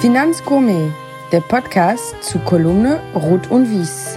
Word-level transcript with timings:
Finanzgourmet, 0.00 0.94
der 1.32 1.40
Podcast 1.40 2.14
zu 2.22 2.38
Kolumne 2.38 3.02
Rot 3.16 3.50
und 3.50 3.68
Wies. 3.68 4.16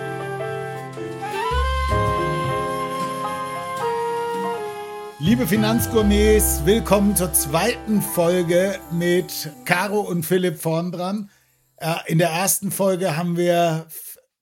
Liebe 5.18 5.48
Finanzgourmets, 5.48 6.62
willkommen 6.66 7.16
zur 7.16 7.34
zweiten 7.34 8.04
Folge 8.04 8.80
mit 8.92 9.50
Caro 9.66 10.02
und 10.02 10.24
Philipp 10.24 10.62
vorn 10.62 10.92
dran. 10.92 11.32
Äh, 11.78 11.96
in 12.06 12.20
der 12.20 12.30
ersten 12.30 12.70
Folge 12.70 13.18
haben 13.18 13.36
wir 13.36 13.88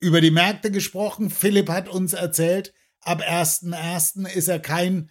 über 0.01 0.19
die 0.19 0.31
Märkte 0.31 0.71
gesprochen. 0.71 1.29
Philipp 1.29 1.69
hat 1.69 1.87
uns 1.87 2.11
erzählt, 2.11 2.73
ab 2.99 3.21
1.1. 3.21 4.27
ist 4.27 4.49
er 4.49 4.59
kein 4.59 5.09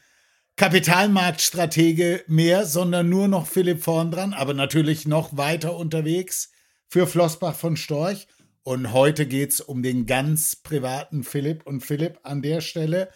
Kapitalmarktstratege 0.59 2.25
mehr, 2.27 2.67
sondern 2.67 3.09
nur 3.09 3.29
noch 3.29 3.47
Philipp 3.47 3.81
vorn 3.81 4.11
dran, 4.11 4.35
aber 4.35 4.55
natürlich 4.55 5.07
noch 5.07 5.37
weiter 5.37 5.77
unterwegs 5.77 6.51
für 6.89 7.07
Flossbach 7.07 7.55
von 7.55 7.77
Storch. 7.77 8.27
Und 8.65 8.93
heute 8.93 9.27
geht 9.27 9.53
es 9.53 9.61
um 9.61 9.85
den 9.85 10.05
ganz 10.05 10.57
privaten 10.57 11.23
Philipp. 11.23 11.65
Und 11.65 11.83
Philipp 11.83 12.19
an 12.25 12.43
der 12.43 12.61
Stelle, 12.61 13.09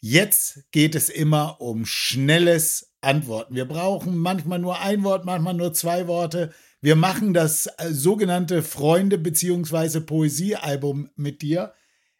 jetzt 0.00 0.64
geht 0.72 0.96
es 0.96 1.08
immer 1.08 1.60
um 1.60 1.86
schnelles 1.86 2.96
Antworten. 3.00 3.54
Wir 3.54 3.66
brauchen 3.66 4.16
manchmal 4.16 4.58
nur 4.58 4.80
ein 4.80 5.04
Wort, 5.04 5.24
manchmal 5.24 5.54
nur 5.54 5.72
zwei 5.72 6.08
Worte. 6.08 6.52
Wir 6.80 6.96
machen 6.96 7.32
das 7.32 7.68
äh, 7.78 7.92
sogenannte 7.92 8.64
Freunde- 8.64 9.18
bzw. 9.18 10.00
Poesiealbum 10.00 11.10
mit 11.14 11.42
dir. 11.42 11.74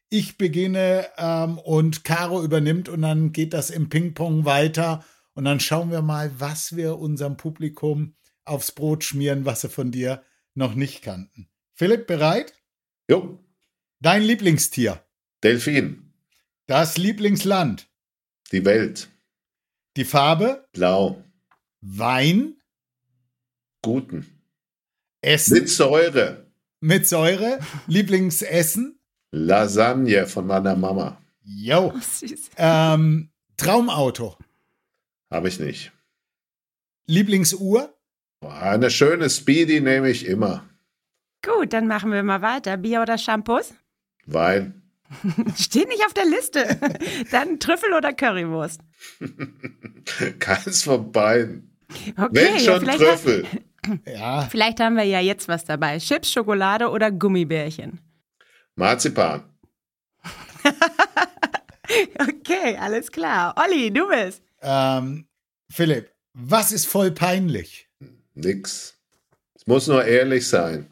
Ich 0.08 0.38
beginne 0.38 1.08
ähm, 1.18 1.58
und 1.58 2.04
Caro 2.04 2.42
übernimmt 2.44 2.88
und 2.88 3.02
dann 3.02 3.32
geht 3.32 3.52
das 3.52 3.70
im 3.70 3.88
Ping-Pong 3.88 4.44
weiter. 4.44 5.04
Und 5.34 5.44
dann 5.44 5.60
schauen 5.60 5.90
wir 5.90 6.02
mal, 6.02 6.30
was 6.38 6.76
wir 6.76 6.98
unserem 6.98 7.36
Publikum 7.36 8.14
aufs 8.44 8.72
Brot 8.72 9.04
schmieren, 9.04 9.44
was 9.44 9.62
sie 9.62 9.68
von 9.68 9.90
dir 9.90 10.22
noch 10.54 10.74
nicht 10.74 11.02
kannten. 11.02 11.48
Philipp, 11.74 12.06
bereit? 12.06 12.54
Jo. 13.10 13.38
Dein 14.00 14.22
Lieblingstier? 14.22 15.04
Delfin. 15.42 16.14
Das 16.66 16.96
Lieblingsland? 16.96 17.88
Die 18.52 18.64
Welt. 18.64 19.08
Die 19.96 20.04
Farbe? 20.04 20.68
Blau. 20.72 21.22
Wein? 21.80 22.56
Guten. 23.82 24.26
Essen? 25.20 25.54
Mit 25.54 25.68
Säure. 25.68 26.46
Mit 26.80 27.06
Säure? 27.06 27.58
Lieblingsessen? 27.86 29.00
Lasagne 29.36 30.26
von 30.26 30.46
meiner 30.46 30.76
Mama. 30.76 31.18
Jo. 31.44 31.92
Oh, 31.94 31.98
süß. 31.98 32.50
Ähm, 32.56 33.28
Traumauto? 33.56 34.36
Habe 35.30 35.48
ich 35.48 35.60
nicht. 35.60 35.92
Lieblingsuhr? 37.06 37.92
Eine 38.40 38.90
schöne 38.90 39.28
Speedy 39.28 39.80
nehme 39.80 40.10
ich 40.10 40.26
immer. 40.26 40.64
Gut, 41.44 41.72
dann 41.72 41.86
machen 41.86 42.12
wir 42.12 42.22
mal 42.22 42.42
weiter. 42.42 42.76
Bier 42.78 43.02
oder 43.02 43.18
Shampoos? 43.18 43.74
Wein. 44.24 44.82
Steht 45.56 45.88
nicht 45.88 46.04
auf 46.04 46.14
der 46.14 46.24
Liste. 46.24 46.80
Dann 47.30 47.60
Trüffel 47.60 47.92
oder 47.92 48.12
Currywurst? 48.12 48.80
Keins 50.40 50.82
von 50.82 51.12
beiden. 51.12 51.76
Okay, 52.16 52.28
Wenn 52.32 52.54
ja, 52.54 52.58
schon 52.60 52.80
vielleicht, 52.80 52.98
Trüffel. 52.98 53.46
Ja. 54.04 54.42
vielleicht 54.50 54.80
haben 54.80 54.96
wir 54.96 55.04
ja 55.04 55.20
jetzt 55.20 55.46
was 55.46 55.64
dabei. 55.64 55.98
Chips, 55.98 56.32
Schokolade 56.32 56.90
oder 56.90 57.12
Gummibärchen? 57.12 58.00
Marzipan. 58.76 59.42
Okay, 62.18 62.76
alles 62.80 63.12
klar. 63.12 63.54
Olli, 63.56 63.92
du 63.92 64.08
bist. 64.08 64.42
Ähm, 64.60 65.28
Philipp, 65.70 66.10
was 66.34 66.72
ist 66.72 66.86
voll 66.86 67.12
peinlich? 67.12 67.88
Nix. 68.34 68.98
Es 69.54 69.66
muss 69.68 69.86
nur 69.86 70.04
ehrlich 70.04 70.48
sein. 70.48 70.90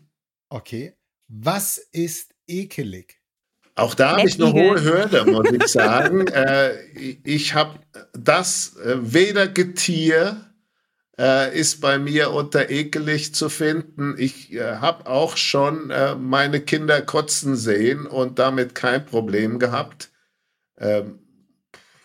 Okay. 0.51 0.95
Was 1.27 1.79
ist 1.79 2.33
ekelig? 2.47 3.21
Auch 3.75 3.95
da 3.95 4.17
habe 4.19 4.29
ich 4.29 4.41
eine 4.41 4.53
hohe 4.53 4.81
Hürde, 4.83 5.25
muss 5.25 5.51
ich 5.51 5.67
sagen. 5.67 6.29
äh, 6.29 6.77
ich 7.25 7.55
habe 7.55 7.81
das 8.13 8.77
äh, 8.77 8.97
weder 9.01 9.49
Getier 9.49 10.54
äh, 11.19 11.59
ist 11.59 11.81
bei 11.81 11.99
mir 11.99 12.31
unter 12.31 12.71
ekelig 12.71 13.35
zu 13.35 13.49
finden. 13.49 14.17
Ich 14.19 14.53
äh, 14.53 14.77
habe 14.77 15.07
auch 15.07 15.37
schon 15.37 15.91
äh, 15.91 16.15
meine 16.15 16.61
Kinder 16.61 17.03
kotzen 17.03 17.57
sehen 17.57 18.07
und 18.07 18.39
damit 18.39 18.75
kein 18.75 19.05
Problem 19.05 19.59
gehabt. 19.59 20.11
Ähm, 20.79 21.21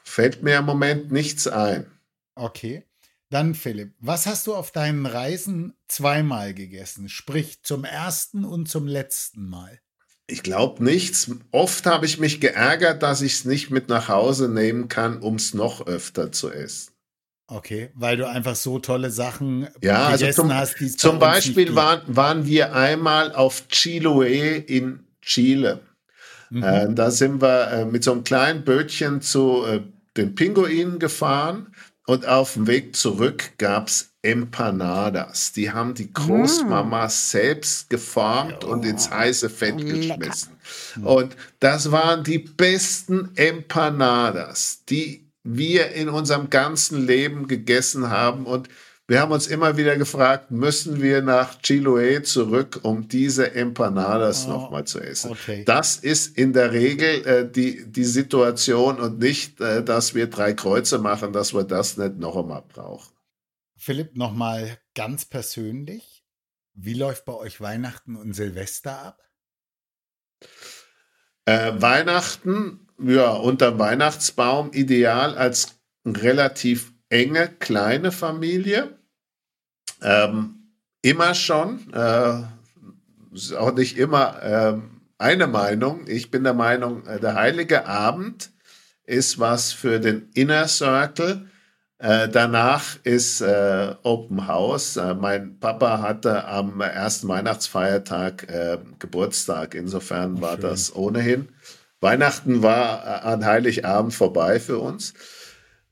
fällt 0.04 0.44
mir 0.44 0.58
im 0.58 0.66
Moment 0.66 1.12
nichts 1.12 1.48
ein. 1.48 1.92
Okay. 2.36 2.86
Dann 3.32 3.54
Philipp, 3.54 3.94
was 4.00 4.26
hast 4.26 4.48
du 4.48 4.56
auf 4.56 4.72
deinen 4.72 5.06
Reisen 5.06 5.74
zweimal 5.88 6.56
gegessen? 6.56 7.10
Sprich 7.10 7.62
zum 7.62 7.84
ersten 7.84 8.44
und 8.44 8.68
zum 8.68 8.88
letzten 8.88 9.48
Mal. 9.48 9.80
Ich 10.26 10.42
glaube 10.42 10.84
nichts. 10.84 11.32
Oft 11.52 11.86
habe 11.86 12.08
ich 12.08 12.20
mich 12.20 12.42
geärgert, 12.42 13.04
dass 13.04 13.22
ich 13.22 13.34
es 13.34 13.46
nicht 13.46 13.70
mit 13.70 13.88
nach 13.88 14.08
Hause 14.08 14.50
nehmen 14.50 14.88
kann, 14.88 15.22
um 15.22 15.36
es 15.36 15.54
noch 15.54 15.86
öfter 15.86 16.32
zu 16.32 16.52
essen. 16.52 16.94
Okay, 17.52 17.90
weil 17.96 18.16
du 18.16 18.28
einfach 18.28 18.56
so 18.56 18.78
tolle 18.78 19.10
Sachen 19.10 19.68
Ja, 19.82 20.06
also 20.08 20.20
gegessen 20.22 20.42
zum, 20.42 20.54
hast, 20.54 20.80
die 20.80 20.86
es 20.86 20.94
bei 20.94 20.98
zum 20.98 21.12
uns 21.14 21.20
Beispiel 21.20 21.66
nicht 21.66 21.76
waren, 21.76 22.02
waren 22.08 22.46
wir 22.46 22.76
einmal 22.76 23.34
auf 23.34 23.64
Chiloé 23.72 24.64
in 24.64 25.00
Chile. 25.22 25.80
Mhm. 26.52 26.64
Äh, 26.64 26.94
da 26.94 27.10
sind 27.10 27.42
wir 27.42 27.72
äh, 27.72 27.86
mit 27.86 28.04
so 28.04 28.12
einem 28.12 28.24
kleinen 28.24 28.64
Bötchen 28.64 29.22
zu 29.22 29.66
äh, 29.66 29.82
den 30.16 30.36
Pinguinen 30.36 31.00
gefahren 31.00 31.74
und 32.06 32.28
auf 32.28 32.54
dem 32.54 32.68
Weg 32.68 32.96
zurück 32.96 33.52
gab's 33.58 34.12
Empanadas. 34.22 35.54
Die 35.54 35.72
haben 35.72 35.94
die 35.94 36.12
Großmama 36.12 37.08
selbst 37.10 37.90
geformt 37.90 38.64
und 38.64 38.86
ins 38.86 39.10
heiße 39.10 39.50
Fett 39.50 39.80
Lecker. 39.80 40.18
geschmissen. 40.18 40.52
Und 41.04 41.36
das 41.60 41.92
waren 41.92 42.24
die 42.24 42.40
besten 42.40 43.30
Empanadas, 43.36 44.84
die 44.90 45.29
wir 45.44 45.92
in 45.92 46.10
unserem 46.10 46.50
ganzen 46.50 47.06
Leben 47.06 47.48
gegessen 47.48 48.10
haben. 48.10 48.46
Und 48.46 48.70
wir 49.08 49.22
haben 49.22 49.32
uns 49.32 49.48
immer 49.48 49.78
wieder 49.78 49.98
gefragt, 49.98 50.52
müssen 50.52 51.02
wir 51.02 51.22
nach 51.24 51.60
Chiloé 51.62 52.22
zurück, 52.22 52.80
um 52.84 53.08
diese 53.08 53.54
Empanadas 53.56 54.46
Oh, 54.46 54.50
nochmal 54.52 54.86
zu 54.86 55.00
essen? 55.00 55.32
okay. 55.32 55.64
Das 55.66 55.96
ist 55.98 56.38
in 56.38 56.54
der 56.54 56.72
Regel 56.74 57.26
äh, 57.26 57.50
die, 57.52 57.92
die 57.92 58.04
Situation 58.04 59.00
und 59.00 59.18
nicht, 59.20 59.60
äh, 59.62 59.84
dass 59.84 60.14
wir 60.14 60.28
drei 60.28 60.54
Kreuze 60.54 61.00
machen, 61.00 61.34
dass 61.34 61.54
wir 61.54 61.64
das 61.64 61.98
nicht 61.98 62.18
noch 62.18 62.36
einmal 62.38 62.64
brauchen. 62.68 63.12
Philipp, 63.78 64.16
nochmal 64.16 64.78
ganz 64.94 65.26
persönlich. 65.26 66.24
Wie 66.74 66.94
läuft 66.94 67.26
bei 67.26 67.34
euch 67.34 67.60
Weihnachten 67.62 68.16
und 68.16 68.34
Silvester 68.34 69.00
ab? 69.00 69.22
Äh, 71.46 71.82
Weihnachten, 71.82 72.88
ja, 73.02 73.32
unter 73.32 73.80
Weihnachtsbaum 73.80 74.72
ideal 74.74 75.38
als 75.38 75.80
relativ 76.06 76.92
enge, 77.10 77.48
kleine 77.60 78.12
Familie. 78.12 78.98
Ähm, 80.02 80.74
immer 81.02 81.34
schon, 81.34 81.92
äh, 81.94 82.42
ist 83.34 83.54
auch 83.54 83.74
nicht 83.74 83.98
immer 83.98 84.42
ähm, 84.42 85.02
eine 85.18 85.48
Meinung. 85.48 86.06
Ich 86.08 86.32
bin 86.32 86.44
der 86.44 86.54
Meinung, 86.54 87.06
äh, 87.06 87.20
der 87.20 87.36
heilige 87.36 87.86
Abend 87.88 88.52
ist 89.06 89.40
was 89.40 89.72
für 89.74 90.00
den 90.00 90.30
Inner 90.34 90.68
Circle. 90.68 91.48
Äh, 91.98 92.30
danach 92.30 92.98
ist 93.04 93.42
äh, 93.42 93.94
Open 94.04 94.48
House. 94.48 94.96
Äh, 94.96 95.16
mein 95.16 95.60
Papa 95.60 96.00
hatte 96.02 96.46
am 96.46 96.80
ersten 96.80 97.28
Weihnachtsfeiertag 97.28 98.50
äh, 98.50 98.78
Geburtstag. 99.00 99.76
Insofern 99.76 100.38
Oh, 100.38 100.42
war 100.42 100.54
schön. 100.54 100.62
das 100.62 100.96
ohnehin. 100.96 101.50
Weihnachten 102.02 102.64
war 102.64 103.06
äh, 103.06 103.28
an 103.28 103.46
Heiligabend 103.46 104.14
vorbei 104.14 104.60
für 104.60 104.80
uns, 104.80 105.14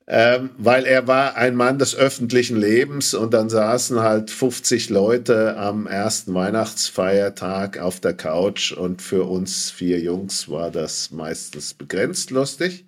ähm, 0.07 0.51
weil 0.57 0.85
er 0.85 1.07
war 1.07 1.35
ein 1.35 1.56
Mann 1.56 1.79
des 1.79 1.95
öffentlichen 1.95 2.56
Lebens 2.56 3.13
und 3.13 3.34
dann 3.34 3.50
saßen 3.50 4.00
halt 4.00 4.31
50 4.31 4.90
Leute 4.90 5.57
am 5.57 5.85
ersten 5.85 6.34
Weihnachtsfeiertag 6.34 7.79
auf 7.79 7.99
der 7.99 8.14
Couch 8.14 8.72
und 8.72 9.02
für 9.02 9.23
uns 9.23 9.70
vier 9.70 9.99
Jungs 9.99 10.49
war 10.49 10.72
das 10.72 11.11
meistens 11.11 11.73
begrenzt 11.73 12.32
lustig. 12.32 12.85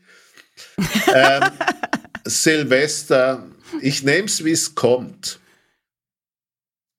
ähm, 1.14 1.44
Silvester, 2.26 3.46
ich 3.82 4.04
nehme 4.04 4.26
es, 4.28 4.46
wie 4.46 4.52
es 4.52 4.76
kommt. 4.76 5.40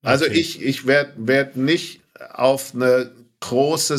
Also 0.03 0.27
Okay. 0.27 0.35
ich, 0.35 0.63
ich 0.63 0.87
werde 0.87 1.13
werd 1.17 1.57
nicht 1.57 2.01
auf 2.33 2.75
eine 2.75 3.11
große 3.41 3.99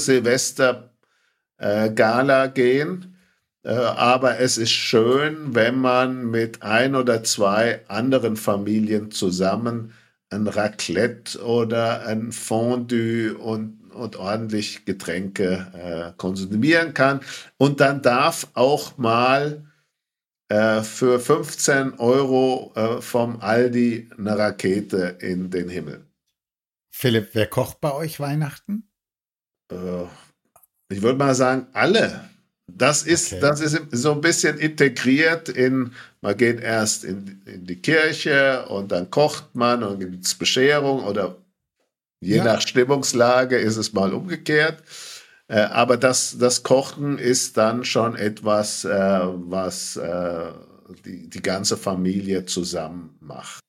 Silvester-Gala 1.62 2.48
gehen, 2.48 3.16
äh, 3.63 3.69
aber 3.69 4.40
es 4.40 4.58
ist 4.58 4.72
schön, 4.72 5.54
wenn 5.56 5.78
man 5.78 6.25
mit 6.30 6.63
ein 6.63 6.96
oder 6.96 7.24
zwei 7.24 7.81
anderen 7.88 8.36
Familien 8.36 9.12
zusammen 9.12 9.94
ein 10.30 10.48
Raclette 10.48 11.44
oder 11.44 12.06
ein 12.08 12.31
Fondue 12.31 13.36
und, 13.38 13.92
und 13.94 14.16
ordentlich 14.16 14.86
Getränke 14.86 15.68
äh, 15.74 16.18
konsumieren 16.18 16.94
kann. 16.94 17.19
Und 17.58 17.81
dann 17.81 18.02
darf 18.02 18.48
auch 18.54 18.98
mal 18.98 19.66
äh, 20.48 20.81
für 20.81 21.19
15 21.19 21.96
Euro 22.00 22.72
äh, 22.75 23.02
vom 23.02 23.42
Aldi 23.42 24.10
eine 24.18 24.38
Rakete 24.38 25.18
in 25.19 25.50
den 25.52 25.69
Himmel. 25.69 26.06
Philipp, 26.90 27.30
wer 27.34 27.48
kocht 27.48 27.81
bei 27.81 27.94
euch 27.94 28.19
Weihnachten? 28.19 28.88
Ich 30.92 31.02
würde 31.02 31.18
mal 31.18 31.36
sagen, 31.36 31.68
alle. 31.74 32.30
Das 32.68 33.04
ist, 33.04 33.34
Okay. 33.34 33.42
das 33.42 33.60
ist 33.62 33.78
so 33.92 34.14
ein 34.14 34.22
bisschen 34.22 34.58
integriert 34.58 35.50
in, 35.50 35.92
man 36.22 36.38
geht 36.38 36.62
erst 36.62 37.04
in, 37.04 37.42
in 37.46 37.66
die 37.66 37.76
Kirche 37.82 38.66
und 38.68 38.92
dann 38.92 39.10
kocht 39.10 39.54
man 39.56 39.84
und 39.84 40.00
gibt 40.00 40.26
es 40.26 40.36
Bescherung 40.36 41.04
oder 41.04 41.38
je 42.22 42.38
Ja. 42.38 42.44
nach 42.46 42.62
Stimmungslage 42.62 43.58
ist 43.58 43.78
es 43.78 43.92
mal 43.94 44.14
umgekehrt. 44.14 44.84
Äh, 45.48 45.60
aber 45.64 45.98
das, 45.98 46.38
das 46.40 46.64
Kochen 46.64 47.18
ist 47.18 47.58
dann 47.58 47.84
schon 47.84 48.16
etwas, 48.16 48.86
äh, 48.86 48.90
was 48.90 49.98
äh, 49.98 50.52
die, 51.06 51.30
die 51.30 51.42
ganze 51.42 51.76
Familie 51.76 52.46
zusammen 52.46 53.18
macht. 53.20 53.60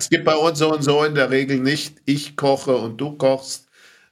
Es 0.00 0.08
gibt 0.08 0.24
bei 0.24 0.36
uns 0.36 0.58
so 0.58 0.72
und 0.72 0.82
so 0.82 1.04
in 1.04 1.14
der 1.14 1.30
Regel 1.30 1.58
nicht, 1.60 1.98
ich 2.06 2.36
koche 2.36 2.74
und 2.76 2.98
du 2.98 3.16
kochst. 3.18 3.65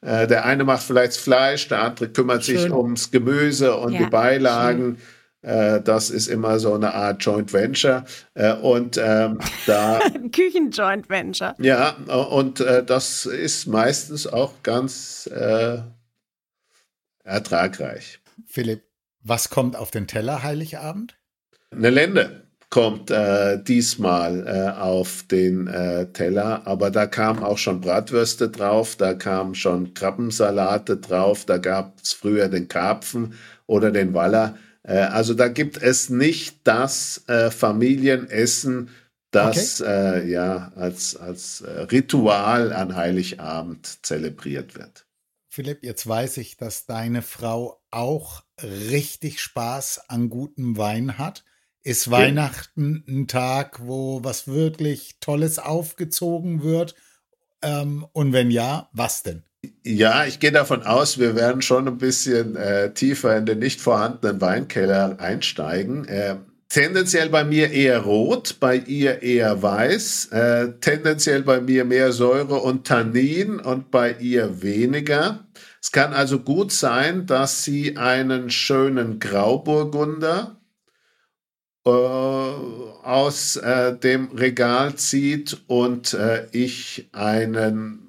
Äh, 0.05 0.27
der 0.27 0.45
eine 0.45 0.65
macht 0.65 0.83
vielleicht 0.83 1.13
das 1.13 1.17
Fleisch, 1.17 1.69
der 1.69 1.83
andere 1.83 2.11
kümmert 2.11 2.45
sich 2.45 2.61
Schön. 2.61 2.73
ums 2.73 3.11
Gemüse 3.11 3.75
und 3.77 3.95
Ja, 3.95 4.01
die 4.01 4.11
Beilagen. 4.11 4.99
Äh, 5.41 5.81
das 5.81 6.11
ist 6.11 6.27
immer 6.27 6.59
so 6.59 6.75
eine 6.75 6.93
Art 6.93 7.25
Joint 7.25 7.53
Venture. 7.55 8.05
Äh, 8.35 8.53
und 8.55 8.99
ähm, 9.03 9.39
da, 9.67 10.01
Küchenjoint 10.33 11.09
Venture. 11.09 11.55
ja, 11.59 11.91
und 11.91 12.61
äh, 12.61 12.85
das 12.85 13.25
ist 13.25 13.67
meistens 13.67 14.27
auch 14.27 14.63
ganz 14.63 15.27
äh, 15.27 15.79
ertragreich. 17.25 18.21
Philipp, 18.47 18.83
was 19.21 19.49
kommt 19.49 19.75
auf 19.75 19.91
den 19.91 20.07
Teller 20.07 20.43
Heiligabend? 20.43 21.17
Eine 21.71 21.91
Lende 21.91 22.44
kommt 22.75 23.13
äh, 23.13 23.63
diesmal 23.63 24.49
äh, 24.49 24.81
auf 24.81 25.23
den 25.31 25.69
äh, 25.69 26.07
Teller, 26.07 26.67
aber 26.67 26.91
da 26.91 27.07
kamen 27.07 27.45
auch 27.45 27.57
schon 27.57 27.81
Bratwürste 27.81 28.49
drauf, 28.49 28.97
da 28.97 29.15
kamen 29.15 29.55
schon 29.55 29.95
Krabbensalate 29.95 30.97
drauf, 30.97 31.45
da 31.45 31.59
gab 31.59 32.01
es 32.03 32.13
früher 32.13 32.49
den 32.49 32.67
Karpfen 32.67 33.35
oder 33.67 33.93
den 33.93 34.13
Waller. 34.13 34.59
Äh, 34.83 34.97
also 34.97 35.35
da 35.35 35.47
gibt 35.47 35.81
es 35.81 36.11
nicht 36.11 36.63
das 36.65 37.23
äh, 37.29 37.53
Familienessen, 37.53 38.91
das 39.31 39.81
äh, 39.81 40.29
ja 40.29 40.73
als, 40.75 41.15
als 41.15 41.63
Ritual 41.93 42.73
an 42.73 42.97
Heiligabend 42.97 44.05
zelebriert 44.05 44.75
wird. 44.75 45.07
Philipp, 45.49 45.85
jetzt 45.85 46.09
weiß 46.09 46.39
ich, 46.39 46.57
dass 46.57 46.87
deine 46.87 47.23
Frau 47.23 47.81
auch 47.93 48.43
richtig 48.61 49.41
Spaß 49.41 50.09
an 50.09 50.29
gutem 50.29 50.77
Wein 50.77 51.19
hat. 51.19 51.45
Ist 51.87 52.11
Weihnachten 52.11 53.05
ein 53.07 53.29
Tag, 53.29 53.81
wo 53.83 54.25
was 54.25 54.49
wirklich 54.49 55.17
Tolles 55.21 55.59
aufgezogen 55.59 56.63
wird? 56.63 56.95
Ähm, 57.61 58.07
und 58.15 58.33
wenn 58.33 58.51
ja, 58.51 58.89
was 58.93 59.23
denn? 59.23 59.43
Ja, 59.85 60.25
ich 60.25 60.41
gehe 60.41 60.51
davon 60.51 60.83
aus, 60.83 61.19
wir 61.19 61.37
werden 61.37 61.61
schon 61.61 61.87
ein 61.87 61.99
bisschen 61.99 62.57
äh, 62.57 62.95
tiefer 62.95 63.37
in 63.37 63.45
den 63.45 63.59
nicht 63.59 63.83
vorhandenen 63.83 64.41
Weinkeller 64.41 65.21
einsteigen. 65.21 66.09
Äh, 66.09 66.37
tendenziell 66.71 67.29
bei 67.29 67.45
mir 67.45 67.71
eher 67.71 68.01
rot, 68.01 68.57
bei 68.61 68.77
ihr 68.77 69.23
eher 69.23 69.63
weiß. 69.63 70.29
Äh, 70.33 70.73
tendenziell 70.81 71.43
bei 71.43 71.61
mir 71.61 71.85
mehr 71.85 72.13
Säure 72.13 72.61
und 72.61 72.87
Tannin 72.87 73.61
und 73.61 73.91
bei 73.91 74.15
ihr 74.21 74.63
weniger. 74.63 75.47
Es 75.83 75.93
kann 75.93 76.15
also 76.15 76.39
gut 76.39 76.73
sein, 76.73 77.27
dass 77.27 77.63
sie 77.63 77.99
einen 77.99 78.49
schönen 78.49 79.19
Grauburgunder 79.19 80.57
äh, 81.85 81.91
aus 81.91 83.57
äh, 83.57 83.97
dem 83.97 84.31
Regal 84.33 84.95
zieht 84.97 85.63
und 85.67 86.15
äh, 86.15 86.47
ich 86.53 87.09
einen 87.13 88.05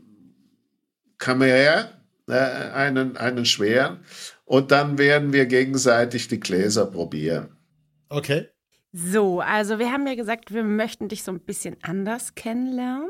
Kamera, 1.18 1.90
äh, 2.28 2.34
einen, 2.34 3.18
einen 3.18 3.46
schweren. 3.46 4.00
Und 4.46 4.72
dann 4.72 4.98
werden 4.98 5.34
wir 5.34 5.46
gegenseitig 5.46 6.28
die 6.28 6.40
Gläser 6.40 6.86
probieren. 6.86 7.58
Okay. 8.10 8.48
So, 8.94 9.42
also 9.42 9.80
wir 9.80 9.92
haben 9.92 10.08
ja 10.08 10.16
gesagt, 10.16 10.54
wir 10.54 10.64
möchten 10.64 11.10
dich 11.10 11.24
so 11.24 11.32
ein 11.32 11.42
bisschen 11.42 11.76
anders 11.82 12.36
kennenlernen. 12.36 13.10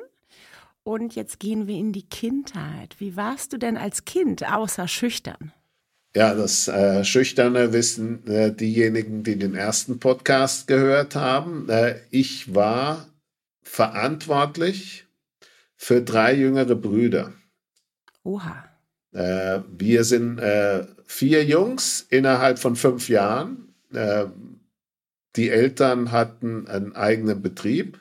Und 0.84 1.16
jetzt 1.16 1.40
gehen 1.40 1.68
wir 1.68 1.76
in 1.76 1.92
die 1.92 2.08
Kindheit. 2.08 2.96
Wie 3.00 3.16
warst 3.16 3.54
du 3.54 3.58
denn 3.58 3.76
als 3.76 4.06
Kind, 4.06 4.52
außer 4.52 4.88
schüchtern? 4.88 5.52
Ja, 6.16 6.34
das 6.34 6.70
äh, 6.70 7.04
Schüchterne 7.04 7.74
wissen 7.74 8.26
äh, 8.26 8.54
diejenigen, 8.54 9.24
die 9.24 9.36
den 9.38 9.54
ersten 9.54 10.00
Podcast 10.00 10.66
gehört 10.66 11.14
haben. 11.14 11.68
Äh, 11.68 12.00
ich 12.10 12.56
war 12.56 13.10
verantwortlich 13.64 15.06
für 15.76 16.02
drei 16.02 16.34
jüngere 16.34 16.76
Brüder. 16.76 17.34
Oha. 18.24 18.64
Äh, 19.12 19.60
wir 19.78 20.06
sind 20.06 20.40
äh, 20.40 20.88
vier 21.06 21.44
Jungs 21.44 22.06
innerhalb 22.10 22.60
von 22.60 22.78
fünf 22.78 23.10
Jahren. 23.10 23.76
Äh, 23.94 24.28
die 25.36 25.50
Eltern 25.50 26.14
hatten 26.14 26.66
einen 26.68 26.96
eigenen 26.96 27.42
Betrieb, 27.42 28.00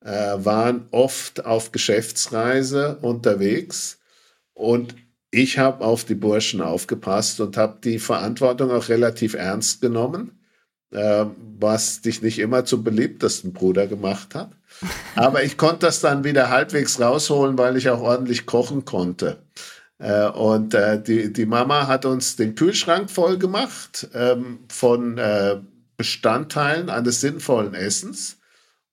waren 0.00 0.88
oft 0.90 1.46
auf 1.46 1.70
Geschäftsreise 1.70 2.98
unterwegs 3.00 4.00
und 4.52 4.96
ich 5.34 5.58
habe 5.58 5.84
auf 5.84 6.04
die 6.04 6.14
Burschen 6.14 6.60
aufgepasst 6.60 7.40
und 7.40 7.56
habe 7.56 7.78
die 7.82 7.98
Verantwortung 7.98 8.70
auch 8.70 8.88
relativ 8.88 9.34
ernst 9.34 9.80
genommen, 9.80 10.38
äh, 10.90 11.26
was 11.58 12.00
dich 12.00 12.22
nicht 12.22 12.38
immer 12.38 12.64
zum 12.64 12.84
beliebtesten 12.84 13.52
Bruder 13.52 13.86
gemacht 13.86 14.34
hat. 14.34 14.52
Aber 15.14 15.42
ich 15.42 15.56
konnte 15.56 15.86
das 15.86 16.00
dann 16.00 16.24
wieder 16.24 16.50
halbwegs 16.50 17.00
rausholen, 17.00 17.58
weil 17.58 17.76
ich 17.76 17.90
auch 17.90 18.00
ordentlich 18.00 18.46
kochen 18.46 18.84
konnte. 18.84 19.38
Äh, 19.98 20.28
und 20.28 20.74
äh, 20.74 21.02
die, 21.02 21.32
die 21.32 21.46
Mama 21.46 21.86
hat 21.86 22.04
uns 22.04 22.36
den 22.36 22.54
Kühlschrank 22.54 23.10
voll 23.10 23.38
gemacht 23.38 24.08
ähm, 24.14 24.60
von 24.68 25.18
äh, 25.18 25.60
Bestandteilen 25.96 26.90
eines 26.90 27.20
sinnvollen 27.20 27.74
Essens. 27.74 28.38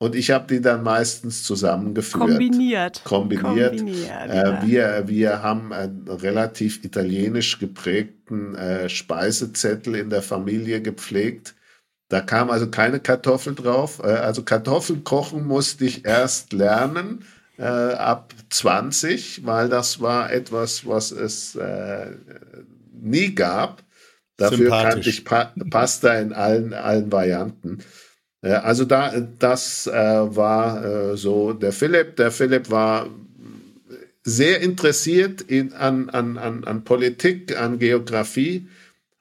Und 0.02 0.16
ich 0.16 0.32
habe 0.32 0.52
die 0.52 0.62
dann 0.62 0.82
meistens 0.82 1.44
zusammengeführt. 1.44 2.24
Kombiniert. 2.24 3.04
Kombiniert. 3.04 3.78
Kombiniert, 3.78 4.10
Äh, 4.10 4.36
ja. 4.36 4.66
wir, 4.66 5.04
wir 5.06 5.44
haben 5.44 5.72
einen 5.72 6.08
relativ 6.08 6.84
italienisch 6.84 7.60
geprägten 7.60 8.56
äh, 8.56 8.90
Speisezettel 8.90 9.94
in 9.94 10.10
der 10.10 10.24
Familie 10.24 10.82
gepflegt. 10.82 11.54
Da 12.10 12.20
kam 12.20 12.50
also 12.50 12.72
keine 12.72 13.00
Kartoffel 13.00 13.54
drauf. 13.54 14.02
Äh, 14.04 14.08
also 14.08 14.42
Kartoffeln 14.42 15.04
kochen 15.04 15.46
musste 15.46 15.86
ich 15.86 16.04
erst 16.04 16.52
lernen 16.52 17.24
äh, 17.60 17.66
ab 17.66 18.34
20, 18.50 19.46
weil 19.46 19.70
das 19.70 20.02
war 20.02 20.34
etwas, 20.34 20.88
was 20.88 21.12
es 21.12 21.54
äh, 21.54 22.08
nie 22.92 23.36
gab. 23.36 23.84
Dafür 24.38 24.72
kannte 24.72 25.08
ich 25.12 25.26
pa 25.26 25.54
Pasta 25.70 26.16
in 26.16 26.34
allen, 26.34 26.74
allen 26.74 27.12
Varianten. 27.12 27.84
Äh, 28.42 28.54
Also 28.54 28.86
da, 28.86 29.12
das 29.40 29.88
äh, 29.88 29.92
war 29.94 30.84
äh, 30.84 31.18
so 31.18 31.54
der 31.54 31.72
Philipp. 31.72 32.16
Der 32.18 32.32
Philipp 32.32 32.70
war 32.70 33.08
sehr 34.24 34.62
interessiert 34.62 35.42
in, 35.42 35.74
an, 35.74 36.10
an, 36.10 36.38
an, 36.38 36.64
an 36.64 36.84
Politik, 36.84 37.60
an 37.60 37.80
Geografie, 37.80 38.68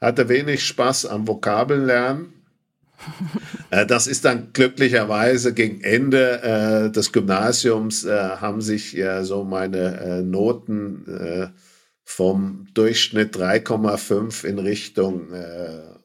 hatte 0.01 0.29
wenig 0.29 0.65
Spaß 0.65 1.07
am 1.07 1.27
Vokabellernen. 1.29 2.35
Äh, 3.71 3.87
Das 3.87 4.09
ist 4.09 4.25
dann 4.25 4.53
glücklicherweise 4.53 5.55
gegen 5.55 5.81
Ende 5.81 6.43
äh, 6.43 6.91
des 6.91 7.13
Gymnasiums 7.13 8.05
äh, 8.05 8.11
haben 8.11 8.61
sich 8.61 8.99
äh, 8.99 9.25
so 9.25 9.45
meine 9.45 10.23
Noten 10.25 11.53
vom 12.05 12.67
Durchschnitt 12.75 13.37
3,5 13.37 14.45
in 14.45 14.59
Richtung 14.59 15.29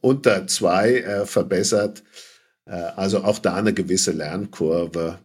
unter 0.01 0.45
2 0.45 0.91
äh, 0.99 1.25
verbessert. 1.25 2.03
Äh, 2.65 2.71
also 2.71 3.23
auch 3.23 3.39
da 3.39 3.55
eine 3.55 3.73
gewisse 3.73 4.11
Lernkurve. 4.11 5.19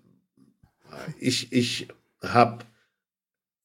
Ich, 1.19 1.53
ich 1.53 1.89
habe 2.23 2.65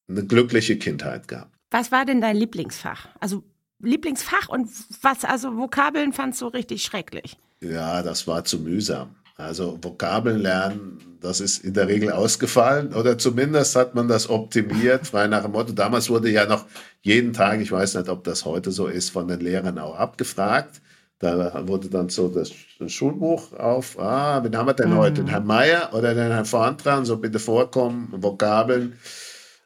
eine 0.07 0.25
glückliche 0.25 0.77
Kindheit 0.77 1.27
gehabt. 1.27 1.51
Was 1.71 1.91
war 1.91 2.05
denn 2.05 2.21
dein 2.21 2.37
Lieblingsfach? 2.37 3.09
Also 3.19 3.43
Lieblingsfach 3.79 4.49
und 4.49 4.69
was, 5.01 5.25
also 5.25 5.57
Vokabeln 5.57 6.13
fandst 6.13 6.41
du 6.41 6.47
richtig 6.47 6.83
schrecklich. 6.83 7.37
Ja, 7.61 8.01
das 8.03 8.27
war 8.27 8.45
zu 8.45 8.59
mühsam. 8.59 9.15
Also 9.37 9.77
Vokabeln 9.81 10.39
lernen, 10.39 11.17
das 11.19 11.41
ist 11.41 11.65
in 11.65 11.73
der 11.73 11.89
Regel 11.89 12.11
ausgefallen 12.11 12.93
oder 12.93 13.17
zumindest 13.17 13.75
hat 13.75 13.93
man 13.93 14.07
das 14.07 14.29
optimiert, 14.29 15.07
frei 15.11 15.27
nach 15.27 15.43
dem 15.43 15.51
Motto. 15.51 15.73
Damals 15.73 16.09
wurde 16.09 16.29
ja 16.29 16.45
noch 16.45 16.65
jeden 17.01 17.33
Tag, 17.33 17.59
ich 17.59 17.71
weiß 17.71 17.95
nicht, 17.95 18.07
ob 18.07 18.23
das 18.23 18.45
heute 18.45 18.71
so 18.71 18.87
ist, 18.87 19.09
von 19.09 19.27
den 19.27 19.41
Lehrern 19.41 19.77
auch 19.77 19.95
abgefragt. 19.95 20.81
Da 21.19 21.65
wurde 21.67 21.89
dann 21.89 22.09
so 22.09 22.27
das 22.27 22.51
Schulbuch 22.91 23.53
auf, 23.53 23.97
ah, 23.99 24.43
wen 24.43 24.55
haben 24.57 24.67
wir 24.67 24.73
denn 24.73 24.95
heute? 24.97 25.13
Den 25.23 25.27
Herrn 25.27 25.45
Meier 25.45 25.89
oder 25.93 26.13
den 26.13 26.31
Herrn 26.31 26.45
Vorntran, 26.45 27.05
so 27.05 27.17
bitte 27.17 27.39
vorkommen, 27.39 28.09
Vokabeln. 28.11 28.99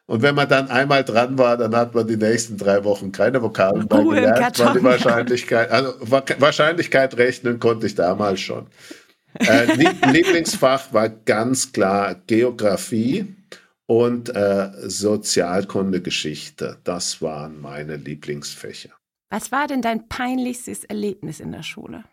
Und 0.06 0.22
wenn 0.22 0.36
man 0.36 0.48
dann 0.50 0.70
einmal 0.70 1.03
dran 1.03 1.38
war, 1.38 1.58
dann 1.58 1.75
hat 1.75 1.94
man 1.96 2.08
die 2.08 2.18
nächsten 2.18 2.58
drei 2.58 2.84
Wochen 2.84 3.12
keine 3.12 3.41
Vokabeln 3.41 3.88
mehr 3.88 4.06
gelernt, 4.22 4.58
weil 4.60 4.74
die. 4.74 4.84
Wahrscheinlichkeit, 4.84 5.72
also 5.72 5.94
Wa- 6.01 6.24
Wahrscheinlichkeit 6.39 7.18
rechnen 7.18 7.60
konnte 7.60 7.88
ich 7.88 7.96
damals 7.96 8.39
schon. 8.41 8.68
Äh, 9.39 9.65
Lieb- 9.75 10.06
Lieblingsfach 10.12 10.94
war 10.94 11.10
ganz 11.10 11.72
klar 11.74 12.15
Geografie 12.27 13.36
und 13.88 14.29
äh, 14.36 14.70
Sozialkundegeschichte. 14.88 16.77
Das 16.84 17.22
waren 17.22 17.60
meine 17.60 17.96
Lieblingsfächer. 17.96 18.89
Was 19.29 19.51
war 19.51 19.67
denn 19.67 19.81
dein 19.81 20.07
peinlichstes 20.09 20.83
Erlebnis 20.83 21.39
in 21.39 21.51
der 21.51 21.63
Schule? 21.63 22.03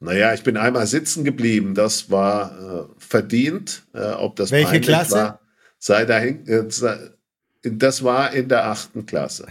Naja, 0.00 0.34
ich 0.34 0.42
bin 0.42 0.56
einmal 0.56 0.86
sitzen 0.86 1.24
geblieben. 1.24 1.74
Das 1.74 2.10
war 2.10 2.88
äh, 2.90 2.94
verdient. 2.98 3.84
Äh, 3.94 4.12
ob 4.12 4.36
das 4.36 4.50
Welche 4.50 4.80
Klasse? 4.80 5.14
war, 5.14 5.40
sei 5.78 6.04
dahin. 6.04 6.46
Äh, 6.46 6.64
das 7.64 8.02
war 8.02 8.32
in 8.32 8.48
der 8.48 8.66
achten 8.66 9.06
Klasse. 9.06 9.46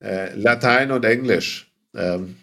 Äh, 0.00 0.34
Latein 0.34 0.90
und 0.90 1.04
Englisch. 1.04 1.70
Ähm, 1.94 2.36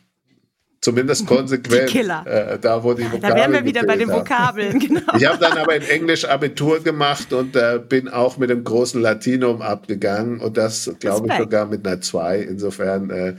zumindest 0.83 1.25
konsequent. 1.25 1.89
Die 1.89 1.93
Killer. 1.93 2.25
Äh, 2.27 2.59
da, 2.59 2.83
wo 2.83 2.93
die 2.93 3.03
Vokabeln 3.03 3.21
Da 3.21 3.35
wären 3.35 3.53
wir 3.53 3.65
wieder 3.65 3.83
bei 3.85 3.95
den. 3.95 4.09
Vokabeln, 4.09 4.79
genau. 4.79 5.01
Ich 5.17 5.25
habe 5.25 5.39
dann 5.39 5.57
aber 5.57 5.75
in 5.75 5.83
Englisch 5.83 6.25
Abitur 6.25 6.83
gemacht 6.83 7.33
und 7.33 7.55
äh, 7.55 7.79
bin 7.87 8.09
auch 8.09 8.37
mit 8.37 8.49
dem 8.49 8.63
großen 8.63 9.01
Latinum 9.01 9.61
abgegangen 9.61 10.39
und 10.39 10.57
das, 10.57 10.91
glaube 10.99 11.27
ich, 11.27 11.37
sogar 11.37 11.65
mit 11.65 11.87
einer 11.87 12.01
2. 12.01 12.39
Insofern, 12.39 13.09
äh, 13.09 13.35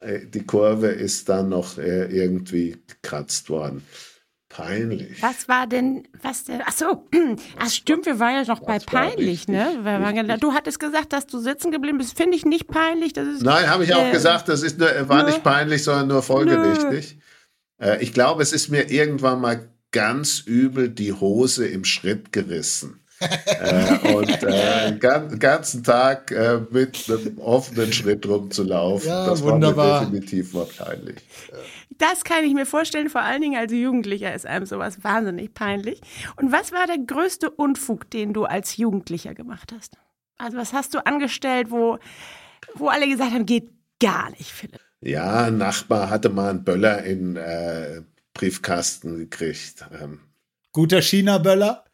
äh, 0.00 0.26
die 0.26 0.44
Kurve 0.44 0.88
ist 0.88 1.28
dann 1.28 1.50
noch 1.50 1.78
äh, 1.78 2.06
irgendwie 2.06 2.76
gekratzt 2.86 3.50
worden. 3.50 3.82
Peinlich. 4.58 5.22
Was 5.22 5.48
war 5.48 5.68
denn, 5.68 6.08
was 6.20 6.42
denn, 6.42 6.62
ach 6.66 6.72
so, 6.72 7.08
ach 7.58 7.70
stimmt, 7.70 8.06
wir 8.06 8.18
waren 8.18 8.34
ja 8.34 8.44
noch 8.44 8.58
bei 8.58 8.80
peinlich, 8.80 9.46
richtig, 9.46 9.48
ne? 9.54 9.84
Richtig. 9.84 10.40
du 10.40 10.52
hattest 10.52 10.80
gesagt, 10.80 11.12
dass 11.12 11.28
du 11.28 11.38
sitzen 11.38 11.70
geblieben 11.70 11.98
bist, 11.98 12.16
finde 12.16 12.36
ich 12.36 12.44
nicht 12.44 12.66
peinlich, 12.66 13.12
das 13.12 13.28
ist, 13.28 13.42
Nein, 13.44 13.70
habe 13.70 13.84
ich 13.84 13.94
auch 13.94 14.06
Äh, 14.06 14.10
gesagt, 14.10 14.48
das 14.48 14.64
ist 14.64 14.80
nur, 14.80 14.88
war 15.08 15.22
nö. 15.22 15.26
nicht 15.30 15.44
peinlich, 15.44 15.84
sondern 15.84 16.08
nur 16.08 16.24
folgerichtig. 16.24 17.18
Äh, 17.80 18.02
ich 18.02 18.12
glaube, 18.12 18.42
es 18.42 18.52
ist 18.52 18.68
mir 18.68 18.90
irgendwann 18.90 19.40
mal 19.40 19.68
ganz 19.92 20.40
übel 20.40 20.88
die 20.88 21.12
Hose 21.12 21.68
im 21.68 21.84
Schritt 21.84 22.32
gerissen. 22.32 23.00
Äh, 23.20 24.14
und 24.14 24.42
äh, 24.42 24.90
den 24.90 24.98
gan- 25.00 25.38
ganzen 25.38 25.82
Tag 25.82 26.30
äh, 26.30 26.60
mit 26.70 27.04
einem 27.08 27.38
offenen 27.38 27.92
Schritt 27.92 28.26
rumzulaufen, 28.26 29.08
Ja, 29.08 29.26
das 29.26 29.42
wunderbar. 29.42 29.76
war 29.76 30.00
mir 30.10 30.20
definitiv 30.20 30.54
mal 30.54 30.66
peinlich. 30.66 31.16
das 31.98 32.24
kann 32.24 32.44
ich 32.44 32.54
mir 32.54 32.66
vorstellen, 32.66 33.10
vor 33.10 33.22
allen 33.22 33.40
Dingen 33.42 33.58
als 33.58 33.72
Jugendlicher 33.72 34.34
ist 34.34 34.46
einem 34.46 34.66
sowas 34.66 35.02
wahnsinnig 35.02 35.54
peinlich. 35.54 36.00
Und 36.36 36.52
was 36.52 36.72
war 36.72 36.86
der 36.86 36.98
größte 36.98 37.50
Unfug, 37.50 38.10
den 38.10 38.32
du 38.32 38.44
als 38.44 38.76
Jugendlicher 38.76 39.34
gemacht 39.34 39.72
hast? 39.76 39.96
Also 40.38 40.56
was 40.56 40.72
hast 40.72 40.94
du 40.94 41.04
angestellt, 41.04 41.70
wo, 41.70 41.98
wo 42.74 42.88
alle 42.88 43.08
gesagt 43.08 43.32
haben, 43.32 43.46
geht 43.46 43.70
gar 44.00 44.30
nicht, 44.30 44.52
Philipp? 44.52 44.80
Ja, 45.00 45.44
ein 45.44 45.58
Nachbar 45.58 46.10
hatte 46.10 46.28
mal 46.28 46.50
einen 46.50 46.64
Böller 46.64 47.02
in 47.04 47.36
äh, 47.36 48.02
Briefkasten 48.34 49.18
gekriegt. 49.18 49.84
Ähm, 50.00 50.20
Guter 50.72 51.02
China-Böller? 51.02 51.84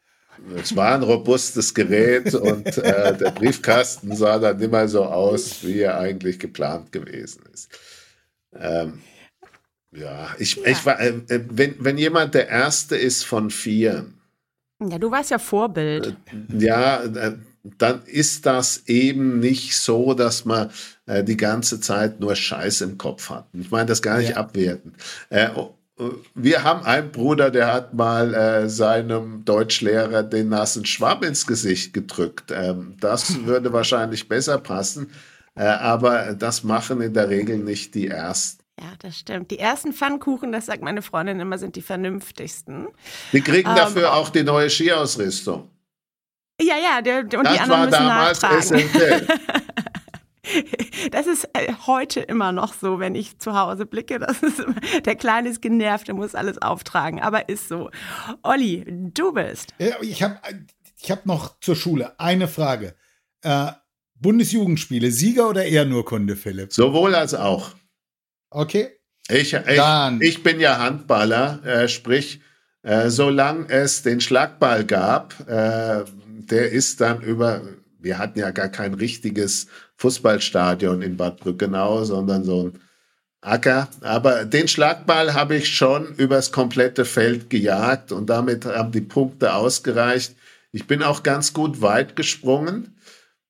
Es 0.57 0.75
war 0.75 0.95
ein 0.95 1.03
robustes 1.03 1.73
Gerät 1.73 2.33
und 2.33 2.77
äh, 2.77 3.15
der 3.17 3.31
Briefkasten 3.31 4.15
sah 4.15 4.39
dann 4.39 4.59
immer 4.61 4.87
so 4.87 5.05
aus, 5.05 5.63
wie 5.63 5.79
er 5.81 5.97
eigentlich 5.99 6.39
geplant 6.39 6.91
gewesen 6.91 7.43
ist. 7.53 7.69
Ähm, 8.57 8.99
ja, 9.91 10.35
ich, 10.39 10.55
Ja. 10.57 10.63
ich 10.65 10.85
war, 10.85 10.99
äh, 10.99 11.09
äh, 11.29 11.41
wenn, 11.49 11.75
wenn 11.79 11.97
jemand 11.97 12.33
der 12.33 12.47
Erste 12.49 12.95
ist 12.95 13.23
von 13.23 13.49
vier, 13.49 14.05
Ja, 14.81 14.97
du 14.99 15.09
warst 15.09 15.31
ja 15.31 15.39
Vorbild. 15.39 16.15
ja, 16.51 17.03
äh, 17.03 17.33
dann 17.77 18.03
ist 18.05 18.45
das 18.45 18.83
eben 18.87 19.39
nicht 19.39 19.75
so, 19.75 20.13
dass 20.13 20.45
man 20.45 20.69
äh, 21.07 21.23
die 21.23 21.37
ganze 21.37 21.79
Zeit 21.79 22.19
nur 22.19 22.35
Scheiß 22.35 22.81
im 22.81 22.97
Kopf 22.97 23.29
hat. 23.29 23.47
Ich 23.53 23.71
meine 23.71 23.87
das 23.87 24.01
gar 24.01 24.19
nicht 24.19 24.31
Ja. 24.31 24.37
abwertend. 24.37 24.95
Oh, 25.97 26.03
oh, 26.03 26.13
wir 26.33 26.63
haben 26.63 26.83
einen 26.83 27.11
Bruder, 27.11 27.51
der 27.51 27.73
hat 27.73 27.93
mal 27.93 28.33
äh, 28.33 28.69
seinem 28.69 29.45
Deutschlehrer 29.45 30.23
den 30.23 30.49
nassen 30.49 30.85
Schwamm 30.85 31.23
ins 31.23 31.47
Gesicht 31.47 31.93
gedrückt. 31.93 32.51
Ähm, 32.51 32.95
das 32.99 33.45
würde 33.45 33.73
wahrscheinlich 33.73 34.27
besser 34.27 34.57
passen, 34.57 35.11
äh, 35.55 35.63
aber 35.63 36.33
das 36.33 36.63
machen 36.63 37.01
in 37.01 37.13
der 37.13 37.29
Regel 37.29 37.57
nicht 37.57 37.95
die 37.95 38.07
Ersten. 38.07 38.63
Ja, 38.79 38.91
das 38.99 39.17
stimmt. 39.17 39.51
Die 39.51 39.59
ersten 39.59 39.93
Pfannkuchen, 39.93 40.51
das 40.51 40.65
sagt 40.65 40.81
meine 40.81 41.01
Freundin 41.01 41.39
immer, 41.39 41.57
sind 41.57 41.77
die 41.77 41.81
vernünftigsten. 41.81 42.87
Die 43.31 43.41
kriegen 43.41 43.69
Ähm, 43.69 43.75
dafür 43.75 44.13
auch 44.13 44.29
die 44.29 44.43
neue 44.43 44.69
Skiausrüstung. 44.69 45.69
Ja, 46.61 46.75
ja, 46.77 47.01
der, 47.01 47.23
der, 47.23 47.39
und 47.39 47.45
Das 47.45 47.53
die 47.53 47.59
anderen 47.59 47.79
war 47.79 47.85
müssen 47.85 48.03
damals 48.03 48.41
nachtragen. 48.41 49.61
Das 51.11 51.27
ist 51.27 51.47
äh, 51.53 51.73
heute 51.85 52.21
immer 52.21 52.51
noch 52.51 52.73
so, 52.73 52.99
wenn 52.99 53.15
ich 53.15 53.37
zu 53.37 53.57
Hause 53.57 53.85
blicke. 53.85 54.19
Das 54.19 54.41
ist 54.41 54.59
immer, 54.59 54.75
der 55.05 55.15
Kleine 55.15 55.49
ist 55.49 55.61
genervt, 55.61 56.07
der 56.07 56.15
muss 56.15 56.35
alles 56.35 56.61
auftragen, 56.61 57.21
aber 57.21 57.49
ist 57.49 57.67
so. 57.67 57.89
Olli, 58.43 58.83
du 58.87 59.33
bist. 59.33 59.73
Ich 59.77 60.23
habe 60.23 60.39
ich 61.01 61.11
hab 61.11 61.25
noch 61.25 61.59
zur 61.59 61.75
Schule 61.75 62.19
eine 62.19 62.47
Frage. 62.47 62.95
Äh, 63.41 63.71
Bundesjugendspiele, 64.15 65.11
Sieger 65.11 65.49
oder 65.49 65.65
eher 65.65 65.85
nur 65.85 66.05
Kunde, 66.05 66.35
Philipp? 66.35 66.73
Sowohl 66.73 67.15
als 67.15 67.33
auch. 67.33 67.75
Okay. 68.49 68.89
Ich, 69.27 69.53
ich, 69.53 69.81
ich 70.19 70.43
bin 70.43 70.59
ja 70.59 70.77
Handballer, 70.79 71.63
äh, 71.65 71.87
sprich, 71.87 72.41
äh, 72.83 73.09
solange 73.09 73.67
es 73.69 74.03
den 74.03 74.21
Schlagball 74.21 74.85
gab, 74.85 75.33
äh, 75.49 76.03
der 76.27 76.71
ist 76.71 77.01
dann 77.01 77.21
über, 77.21 77.61
wir 77.99 78.19
hatten 78.19 78.37
ja 78.37 78.51
gar 78.51 78.69
kein 78.69 78.93
richtiges 78.93 79.67
Fußballstadion 79.97 81.01
in 81.01 81.17
Bad 81.17 81.39
Brückenau, 81.39 82.03
sondern 82.03 82.43
so 82.43 82.65
ein 82.65 82.79
Acker. 83.41 83.87
Aber 84.01 84.45
den 84.45 84.67
Schlagball 84.67 85.33
habe 85.33 85.55
ich 85.55 85.69
schon 85.69 86.15
übers 86.15 86.51
komplette 86.51 87.05
Feld 87.05 87.49
gejagt 87.49 88.11
und 88.11 88.29
damit 88.29 88.65
haben 88.65 88.91
die 88.91 89.01
Punkte 89.01 89.53
ausgereicht. 89.53 90.35
Ich 90.71 90.87
bin 90.87 91.03
auch 91.03 91.23
ganz 91.23 91.53
gut 91.53 91.81
weit 91.81 92.15
gesprungen. 92.15 92.95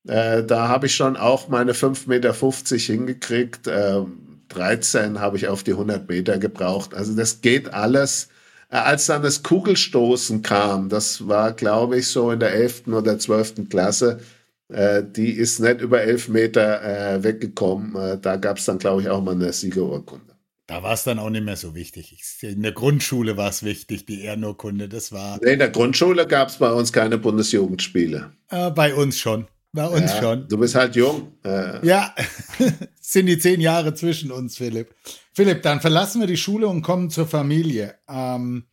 Äh, 0.06 0.44
da 0.44 0.68
habe 0.68 0.86
ich 0.86 0.94
schon 0.94 1.16
auch 1.16 1.48
meine 1.48 1.72
5,50 1.72 2.08
Meter 2.08 2.32
hingekriegt. 2.32 3.66
Ähm, 3.66 4.42
13 4.48 5.18
habe 5.20 5.36
ich 5.36 5.48
auf 5.48 5.64
die 5.64 5.72
100 5.72 6.08
Meter 6.08 6.38
gebraucht. 6.38 6.94
Also 6.94 7.14
das 7.16 7.40
geht 7.40 7.74
alles. 7.74 8.28
Äh, 8.70 8.76
als 8.76 9.06
dann 9.06 9.22
das 9.22 9.42
Kugelstoßen 9.42 10.42
kam, 10.42 10.88
das 10.88 11.26
war, 11.26 11.52
glaube 11.52 11.98
ich, 11.98 12.08
so 12.08 12.30
in 12.30 12.40
der 12.40 12.52
11. 12.52 12.88
oder 12.88 13.18
12. 13.18 13.68
Klasse, 13.68 14.20
äh, 14.68 15.02
die 15.04 15.30
ist 15.32 15.60
nicht 15.60 15.80
über 15.80 16.02
11 16.02 16.28
Meter 16.28 16.82
äh, 17.14 17.22
weggekommen. 17.24 17.94
Äh, 17.96 18.18
da 18.20 18.36
gab 18.36 18.58
es 18.58 18.64
dann, 18.64 18.78
glaube 18.78 19.02
ich, 19.02 19.08
auch 19.08 19.22
mal 19.22 19.34
eine 19.34 19.52
Siegerurkunde. 19.52 20.34
Da 20.68 20.82
war 20.82 20.94
es 20.94 21.04
dann 21.04 21.20
auch 21.20 21.30
nicht 21.30 21.44
mehr 21.44 21.56
so 21.56 21.74
wichtig. 21.76 22.12
Ich- 22.12 22.42
In 22.48 22.62
der 22.62 22.72
Grundschule 22.72 23.36
war 23.36 23.48
es 23.50 23.62
wichtig, 23.62 24.04
die 24.06 24.22
Ehrnurkunde. 24.22 24.88
Das 24.88 25.12
war 25.12 25.38
Nee, 25.42 25.52
In 25.52 25.58
der 25.60 25.70
Grundschule 25.70 26.26
gab 26.26 26.48
es 26.48 26.56
bei 26.56 26.72
uns 26.72 26.92
keine 26.92 27.18
Bundesjugendspiele. 27.18 28.32
äh, 28.50 28.70
bei 28.72 28.92
uns 28.94 29.18
schon. 29.18 29.46
Bei 29.72 29.86
uns 29.86 30.10
Ja, 30.12 30.20
schon. 30.22 30.48
Du 30.48 30.58
bist 30.58 30.74
halt 30.74 30.96
jung. 30.96 31.32
Äh, 31.44 31.86
Ja, 31.86 32.14
sind 33.00 33.26
die 33.26 33.38
zehn 33.38 33.60
Jahre 33.60 33.94
zwischen 33.94 34.32
uns, 34.32 34.56
Philipp. 34.56 34.94
Philipp, 35.32 35.62
dann 35.62 35.80
verlassen 35.80 36.20
wir 36.20 36.26
die 36.26 36.36
Schule 36.38 36.66
und 36.66 36.82
kommen 36.82 37.10
zur 37.10 37.28
Familie. 37.28 37.94
Ähm, 38.08 38.64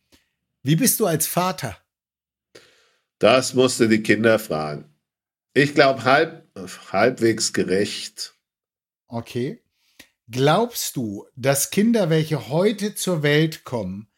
wie 0.62 0.76
bist 0.76 0.98
du 0.98 1.06
als 1.06 1.26
Vater? 1.26 1.76
Das 3.18 3.54
musste 3.54 3.88
die 3.88 4.02
Kinder 4.02 4.38
fragen. 4.38 4.86
Ich 5.56 5.72
glaube, 5.74 6.02
halb, 6.02 6.48
halbwegs 6.92 7.52
gerecht. 7.52 8.34
Okay. 9.06 9.62
Glaubst 10.28 10.96
du, 10.96 11.28
dass 11.36 11.70
Kinder, 11.70 12.10
welche 12.10 12.48
heute 12.48 12.96
zur 12.96 13.22
Welt 13.22 13.62
kommen, 13.62 14.08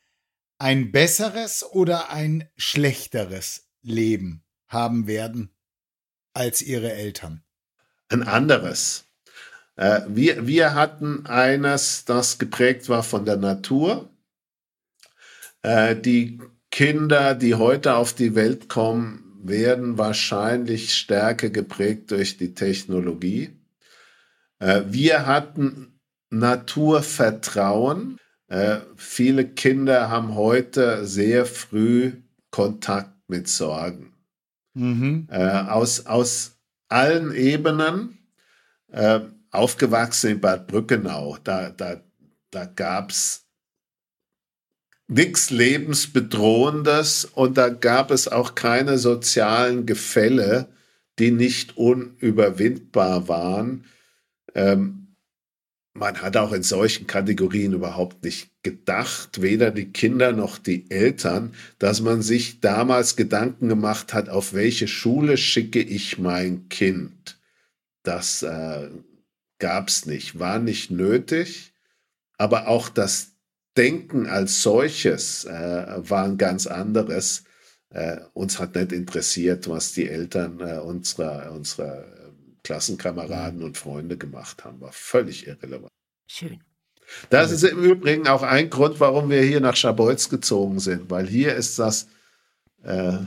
ein 0.58 0.92
besseres 0.92 1.62
oder 1.62 2.08
ein 2.08 2.48
schlechteres 2.56 3.68
Leben 3.82 4.44
haben 4.68 5.06
werden 5.06 5.50
als 6.32 6.62
ihre 6.62 6.92
Eltern? 6.92 7.42
Ein 8.08 8.22
anderes. 8.22 9.04
Äh, 9.74 10.02
wir, 10.08 10.46
wir 10.46 10.74
hatten 10.74 11.26
eines, 11.26 12.06
das 12.06 12.38
geprägt 12.38 12.88
war 12.88 13.02
von 13.02 13.26
der 13.26 13.36
Natur. 13.36 14.08
Äh, 15.60 15.96
die 15.96 16.40
Kinder, 16.70 17.34
die 17.34 17.56
heute 17.56 17.96
auf 17.96 18.14
die 18.14 18.34
Welt 18.34 18.70
kommen, 18.70 19.25
werden 19.48 19.98
wahrscheinlich 19.98 20.94
stärker 20.94 21.50
geprägt 21.50 22.10
durch 22.10 22.36
die 22.36 22.54
Technologie. 22.54 23.50
Äh, 24.58 24.82
wir 24.86 25.26
hatten 25.26 26.00
Naturvertrauen. 26.30 28.18
Äh, 28.48 28.78
viele 28.96 29.46
Kinder 29.46 30.10
haben 30.10 30.34
heute 30.34 31.06
sehr 31.06 31.46
früh 31.46 32.12
Kontakt 32.50 33.12
mit 33.28 33.48
Sorgen. 33.48 34.14
Mhm. 34.74 35.28
Äh, 35.30 35.38
aus, 35.38 36.06
aus 36.06 36.58
allen 36.88 37.32
Ebenen, 37.34 38.18
aufgewachsen 39.50 40.30
in 40.30 40.40
Bad 40.40 40.68
Brückenau. 40.68 41.36
Da, 41.42 41.70
da, 41.70 42.00
da 42.52 42.64
gab 42.64 43.10
es 43.10 43.45
nichts 45.08 45.50
Lebensbedrohendes 45.50 47.24
und 47.24 47.56
da 47.56 47.68
gab 47.68 48.10
es 48.10 48.28
auch 48.28 48.54
keine 48.54 48.98
sozialen 48.98 49.86
Gefälle, 49.86 50.68
die 51.18 51.30
nicht 51.30 51.76
unüberwindbar 51.76 53.28
waren. 53.28 53.84
Ähm, 54.54 55.16
man 55.94 56.20
hat 56.20 56.36
auch 56.36 56.52
in 56.52 56.62
solchen 56.62 57.06
Kategorien 57.06 57.72
überhaupt 57.72 58.22
nicht 58.22 58.50
gedacht, 58.62 59.40
weder 59.40 59.70
die 59.70 59.92
Kinder 59.92 60.32
noch 60.32 60.58
die 60.58 60.90
Eltern, 60.90 61.54
dass 61.78 62.02
man 62.02 62.20
sich 62.20 62.60
damals 62.60 63.16
Gedanken 63.16 63.68
gemacht 63.68 64.12
hat, 64.12 64.28
auf 64.28 64.52
welche 64.52 64.88
Schule 64.88 65.38
schicke 65.38 65.80
ich 65.80 66.18
mein 66.18 66.68
Kind. 66.68 67.38
Das 68.02 68.42
äh, 68.42 68.90
gab 69.58 69.88
es 69.88 70.04
nicht, 70.04 70.38
war 70.38 70.58
nicht 70.58 70.90
nötig, 70.90 71.72
aber 72.36 72.68
auch 72.68 72.88
das 72.88 73.35
Denken 73.76 74.26
als 74.26 74.62
solches 74.62 75.44
äh, 75.44 75.86
war 75.98 76.24
ein 76.24 76.38
ganz 76.38 76.66
anderes. 76.66 77.44
Äh, 77.90 78.18
uns 78.32 78.58
hat 78.58 78.74
nicht 78.74 78.92
interessiert, 78.92 79.68
was 79.68 79.92
die 79.92 80.08
Eltern 80.08 80.60
äh, 80.60 80.78
unserer, 80.78 81.52
unserer 81.52 82.04
Klassenkameraden 82.62 83.62
und 83.62 83.78
Freunde 83.78 84.16
gemacht 84.16 84.64
haben, 84.64 84.80
war 84.80 84.92
völlig 84.92 85.46
irrelevant. 85.46 85.92
Schön. 86.26 86.60
Das 87.30 87.52
ist 87.52 87.62
im 87.62 87.82
Übrigen 87.84 88.26
auch 88.26 88.42
ein 88.42 88.70
Grund, 88.70 88.98
warum 88.98 89.30
wir 89.30 89.42
hier 89.42 89.60
nach 89.60 89.76
Schabolz 89.76 90.28
gezogen 90.28 90.80
sind, 90.80 91.08
weil 91.08 91.26
hier 91.28 91.54
ist 91.54 91.78
das 91.78 92.08
äh, 92.82 93.18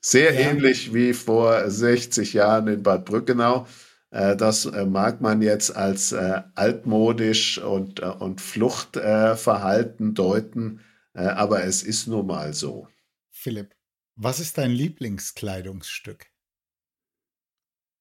sehr 0.00 0.34
ja. 0.34 0.50
ähnlich 0.50 0.92
wie 0.92 1.12
vor 1.12 1.70
60 1.70 2.32
Jahren 2.32 2.66
in 2.66 2.82
Bad 2.82 3.04
Brückenau. 3.04 3.66
Äh, 4.12 4.36
das 4.36 4.66
äh, 4.66 4.84
mag 4.84 5.20
man 5.20 5.42
jetzt 5.42 5.74
als 5.74 6.12
äh, 6.12 6.42
altmodisch 6.54 7.58
und, 7.58 8.00
und 8.00 8.40
Fluchtverhalten 8.40 10.14
deuten, 10.14 10.80
aber 11.14 11.64
es 11.64 11.82
ist 11.82 12.06
nun 12.06 12.26
mal 12.26 12.54
so. 12.54 12.88
Philipp, 13.30 13.74
was 14.16 14.40
ist 14.40 14.56
dein 14.56 14.70
Lieblingskleidungsstück? 14.70 16.26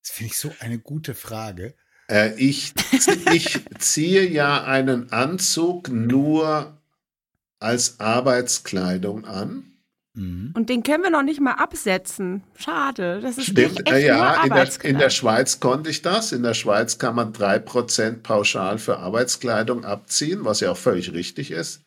Das 0.01 0.11
finde 0.11 0.31
ich 0.31 0.37
so 0.37 0.49
eine 0.59 0.79
gute 0.79 1.13
Frage. 1.13 1.75
Äh, 2.09 2.33
ich, 2.35 2.73
ich 3.33 3.59
ziehe 3.79 4.29
ja 4.29 4.63
einen 4.63 5.11
Anzug 5.11 5.89
nur 5.89 6.81
als 7.59 7.99
Arbeitskleidung 7.99 9.25
an. 9.25 9.70
Mhm. 10.13 10.53
Und 10.55 10.69
den 10.69 10.83
können 10.83 11.03
wir 11.03 11.09
noch 11.09 11.23
nicht 11.23 11.39
mal 11.39 11.53
absetzen. 11.53 12.43
Schade. 12.55 13.21
Das 13.21 13.37
ist 13.37 13.47
Stimmt, 13.47 13.87
echt 13.89 14.05
ja, 14.05 14.43
in 14.43 14.49
der, 14.49 14.85
in 14.85 14.97
der 14.97 15.09
Schweiz 15.09 15.59
konnte 15.59 15.89
ich 15.89 16.01
das. 16.01 16.31
In 16.31 16.43
der 16.43 16.53
Schweiz 16.53 16.97
kann 16.97 17.15
man 17.15 17.31
3% 17.31 18.21
pauschal 18.21 18.77
für 18.77 18.97
Arbeitskleidung 18.97 19.85
abziehen, 19.85 20.43
was 20.43 20.59
ja 20.59 20.71
auch 20.71 20.77
völlig 20.77 21.13
richtig 21.13 21.51
ist. 21.51 21.83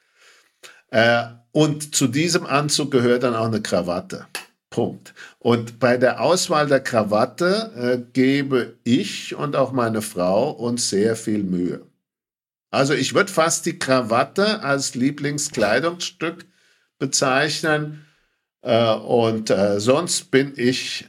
Äh, 0.90 1.24
und 1.52 1.94
zu 1.94 2.06
diesem 2.06 2.46
Anzug 2.46 2.90
gehört 2.90 3.24
dann 3.24 3.34
auch 3.34 3.46
eine 3.46 3.60
Krawatte. 3.60 4.26
Punkt. 4.70 5.14
Und 5.38 5.78
bei 5.78 5.98
der 5.98 6.20
Auswahl 6.20 6.66
der 6.66 6.80
Krawatte 6.80 7.72
äh, 7.76 8.12
gebe 8.12 8.76
ich 8.82 9.36
und 9.36 9.54
auch 9.54 9.70
meine 9.70 10.02
Frau 10.02 10.50
uns 10.50 10.90
sehr 10.90 11.14
viel 11.14 11.44
Mühe. 11.44 11.86
Also 12.72 12.92
ich 12.92 13.14
würde 13.14 13.30
fast 13.30 13.66
die 13.66 13.78
Krawatte 13.78 14.64
als 14.64 14.96
Lieblingskleidungsstück 14.96 16.46
bezeichnen. 16.98 18.04
Äh, 18.64 18.94
und 18.94 19.50
äh, 19.50 19.78
sonst 19.78 20.30
bin 20.30 20.54
ich 20.56 21.06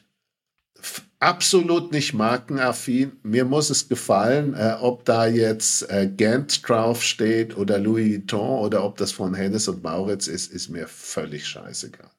absolut 1.19 1.91
nicht 1.91 2.13
markenaffin. 2.13 3.13
Mir 3.23 3.45
muss 3.45 3.69
es 3.69 3.87
gefallen, 3.87 4.53
äh, 4.53 4.75
ob 4.79 5.05
da 5.05 5.25
jetzt 5.25 5.89
äh, 5.89 6.07
Gant 6.07 6.67
drauf 6.67 7.01
steht 7.01 7.57
oder 7.57 7.79
Louis 7.79 8.17
Vuitton 8.17 8.59
oder 8.59 8.83
ob 8.83 8.97
das 8.97 9.11
von 9.11 9.33
Hennes 9.33 9.67
und 9.67 9.83
Mauritz 9.83 10.27
ist, 10.27 10.51
ist 10.51 10.69
mir 10.69 10.87
völlig 10.87 11.47
scheißegal. 11.47 12.11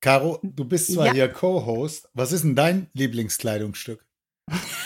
Caro, 0.00 0.40
du 0.42 0.64
bist 0.64 0.92
zwar 0.92 1.06
ja. 1.06 1.12
hier 1.12 1.28
Co-Host. 1.28 2.08
Was 2.12 2.32
ist 2.32 2.44
denn 2.44 2.56
dein 2.56 2.88
Lieblingskleidungsstück? 2.92 4.04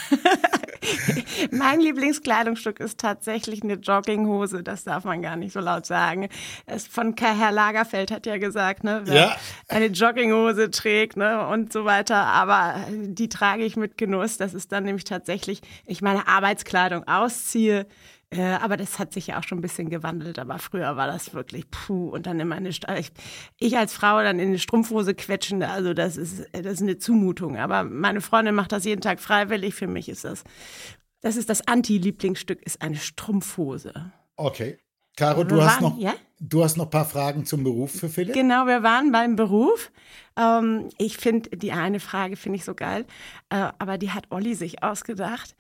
mein 1.51 1.81
Lieblingskleidungsstück 1.81 2.81
ist 2.81 2.99
tatsächlich 2.99 3.63
eine 3.63 3.75
Jogginghose. 3.75 4.63
Das 4.63 4.85
darf 4.85 5.05
man 5.05 5.23
gar 5.23 5.37
nicht 5.37 5.53
so 5.53 5.61
laut 5.61 5.87
sagen. 5.87 6.29
Es 6.67 6.87
von 6.87 7.15
Herr 7.19 7.53
Lagerfeld 7.53 8.11
hat 8.11 8.27
ja 8.27 8.39
gesagt, 8.39 8.85
ne, 8.85 9.03
wer 9.05 9.15
ja. 9.15 9.37
eine 9.69 9.87
Jogginghose 9.87 10.71
trägt, 10.71 11.17
ne, 11.17 11.47
und 11.47 11.73
so 11.73 11.85
weiter. 11.85 12.17
Aber 12.27 12.77
die 12.91 13.29
trage 13.29 13.65
ich 13.65 13.77
mit 13.77 13.97
Genuss. 13.99 14.37
Das 14.37 14.55
ist 14.55 14.73
dann 14.73 14.85
nämlich 14.85 15.05
tatsächlich, 15.05 15.61
ich 15.87 16.03
meine 16.03 16.29
Arbeitskleidung 16.29 17.07
ausziehe 17.07 17.87
äh, 18.31 18.43
aber 18.43 18.77
das 18.77 18.99
hat 18.99 19.15
sich 19.15 19.29
ja 19.29 19.39
auch 19.39 19.43
schon 19.43 19.59
ein 19.59 19.63
bisschen 19.63 19.89
gewandelt. 19.89 20.39
Aber 20.39 20.59
früher 20.59 20.97
war 20.97 21.07
das 21.07 21.33
wirklich 21.33 21.71
puh 21.71 22.11
und 22.11 22.27
dann 22.27 22.39
immer 22.41 22.57
eine 22.57 22.69
ich, 22.69 22.81
ich 23.59 23.79
als 23.79 23.95
Frau 23.95 24.23
dann 24.23 24.39
in 24.39 24.49
eine 24.49 24.59
Strumpfhose 24.59 25.15
quetschen. 25.15 25.63
Also 25.63 25.95
das 25.95 26.19
ist 26.19 26.47
das 26.53 26.75
ist 26.75 26.83
eine 26.83 26.99
Zumutung. 26.99 27.57
Aber 27.57 27.85
meine 27.85 28.21
Freundin 28.21 28.55
macht 28.55 28.73
das 28.73 28.85
jeden 28.85 29.01
Tag 29.01 29.21
freiwillig. 29.21 29.75
Für 29.75 29.87
mich 29.87 30.11
ist 30.11 30.25
das 30.25 30.45
das 31.21 31.37
ist 31.37 31.49
das 31.49 31.67
Anti-Lieblingsstück 31.67 32.63
ist 32.63 32.83
eine 32.83 32.97
Strumpfhose. 32.97 34.13
Okay. 34.37 34.79
Caro, 35.17 35.43
du 35.43 35.61
hast, 35.61 35.81
noch, 35.81 35.99
ja? 35.99 36.15
du 36.39 36.63
hast 36.63 36.77
noch 36.77 36.85
ein 36.85 36.91
paar 36.91 37.05
Fragen 37.05 37.45
zum 37.45 37.65
Beruf 37.65 37.91
für 37.91 38.09
Philipp? 38.09 38.35
Genau, 38.35 38.67
wir 38.67 38.85
waren 38.85 39.11
beim 39.11 39.35
Beruf. 39.35 39.91
Ähm, 40.37 40.91
ich 40.97 41.17
finde, 41.17 41.51
die 41.57 41.73
eine 41.73 41.99
Frage 41.99 42.37
finde 42.37 42.57
ich 42.57 42.65
so 42.65 42.75
geil, 42.75 43.05
äh, 43.51 43.73
aber 43.81 43.99
die 43.99 44.13
hat 44.13 44.27
Olli 44.31 44.55
sich 44.55 44.85
ausgedacht. 44.85 45.57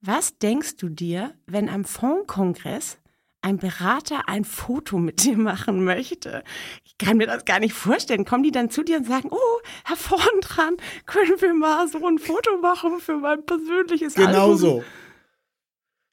Was 0.00 0.38
denkst 0.38 0.76
du 0.76 0.88
dir, 0.88 1.34
wenn 1.46 1.68
am 1.68 1.84
Fondkongress 1.84 2.98
ein 3.42 3.58
Berater 3.58 4.28
ein 4.28 4.44
Foto 4.44 4.98
mit 4.98 5.24
dir 5.24 5.36
machen 5.36 5.84
möchte. 5.84 6.44
Ich 6.84 6.98
kann 6.98 7.16
mir 7.16 7.26
das 7.26 7.44
gar 7.44 7.58
nicht 7.58 7.74
vorstellen. 7.74 8.24
Kommen 8.24 8.42
die 8.42 8.50
dann 8.50 8.70
zu 8.70 8.82
dir 8.82 8.98
und 8.98 9.06
sagen, 9.06 9.28
oh, 9.30 9.60
Herr 9.84 9.96
vorn 9.96 10.40
dran, 10.42 10.76
können 11.06 11.40
wir 11.40 11.54
mal 11.54 11.88
so 11.88 12.04
ein 12.06 12.18
Foto 12.18 12.58
machen 12.58 13.00
für 13.00 13.16
mein 13.16 13.44
persönliches 13.44 14.14
genau 14.14 14.52
Album? 14.52 14.58
so. 14.58 14.84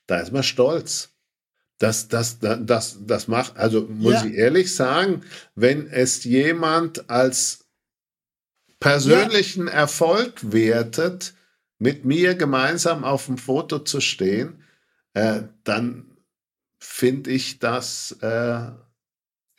Da 0.07 0.19
ist 0.19 0.31
man 0.31 0.43
stolz. 0.43 1.13
Das, 1.79 2.07
das, 2.07 2.39
das, 2.39 2.59
das, 2.63 2.97
das 3.05 3.27
macht, 3.27 3.55
also 3.55 3.81
muss 3.87 4.13
ja. 4.13 4.25
ich 4.25 4.33
ehrlich 4.33 4.73
sagen, 4.73 5.21
wenn 5.53 5.87
es 5.87 6.23
jemand 6.23 7.07
als 7.07 7.67
persönlichen 8.79 9.67
ja. 9.67 9.73
Erfolg 9.73 10.51
wertet, 10.51 11.35
mit 11.77 12.03
mir 12.05 12.33
gemeinsam 12.33 13.03
auf 13.03 13.27
dem 13.27 13.37
Foto 13.37 13.79
zu 13.79 14.01
stehen, 14.01 14.63
äh, 15.13 15.43
dann 15.63 16.06
finde 16.79 17.31
ich 17.31 17.59
das, 17.59 18.17
äh, 18.21 18.71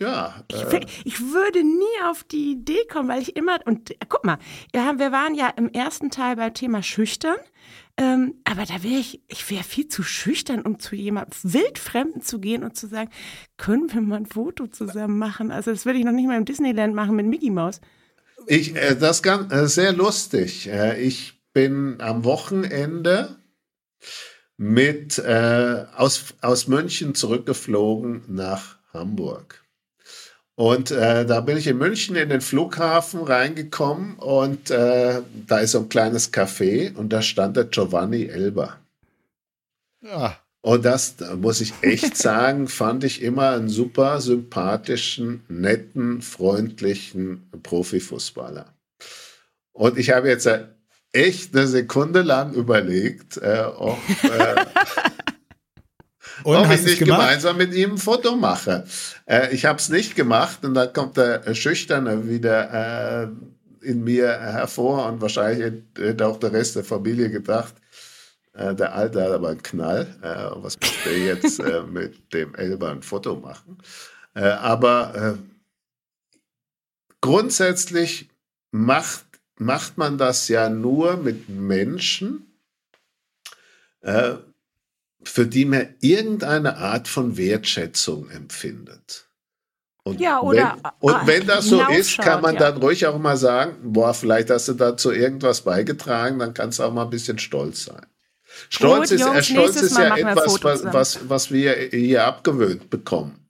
ja. 0.01 0.45
Äh, 0.53 0.81
ich, 0.85 1.07
ich, 1.07 1.21
würde 1.21 1.65
nie 1.65 2.05
auf 2.09 2.25
die 2.25 2.53
Idee 2.53 2.85
kommen, 2.91 3.09
weil 3.09 3.21
ich 3.21 3.37
immer, 3.37 3.59
und 3.65 3.91
äh, 3.91 3.97
guck 4.09 4.25
mal, 4.25 4.39
wir 4.73 5.13
waren 5.13 5.35
ja 5.35 5.49
im 5.49 5.73
ersten 5.73 6.11
Teil 6.11 6.37
beim 6.37 6.55
Thema 6.55 6.83
Schüchtern. 6.83 7.37
Ähm, 7.97 8.35
aber 8.45 8.65
da 8.65 8.85
wäre 8.85 9.01
ich, 9.01 9.23
ich 9.27 9.51
wäre 9.51 9.65
viel 9.65 9.89
zu 9.89 10.05
schüchtern, 10.05 10.63
um 10.63 10.79
zu 10.79 10.95
jemandem 10.95 11.37
Wildfremden 11.43 12.23
zu 12.23 12.39
gehen 12.39 12.63
und 12.63 12.77
zu 12.77 12.87
sagen, 12.87 13.11
können 13.57 13.93
wir 13.93 14.01
mal 14.01 14.17
ein 14.19 14.27
Foto 14.27 14.69
zusammen 14.69 15.19
machen? 15.19 15.51
Also 15.51 15.73
das 15.73 15.85
würde 15.85 15.99
ich 15.99 16.05
noch 16.05 16.13
nicht 16.13 16.29
mal 16.29 16.37
im 16.37 16.45
Disneyland 16.45 16.95
machen 16.95 17.17
mit 17.17 17.27
Mickey 17.27 17.51
Mouse. 17.51 17.81
Ich, 18.47 18.77
äh, 18.77 18.95
das 18.95 19.21
ist 19.21 19.53
äh, 19.53 19.67
sehr 19.67 19.93
lustig. 19.93 20.69
Äh, 20.69 21.01
ich 21.03 21.43
bin 21.53 21.97
am 22.01 22.25
Wochenende 22.25 23.37
mit 24.59 25.19
äh, 25.19 25.85
aus, 25.97 26.35
aus 26.43 26.67
München 26.67 27.15
zurückgeflogen 27.15 28.23
nach 28.27 28.77
Hamburg. 28.93 29.65
Und 30.57 30.91
äh, 30.91 31.25
da 31.25 31.41
bin 31.41 31.57
ich 31.57 31.69
in 31.69 31.79
München 31.79 32.17
in 32.17 32.29
den 32.29 32.41
Flughafen 32.41 33.23
reingekommen 33.23 34.17
und 34.17 34.71
äh, 34.73 35.23
da 35.47 35.59
ist 35.61 35.71
so 35.71 35.79
ein 35.79 35.89
kleines 35.89 36.33
Café 36.33 36.95
und 36.97 37.13
da 37.13 37.23
stand 37.23 37.57
der 37.57 37.65
Giovanni 37.67 38.25
Elber. 38.25 38.77
Ja. 40.03 40.37
Und 40.61 40.85
das, 40.85 41.15
da 41.15 41.37
muss 41.37 41.61
ich 41.61 41.73
echt 41.83 42.17
sagen, 42.19 42.67
fand 42.67 43.05
ich 43.05 43.23
immer 43.23 43.51
einen 43.51 43.69
super 43.69 44.21
sympathischen, 44.21 45.45
netten, 45.49 46.21
freundlichen 46.21 47.49
Profifußballer. 47.63 48.75
Und 49.73 49.97
ich 49.97 50.11
habe 50.11 50.29
jetzt 50.29 50.49
echt 51.13 51.55
eine 51.57 51.67
Sekunde 51.67 52.23
lang 52.23 52.53
überlegt, 52.53 53.39
äh, 53.39 53.65
ob, 53.77 53.99
äh, 54.23 54.65
ob 56.45 56.71
ich 56.71 56.83
nicht 56.83 56.99
gemeinsam 56.99 57.57
mit 57.57 57.75
ihm 57.75 57.93
ein 57.93 57.99
Foto 57.99 58.37
mache. 58.37 58.85
Äh, 59.27 59.55
ich 59.55 59.65
habe 59.65 59.79
es 59.79 59.89
nicht 59.89 60.15
gemacht 60.17 60.65
und 60.65 60.75
dann 60.75 60.93
kommt 60.93 61.17
der 61.17 61.55
Schüchterne 61.55 62.29
wieder 62.29 63.23
äh, 63.23 63.29
in 63.81 64.05
mir 64.05 64.29
hervor 64.29 65.07
und 65.07 65.21
wahrscheinlich 65.21 65.83
hätte 65.97 66.27
auch 66.27 66.39
der 66.39 66.53
Rest 66.53 66.77
der 66.77 66.85
Familie 66.85 67.31
gedacht, 67.31 67.75
äh, 68.53 68.75
der 68.75 68.95
Alte 68.95 69.23
hat 69.23 69.31
aber 69.31 69.51
einen 69.51 69.63
Knall. 69.63 70.07
Äh, 70.23 70.63
was 70.63 70.79
muss 70.81 70.93
der 71.05 71.19
jetzt 71.19 71.63
mit 71.91 72.33
dem 72.33 72.55
Elber 72.55 72.91
ein 72.91 73.03
Foto 73.03 73.37
machen? 73.37 73.79
aber 74.35 75.37
grundsätzlich 77.21 78.29
macht 78.71 79.28
macht 79.61 79.99
man 79.99 80.19
das 80.19 80.49
ja 80.49 80.69
nur 80.69 81.17
mit 81.17 81.49
Menschen, 81.49 82.47
äh, 84.01 84.35
für 85.23 85.47
die 85.47 85.65
man 85.65 85.95
irgendeine 86.01 86.77
Art 86.77 87.09
von 87.09 87.37
Wertschätzung 87.37 88.31
empfindet. 88.31 89.29
Und 90.05 90.21
ja, 90.21 90.41
oder 90.41 90.77
wenn, 90.83 90.93
und 91.01 91.27
wenn 91.27 91.47
das 91.47 91.67
so 91.67 91.87
ist, 91.89 92.19
kann 92.19 92.41
man 92.41 92.55
ja. 92.55 92.61
dann 92.61 92.79
ruhig 92.79 93.07
auch 93.07 93.19
mal 93.19 93.37
sagen, 93.37 93.77
boah, 93.83 94.15
vielleicht 94.15 94.49
hast 94.49 94.69
du 94.69 94.73
dazu 94.73 95.13
irgendwas 95.13 95.61
beigetragen, 95.63 96.39
dann 96.39 96.55
kannst 96.55 96.79
du 96.79 96.85
auch 96.85 96.93
mal 96.93 97.05
ein 97.05 97.11
bisschen 97.11 97.39
stolz 97.39 97.85
sein. 97.85 98.07
Stolz 98.71 99.11
Gut, 99.11 99.21
ist, 99.21 99.27
Jungs, 99.27 99.47
Stolz 99.47 99.77
ist 99.77 99.99
ja 99.99 100.17
etwas, 100.17 100.65
was, 100.65 100.85
was, 100.85 101.29
was 101.29 101.51
wir 101.51 101.75
hier 101.91 102.25
abgewöhnt 102.25 102.89
bekommen. 102.89 103.48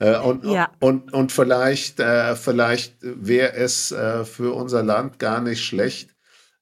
Äh, 0.00 0.18
und, 0.18 0.44
ja. 0.44 0.70
und, 0.80 1.12
und 1.12 1.30
vielleicht, 1.30 2.00
äh, 2.00 2.34
vielleicht 2.34 2.96
wäre 3.00 3.52
es 3.52 3.92
äh, 3.92 4.24
für 4.24 4.54
unser 4.54 4.82
Land 4.82 5.18
gar 5.18 5.40
nicht 5.40 5.62
schlecht, 5.62 6.10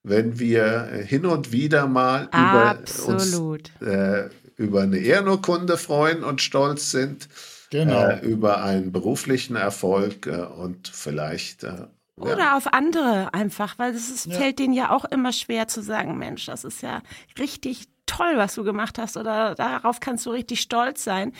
wenn 0.03 0.39
wir 0.39 1.03
hin 1.05 1.25
und 1.25 1.51
wieder 1.51 1.87
mal 1.87 2.27
Absolut. 2.31 3.71
über 3.79 3.91
uns 3.91 4.29
äh, 4.29 4.29
über 4.57 4.81
eine 4.81 4.97
Ehrenurkunde 4.97 5.77
freuen 5.77 6.23
und 6.23 6.41
stolz 6.41 6.91
sind, 6.91 7.29
genau. 7.69 8.09
äh, 8.09 8.19
über 8.19 8.61
einen 8.61 8.91
beruflichen 8.91 9.55
Erfolg 9.55 10.27
äh, 10.27 10.41
und 10.41 10.89
vielleicht 10.89 11.63
äh, 11.63 11.87
oder 12.17 12.37
ja. 12.37 12.57
auf 12.57 12.73
andere 12.73 13.33
einfach, 13.33 13.79
weil 13.79 13.95
es 13.95 14.25
ja. 14.25 14.35
fällt 14.35 14.59
denen 14.59 14.73
ja 14.73 14.91
auch 14.91 15.05
immer 15.05 15.31
schwer 15.31 15.69
zu 15.69 15.81
sagen, 15.81 16.17
Mensch, 16.17 16.47
das 16.47 16.65
ist 16.65 16.81
ja 16.81 17.01
richtig 17.37 17.87
toll, 18.09 18.33
was 18.37 18.55
du 18.55 18.63
gemacht 18.63 18.97
hast 18.97 19.17
oder 19.17 19.55
darauf 19.55 19.99
kannst 19.99 20.25
du 20.25 20.31
richtig 20.31 20.61
stolz 20.61 21.03
sein. 21.03 21.31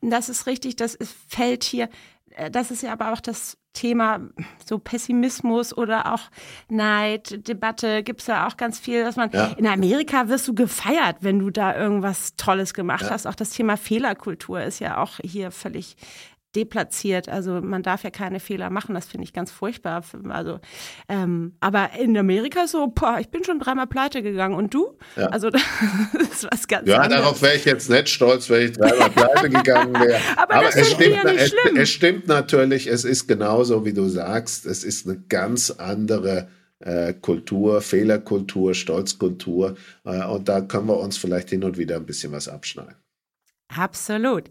Das 0.00 0.28
ist 0.28 0.46
richtig, 0.46 0.76
das 0.76 0.98
fällt 1.28 1.62
hier, 1.62 1.88
äh, 2.30 2.50
das 2.50 2.70
ist 2.70 2.82
ja 2.82 2.92
aber 2.92 3.12
auch 3.12 3.20
das 3.20 3.56
Thema 3.72 4.20
so 4.64 4.78
Pessimismus 4.78 5.76
oder 5.76 6.12
auch 6.12 6.22
Neid, 6.68 7.46
Debatte, 7.46 8.02
gibt 8.02 8.22
es 8.22 8.26
ja 8.26 8.48
auch 8.48 8.56
ganz 8.56 8.78
viel, 8.78 9.04
dass 9.04 9.16
man 9.16 9.30
ja. 9.30 9.52
in 9.58 9.66
Amerika 9.66 10.28
wirst 10.28 10.48
du 10.48 10.54
gefeiert, 10.54 11.18
wenn 11.20 11.38
du 11.38 11.50
da 11.50 11.76
irgendwas 11.76 12.34
Tolles 12.36 12.74
gemacht 12.74 13.02
ja. 13.02 13.10
hast. 13.10 13.26
Auch 13.26 13.34
das 13.34 13.50
Thema 13.50 13.76
Fehlerkultur 13.76 14.62
ist 14.62 14.80
ja 14.80 14.96
auch 14.98 15.18
hier 15.22 15.50
völlig 15.50 15.96
deplatziert. 16.56 17.28
Also 17.28 17.60
man 17.60 17.82
darf 17.82 18.02
ja 18.02 18.10
keine 18.10 18.40
Fehler 18.40 18.70
machen, 18.70 18.94
das 18.94 19.06
finde 19.06 19.24
ich 19.24 19.32
ganz 19.32 19.50
furchtbar. 19.50 20.02
Also, 20.30 20.58
ähm, 21.08 21.54
aber 21.60 21.90
in 22.00 22.16
Amerika 22.16 22.66
so, 22.66 22.88
boah, 22.88 23.18
ich 23.20 23.28
bin 23.28 23.44
schon 23.44 23.58
dreimal 23.58 23.86
pleite 23.86 24.22
gegangen 24.22 24.54
und 24.54 24.72
du? 24.72 24.96
Ja. 25.16 25.26
Also 25.26 25.50
das 25.50 25.62
ist 26.32 26.48
was 26.50 26.66
ganz 26.66 26.88
Ja, 26.88 27.00
anderes. 27.00 27.22
darauf 27.22 27.42
wäre 27.42 27.54
ich 27.56 27.64
jetzt 27.66 27.90
nicht 27.90 28.08
stolz, 28.08 28.48
wenn 28.48 28.70
ich 28.70 28.72
dreimal 28.72 29.10
pleite 29.10 29.50
gegangen 29.50 29.94
wäre. 29.94 30.18
aber, 30.36 30.54
aber 30.54 30.74
es, 30.74 30.90
stimmt, 30.90 31.14
ja 31.14 31.30
es, 31.30 31.52
es, 31.76 31.90
stimmt 31.90 32.26
natürlich, 32.26 32.86
es 32.86 33.04
ist 33.04 33.26
genauso, 33.26 33.84
wie 33.84 33.92
du 33.92 34.08
sagst, 34.08 34.66
es 34.66 34.82
ist 34.82 35.06
eine 35.06 35.22
ganz 35.28 35.70
andere 35.70 36.48
äh, 36.80 37.12
Kultur, 37.14 37.82
Fehlerkultur, 37.82 38.74
Stolzkultur. 38.74 39.76
Äh, 40.04 40.24
und 40.24 40.48
da 40.48 40.62
können 40.62 40.88
wir 40.88 40.98
uns 40.98 41.16
vielleicht 41.16 41.50
hin 41.50 41.64
und 41.64 41.76
wieder 41.76 41.96
ein 41.96 42.06
bisschen 42.06 42.32
was 42.32 42.48
abschneiden. 42.48 42.96
Absolut. 43.68 44.44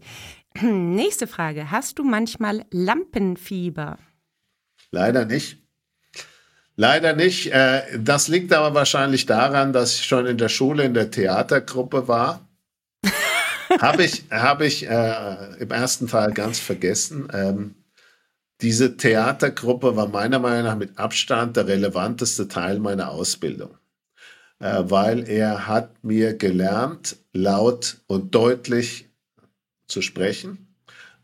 Nächste 0.62 1.26
Frage. 1.26 1.70
Hast 1.70 1.98
du 1.98 2.04
manchmal 2.04 2.64
Lampenfieber? 2.70 3.98
Leider 4.90 5.24
nicht. 5.24 5.58
Leider 6.76 7.14
nicht. 7.14 7.52
Äh, 7.52 7.82
das 7.98 8.28
liegt 8.28 8.52
aber 8.52 8.74
wahrscheinlich 8.74 9.26
daran, 9.26 9.72
dass 9.72 9.96
ich 9.96 10.04
schon 10.04 10.26
in 10.26 10.38
der 10.38 10.48
Schule 10.48 10.84
in 10.84 10.94
der 10.94 11.10
Theatergruppe 11.10 12.08
war. 12.08 12.48
Habe 13.80 14.04
ich, 14.04 14.24
hab 14.30 14.62
ich 14.62 14.88
äh, 14.88 15.56
im 15.58 15.70
ersten 15.70 16.06
Teil 16.06 16.32
ganz 16.32 16.60
vergessen. 16.60 17.28
Ähm, 17.32 17.74
diese 18.60 18.96
Theatergruppe 18.96 19.96
war 19.96 20.08
meiner 20.08 20.38
Meinung 20.38 20.64
nach 20.64 20.76
mit 20.76 20.98
Abstand 20.98 21.56
der 21.56 21.66
relevanteste 21.66 22.48
Teil 22.48 22.78
meiner 22.78 23.10
Ausbildung, 23.10 23.76
äh, 24.60 24.84
weil 24.84 25.28
er 25.28 25.66
hat 25.66 26.04
mir 26.04 26.34
gelernt, 26.34 27.16
laut 27.32 27.98
und 28.06 28.34
deutlich 28.34 29.05
zu 29.86 30.02
sprechen 30.02 30.68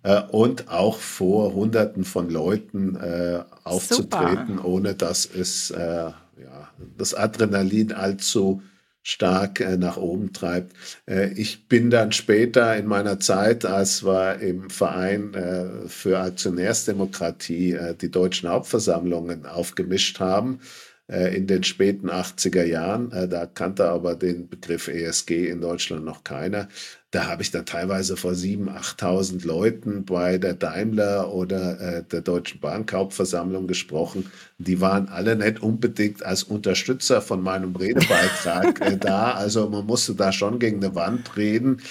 äh, 0.02 0.22
und 0.30 0.68
auch 0.68 0.98
vor 0.98 1.54
Hunderten 1.54 2.04
von 2.04 2.30
Leuten 2.30 2.96
äh, 2.96 3.42
aufzutreten, 3.64 4.56
Super. 4.56 4.64
ohne 4.64 4.94
dass 4.94 5.26
es 5.26 5.70
äh, 5.70 6.10
ja, 6.42 6.70
das 6.96 7.14
Adrenalin 7.14 7.92
allzu 7.92 8.62
stark 9.02 9.60
äh, 9.60 9.76
nach 9.76 9.96
oben 9.96 10.32
treibt. 10.32 10.74
Äh, 11.06 11.32
ich 11.32 11.68
bin 11.68 11.90
dann 11.90 12.12
später 12.12 12.76
in 12.76 12.86
meiner 12.86 13.18
Zeit, 13.18 13.64
als 13.64 14.04
wir 14.04 14.38
im 14.38 14.70
Verein 14.70 15.34
äh, 15.34 15.88
für 15.88 16.20
Aktionärsdemokratie 16.20 17.78
die 18.00 18.10
deutschen 18.10 18.48
Hauptversammlungen 18.48 19.46
aufgemischt 19.46 20.20
haben, 20.20 20.60
in 21.08 21.46
den 21.46 21.62
späten 21.62 22.08
80er 22.08 22.64
Jahren, 22.64 23.10
da 23.10 23.44
kannte 23.44 23.90
aber 23.90 24.14
den 24.14 24.48
Begriff 24.48 24.88
ESG 24.88 25.48
in 25.48 25.60
Deutschland 25.60 26.04
noch 26.04 26.24
keiner, 26.24 26.68
da 27.12 27.26
habe 27.26 27.42
ich 27.42 27.50
dann 27.50 27.66
teilweise 27.66 28.16
vor 28.16 28.32
7.000, 28.32 28.96
8.000 28.96 29.46
Leuten 29.46 30.06
bei 30.06 30.38
der 30.38 30.54
Daimler 30.54 31.30
oder 31.30 31.78
äh, 31.78 32.02
der 32.04 32.22
Deutschen 32.22 32.58
Bank 32.58 32.90
Hauptversammlung 32.90 33.66
gesprochen. 33.66 34.32
Die 34.56 34.80
waren 34.80 35.08
alle 35.10 35.36
nicht 35.36 35.62
unbedingt 35.62 36.24
als 36.24 36.42
Unterstützer 36.42 37.20
von 37.20 37.42
meinem 37.42 37.76
Redebeitrag 37.76 38.80
äh, 38.92 38.96
da. 38.96 39.32
Also 39.32 39.68
man 39.68 39.84
musste 39.84 40.14
da 40.14 40.32
schon 40.32 40.58
gegen 40.58 40.82
eine 40.82 40.94
Wand 40.94 41.36
reden. 41.36 41.82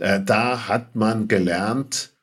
Äh, 0.00 0.22
da 0.24 0.68
hat 0.68 0.96
man 0.96 1.28
gelernt, 1.28 2.14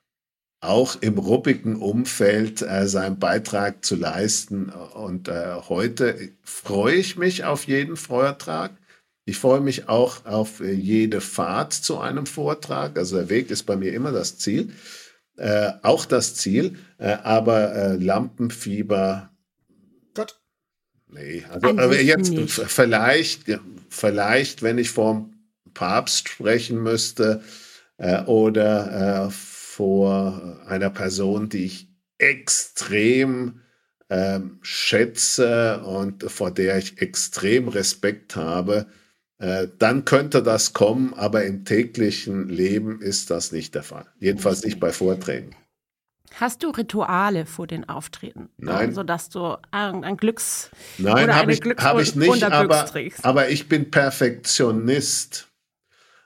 auch 0.59 0.99
im 1.01 1.19
ruppigen 1.19 1.75
Umfeld 1.75 2.63
äh, 2.63 2.87
seinen 2.87 3.19
Beitrag 3.19 3.85
zu 3.85 3.95
leisten. 3.95 4.69
Und 4.69 5.27
äh, 5.27 5.53
heute 5.69 6.31
freue 6.43 6.95
ich 6.95 7.15
mich 7.15 7.43
auf 7.43 7.67
jeden 7.67 7.95
Vortrag 7.95 8.71
ich 9.25 9.37
freue 9.37 9.61
mich 9.61 9.89
auch 9.89 10.25
auf 10.25 10.59
äh, 10.59 10.71
jede 10.71 11.21
Fahrt 11.21 11.73
zu 11.73 11.99
einem 11.99 12.25
Vortrag. 12.25 12.97
Also 12.97 13.17
der 13.17 13.29
Weg 13.29 13.51
ist 13.51 13.63
bei 13.63 13.75
mir 13.75 13.93
immer 13.93 14.11
das 14.11 14.37
Ziel, 14.37 14.73
äh, 15.37 15.71
auch 15.83 16.05
das 16.05 16.35
Ziel, 16.35 16.77
äh, 16.97 17.13
aber 17.23 17.73
äh, 17.73 17.95
Lampenfieber. 17.95 19.31
Gott. 20.13 20.39
Nee, 21.07 21.45
also 21.49 21.69
aber 21.69 22.01
jetzt 22.01 22.31
nicht. 22.31 22.51
vielleicht, 22.51 23.45
vielleicht, 23.89 24.63
wenn 24.63 24.77
ich 24.77 24.91
vor 24.91 25.13
dem 25.13 25.73
Papst 25.73 26.29
sprechen 26.29 26.81
müsste 26.81 27.41
äh, 27.97 28.23
oder 28.23 29.27
äh, 29.27 29.31
vor 29.31 30.59
einer 30.67 30.89
Person, 30.89 31.49
die 31.49 31.65
ich 31.65 31.87
extrem 32.17 33.61
ähm, 34.09 34.59
schätze 34.61 35.81
und 35.83 36.29
vor 36.29 36.51
der 36.51 36.77
ich 36.77 37.01
extrem 37.01 37.67
Respekt 37.69 38.35
habe, 38.35 38.87
dann 39.39 40.03
könnte 40.03 40.43
das 40.43 40.73
kommen, 40.73 41.13
aber 41.13 41.45
im 41.45 41.63
täglichen 41.63 42.49
Leben 42.49 43.01
ist 43.01 43.29
das 43.29 43.53
nicht 43.53 43.73
der 43.73 43.83
Fall. 43.83 44.05
Jedenfalls 44.19 44.65
nicht 44.65 44.81
bei 44.81 44.91
Vorträgen. 44.91 45.55
Hast 46.35 46.63
du 46.63 46.69
Rituale 46.69 47.45
vor 47.45 47.67
den 47.67 47.87
Auftreten? 47.89 48.49
Nein. 48.57 48.93
Sodass 48.93 49.29
du 49.29 49.57
ein 49.71 50.17
Glücks 50.17 50.69
Nein, 50.97 51.33
habe 51.33 51.53
ich, 51.53 51.61
hab 51.61 51.99
ich 51.99 52.15
nicht, 52.15 52.43
aber, 52.43 52.85
aber 53.23 53.49
ich 53.49 53.67
bin 53.67 53.91
Perfektionist. 53.91 55.47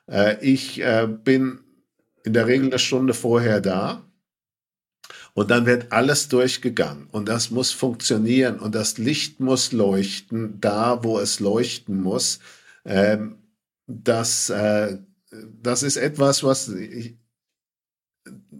Äh, 0.09 0.43
ich 0.45 0.81
äh, 0.81 1.07
bin 1.07 1.59
in 2.23 2.33
der 2.33 2.47
Regel 2.47 2.67
eine 2.67 2.79
Stunde 2.79 3.13
vorher 3.13 3.61
da. 3.61 4.03
Und 5.35 5.49
dann 5.49 5.65
wird 5.65 5.91
alles 5.91 6.29
durchgegangen 6.29 7.07
und 7.11 7.27
das 7.27 7.49
muss 7.49 7.71
funktionieren 7.71 8.59
und 8.59 8.75
das 8.75 8.99
Licht 8.99 9.39
muss 9.39 9.71
leuchten, 9.71 10.61
da 10.61 11.03
wo 11.03 11.17
es 11.17 11.39
leuchten 11.39 12.03
muss. 12.03 12.37
Ähm, 12.85 13.37
das, 13.87 14.49
äh, 14.49 14.97
das 15.61 15.83
ist 15.83 15.97
etwas, 15.97 16.43
was 16.43 16.69
ich, 16.69 17.17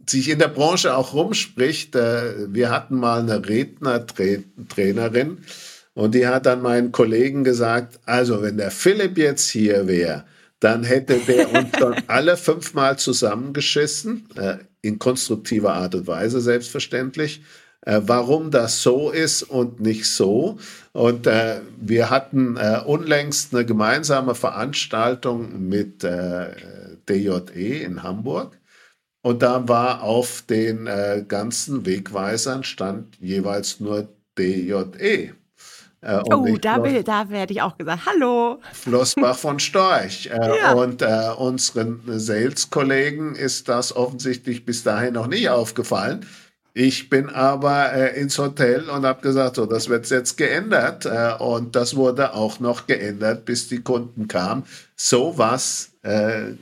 sich 0.07 0.29
in 0.29 0.39
der 0.39 0.47
Branche 0.49 0.95
auch 0.95 1.13
rumspricht. 1.13 1.95
Äh, 1.95 2.53
wir 2.53 2.69
hatten 2.71 2.95
mal 2.95 3.21
eine 3.21 3.47
Rednertrainerin 3.47 5.39
und 5.93 6.15
die 6.15 6.27
hat 6.27 6.45
dann 6.45 6.61
meinen 6.61 6.91
Kollegen 6.91 7.43
gesagt, 7.43 7.99
also 8.05 8.41
wenn 8.41 8.57
der 8.57 8.71
Philipp 8.71 9.17
jetzt 9.17 9.49
hier 9.49 9.87
wäre, 9.87 10.25
dann 10.59 10.83
hätte 10.83 11.19
der 11.19 11.51
uns 11.51 11.77
schon 11.77 11.95
alle 12.07 12.37
fünfmal 12.37 12.97
zusammengeschissen, 12.97 14.29
äh, 14.35 14.57
in 14.81 14.99
konstruktiver 14.99 15.73
Art 15.73 15.95
und 15.95 16.07
Weise 16.07 16.41
selbstverständlich 16.41 17.41
äh, 17.85 18.01
warum 18.03 18.51
das 18.51 18.81
so 18.81 19.11
ist 19.11 19.43
und 19.43 19.79
nicht 19.79 20.09
so. 20.09 20.57
Und 20.93 21.27
äh, 21.27 21.61
wir 21.79 22.09
hatten 22.09 22.57
äh, 22.57 22.81
unlängst 22.85 23.53
eine 23.53 23.65
gemeinsame 23.65 24.35
Veranstaltung 24.35 25.67
mit 25.67 26.03
äh, 26.03 26.51
DJE 27.09 27.83
in 27.83 28.03
Hamburg. 28.03 28.57
Und 29.21 29.41
da 29.41 29.67
war 29.67 30.03
auf 30.03 30.43
den 30.49 30.87
äh, 30.87 31.23
ganzen 31.27 31.85
Wegweisern 31.85 32.63
stand 32.63 33.17
jeweils 33.19 33.79
nur 33.79 34.09
DJE. 34.37 35.33
Äh, 36.01 36.21
oh, 36.33 36.57
da, 36.57 36.79
da 36.79 37.29
werde 37.29 37.53
ich 37.53 37.61
auch 37.61 37.77
gesagt, 37.77 38.05
hallo. 38.05 38.59
Flossbach 38.73 39.37
von 39.37 39.59
Storch. 39.59 40.29
Äh, 40.33 40.59
ja. 40.59 40.73
Und 40.73 41.01
äh, 41.01 41.29
unseren 41.37 42.01
Sales-Kollegen 42.05 43.35
ist 43.35 43.69
das 43.69 43.95
offensichtlich 43.95 44.65
bis 44.65 44.83
dahin 44.83 45.13
noch 45.13 45.27
nicht 45.27 45.49
aufgefallen. 45.49 46.25
Ich 46.75 47.09
bin 47.09 47.29
aber 47.29 47.93
äh, 47.93 48.19
ins 48.19 48.39
Hotel 48.39 48.89
und 48.89 49.05
habe 49.05 49.21
gesagt, 49.21 49.57
so, 49.57 49.67
das 49.67 49.89
wird 49.89 50.09
jetzt 50.09 50.37
geändert. 50.37 51.05
Äh, 51.05 51.35
und 51.39 51.75
das 51.75 51.95
wurde 51.95 52.33
auch 52.33 52.59
noch 52.59 52.87
geändert, 52.87 53.45
bis 53.45 53.67
die 53.67 53.81
Kunden 53.81 54.27
kamen. 54.27 54.63
So 54.95 55.37
was 55.37 55.91
äh, 56.01 56.53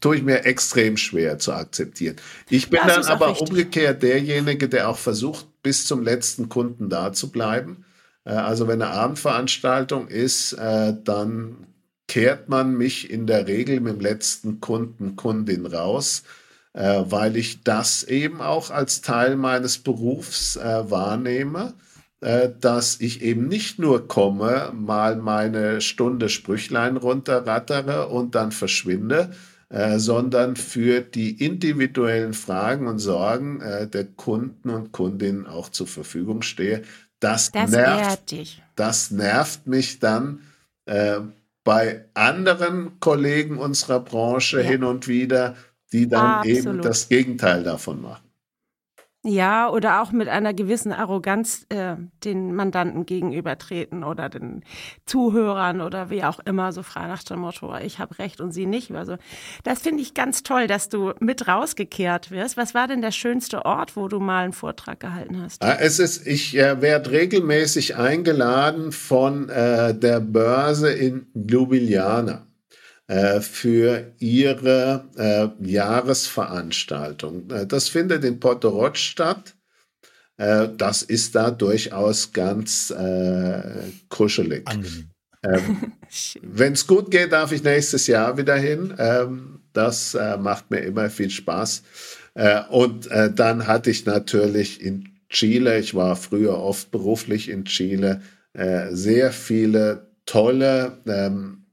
tue 0.00 0.16
ich 0.16 0.22
mir 0.22 0.44
extrem 0.44 0.96
schwer 0.96 1.38
zu 1.38 1.52
akzeptieren. 1.52 2.16
Ich 2.48 2.70
bin 2.70 2.80
dann 2.86 3.04
aber 3.06 3.40
umgekehrt 3.40 4.02
derjenige, 4.02 4.68
der 4.68 4.88
auch 4.88 4.98
versucht, 4.98 5.46
bis 5.62 5.84
zum 5.84 6.04
letzten 6.04 6.48
Kunden 6.48 6.88
da 6.88 7.12
zu 7.12 7.32
bleiben. 7.32 7.84
Äh, 8.24 8.30
also 8.30 8.68
wenn 8.68 8.82
eine 8.82 8.92
Abendveranstaltung 8.92 10.06
ist, 10.06 10.52
äh, 10.52 10.94
dann 11.02 11.66
kehrt 12.06 12.48
man 12.48 12.76
mich 12.76 13.10
in 13.10 13.26
der 13.26 13.48
Regel 13.48 13.80
mit 13.80 13.94
dem 13.94 14.00
letzten 14.00 14.60
Kunden, 14.60 15.16
Kundin 15.16 15.66
raus, 15.66 16.22
äh, 16.76 17.02
weil 17.08 17.36
ich 17.36 17.64
das 17.64 18.04
eben 18.04 18.40
auch 18.40 18.70
als 18.70 19.00
Teil 19.00 19.36
meines 19.36 19.78
Berufs 19.78 20.56
äh, 20.56 20.90
wahrnehme, 20.90 21.74
äh, 22.20 22.50
dass 22.60 23.00
ich 23.00 23.22
eben 23.22 23.48
nicht 23.48 23.78
nur 23.78 24.06
komme, 24.06 24.72
mal 24.74 25.16
meine 25.16 25.80
Stunde 25.80 26.28
Sprüchlein 26.28 26.96
runterrattere 26.96 28.08
und 28.08 28.34
dann 28.34 28.52
verschwinde, 28.52 29.30
äh, 29.70 29.98
sondern 29.98 30.54
für 30.56 31.00
die 31.00 31.44
individuellen 31.44 32.34
Fragen 32.34 32.86
und 32.88 32.98
Sorgen 32.98 33.60
äh, 33.62 33.88
der 33.88 34.04
Kunden 34.04 34.70
und 34.70 34.92
Kundinnen 34.92 35.46
auch 35.46 35.70
zur 35.70 35.86
Verfügung 35.86 36.42
stehe. 36.42 36.82
Das, 37.20 37.50
Das 37.52 37.70
nervt, 37.70 38.30
dich. 38.30 38.62
das 38.76 39.10
nervt 39.10 39.66
mich 39.66 39.98
dann 39.98 40.40
äh, 40.84 41.20
bei 41.64 42.04
anderen 42.14 43.00
Kollegen 43.00 43.56
unserer 43.58 44.00
Branche 44.00 44.60
Ja. 44.60 44.68
hin 44.68 44.84
und 44.84 45.08
wieder, 45.08 45.56
die 45.96 46.08
dann 46.08 46.44
eben 46.44 46.58
Absolut. 46.58 46.84
das 46.84 47.08
Gegenteil 47.08 47.62
davon 47.62 48.02
machen. 48.02 48.26
Ja, 49.24 49.68
oder 49.70 50.02
auch 50.02 50.12
mit 50.12 50.28
einer 50.28 50.54
gewissen 50.54 50.92
Arroganz 50.92 51.66
äh, 51.70 51.96
den 52.22 52.54
Mandanten 52.54 53.06
gegenübertreten 53.06 54.04
oder 54.04 54.28
den 54.28 54.62
Zuhörern 55.04 55.80
oder 55.80 56.10
wie 56.10 56.22
auch 56.22 56.38
immer, 56.44 56.70
so 56.70 56.84
frei 56.84 57.08
nach 57.08 57.24
dem 57.24 57.40
Motto, 57.40 57.74
ich 57.78 57.98
habe 57.98 58.20
recht 58.20 58.40
und 58.40 58.52
sie 58.52 58.66
nicht. 58.66 58.92
Also 58.92 59.16
das 59.64 59.80
finde 59.80 60.02
ich 60.02 60.14
ganz 60.14 60.44
toll, 60.44 60.68
dass 60.68 60.90
du 60.90 61.12
mit 61.18 61.48
rausgekehrt 61.48 62.30
wirst. 62.30 62.56
Was 62.56 62.72
war 62.72 62.86
denn 62.86 63.02
der 63.02 63.10
schönste 63.10 63.64
Ort, 63.64 63.96
wo 63.96 64.06
du 64.06 64.20
mal 64.20 64.44
einen 64.44 64.52
Vortrag 64.52 65.00
gehalten 65.00 65.42
hast? 65.42 65.60
Ah, 65.60 65.76
Es 65.80 65.98
ist, 65.98 66.24
ich 66.24 66.56
äh, 66.56 66.80
werde 66.80 67.10
regelmäßig 67.10 67.96
eingeladen 67.96 68.92
von 68.92 69.48
äh, 69.48 69.92
der 69.92 70.20
Börse 70.20 70.92
in 70.92 71.26
Ljubljana 71.34 72.45
äh, 73.08 73.40
für 73.40 74.12
ihre 74.18 75.04
äh, 75.16 75.48
Jahresveranstaltung. 75.64 77.50
Äh, 77.50 77.66
das 77.66 77.88
findet 77.88 78.24
in 78.24 78.40
Portoroc 78.40 78.96
statt. 78.96 79.54
Äh, 80.36 80.68
das 80.76 81.02
ist 81.02 81.34
da 81.34 81.50
durchaus 81.50 82.32
ganz 82.32 82.90
äh, 82.90 83.62
kuschelig. 84.08 84.66
Angenehm. 84.66 85.10
Ähm, 85.44 85.92
wenn 86.42 86.72
es 86.72 86.86
gut 86.86 87.10
geht, 87.10 87.32
darf 87.32 87.52
ich 87.52 87.62
nächstes 87.62 88.06
Jahr 88.06 88.36
wieder 88.38 88.56
hin. 88.56 88.94
Ähm, 88.98 89.60
das 89.72 90.14
äh, 90.14 90.36
macht 90.36 90.70
mir 90.70 90.80
immer 90.80 91.10
viel 91.10 91.30
Spaß. 91.30 91.82
Äh, 92.34 92.62
und 92.70 93.10
äh, 93.10 93.32
dann 93.32 93.66
hatte 93.66 93.90
ich 93.90 94.04
natürlich 94.06 94.80
in 94.80 95.10
Chile, 95.28 95.78
ich 95.78 95.94
war 95.94 96.16
früher 96.16 96.58
oft 96.58 96.90
beruflich 96.90 97.48
in 97.48 97.64
Chile, 97.64 98.22
äh, 98.52 98.88
sehr 98.90 99.32
viele 99.32 100.08
tolle 100.24 100.98
ähm, 101.06 101.65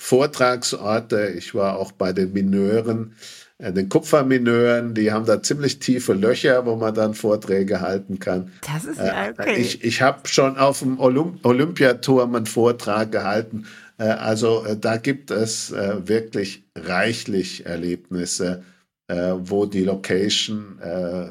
Vortragsorte. 0.00 1.34
Ich 1.36 1.54
war 1.54 1.78
auch 1.78 1.92
bei 1.92 2.12
den 2.14 2.32
Mineuren, 2.32 3.14
äh, 3.58 3.70
den 3.72 3.88
Kupfermineuren, 3.90 4.94
die 4.94 5.12
haben 5.12 5.26
da 5.26 5.42
ziemlich 5.42 5.78
tiefe 5.78 6.14
Löcher, 6.14 6.64
wo 6.64 6.76
man 6.76 6.94
dann 6.94 7.12
Vorträge 7.14 7.80
halten 7.82 8.18
kann. 8.18 8.50
Das 8.66 8.86
ist 8.86 8.98
Äh, 8.98 9.06
ja 9.06 9.30
okay. 9.30 9.56
Ich, 9.56 9.84
ich 9.84 10.00
habe 10.00 10.26
schon 10.26 10.56
auf 10.56 10.78
dem 10.80 10.98
Olymp 10.98 11.44
Olympiaturm 11.44 12.34
einen 12.34 12.46
Vortrag 12.46 13.12
gehalten. 13.12 13.66
Äh, 13.98 14.04
also 14.04 14.64
äh, 14.64 14.76
da 14.76 14.96
gibt 14.96 15.30
es 15.30 15.70
äh, 15.70 16.08
wirklich 16.08 16.64
reichlich 16.76 17.66
Erlebnisse, 17.66 18.64
äh, 19.08 19.34
wo 19.36 19.66
die 19.66 19.84
Location 19.84 20.78
äh, 20.80 21.28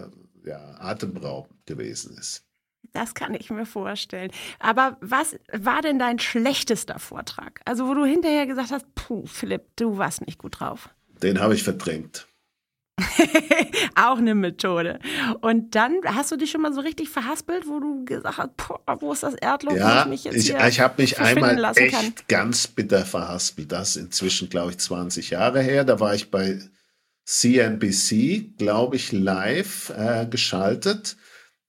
ja, 0.47 0.75
atemberaubend 0.79 1.65
gewesen 1.65 2.15
ist. 2.19 2.43
Das 2.93 3.13
kann 3.13 3.33
ich 3.33 3.49
mir 3.49 3.65
vorstellen. 3.65 4.31
Aber 4.59 4.97
was 5.01 5.37
war 5.51 5.81
denn 5.81 5.99
dein 5.99 6.19
schlechtester 6.19 6.99
Vortrag? 6.99 7.61
Also, 7.65 7.87
wo 7.87 7.93
du 7.93 8.05
hinterher 8.05 8.45
gesagt 8.47 8.71
hast, 8.71 8.85
puh, 8.95 9.25
Philipp, 9.25 9.63
du 9.75 9.97
warst 9.97 10.25
nicht 10.25 10.37
gut 10.37 10.59
drauf. 10.59 10.89
Den 11.21 11.39
habe 11.39 11.53
ich 11.55 11.63
verdrängt. 11.63 12.27
Auch 13.95 14.17
eine 14.17 14.35
Methode. 14.35 14.99
Und 15.41 15.75
dann 15.75 15.93
hast 16.05 16.31
du 16.31 16.35
dich 16.35 16.51
schon 16.51 16.61
mal 16.61 16.73
so 16.73 16.81
richtig 16.81 17.09
verhaspelt, 17.09 17.67
wo 17.67 17.79
du 17.79 18.05
gesagt 18.05 18.37
hast, 18.37 18.57
boah, 18.57 18.81
wo 18.99 19.13
ist 19.13 19.23
das 19.23 19.35
Erdloch, 19.35 19.75
Ja, 19.75 20.01
ich 20.01 20.07
mich 20.07 20.23
jetzt 20.25 20.35
ich, 20.35 20.53
ich 20.53 20.79
habe 20.79 21.01
mich 21.01 21.19
einmal 21.19 21.63
echt 21.77 21.93
kann? 21.93 22.13
ganz 22.27 22.67
bitter 22.67 23.05
verhaspelt. 23.05 23.71
Das 23.71 23.95
ist 23.95 23.95
inzwischen, 23.97 24.49
glaube 24.49 24.71
ich, 24.71 24.79
20 24.79 25.29
Jahre 25.29 25.61
her. 25.61 25.83
Da 25.83 25.99
war 25.99 26.13
ich 26.13 26.31
bei 26.31 26.59
CNBC, 27.25 28.57
glaube 28.57 28.95
ich, 28.95 29.11
live 29.11 29.91
äh, 29.95 30.25
geschaltet. 30.25 31.15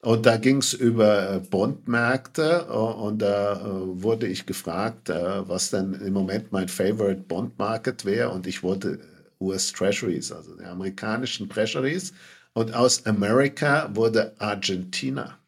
Und 0.03 0.25
da 0.25 0.39
ging 0.39 0.59
es 0.59 0.73
über 0.73 1.35
äh, 1.35 1.39
Bondmärkte 1.41 2.67
äh, 2.69 2.73
und 2.73 3.21
da 3.21 3.61
äh, 3.61 4.03
wurde 4.03 4.27
ich 4.27 4.47
gefragt, 4.47 5.11
was 5.11 5.71
denn 5.71 5.93
im 5.95 6.15
Moment 6.15 6.53
mein 6.53 6.69
Favorite 6.69 7.23
Bond 7.23 7.59
Market 7.59 8.05
wäre. 8.05 8.31
Und 8.31 8.47
ich 8.47 8.63
wollte 8.63 8.99
US 9.41 9.73
Treasuries, 9.73 10.33
also 10.33 10.57
die 10.57 10.65
amerikanischen 10.65 11.49
Treasuries. 11.49 12.15
Und 12.55 12.75
aus 12.75 13.05
Amerika 13.07 13.91
wurde 13.95 14.35
Argentina. 14.39 15.39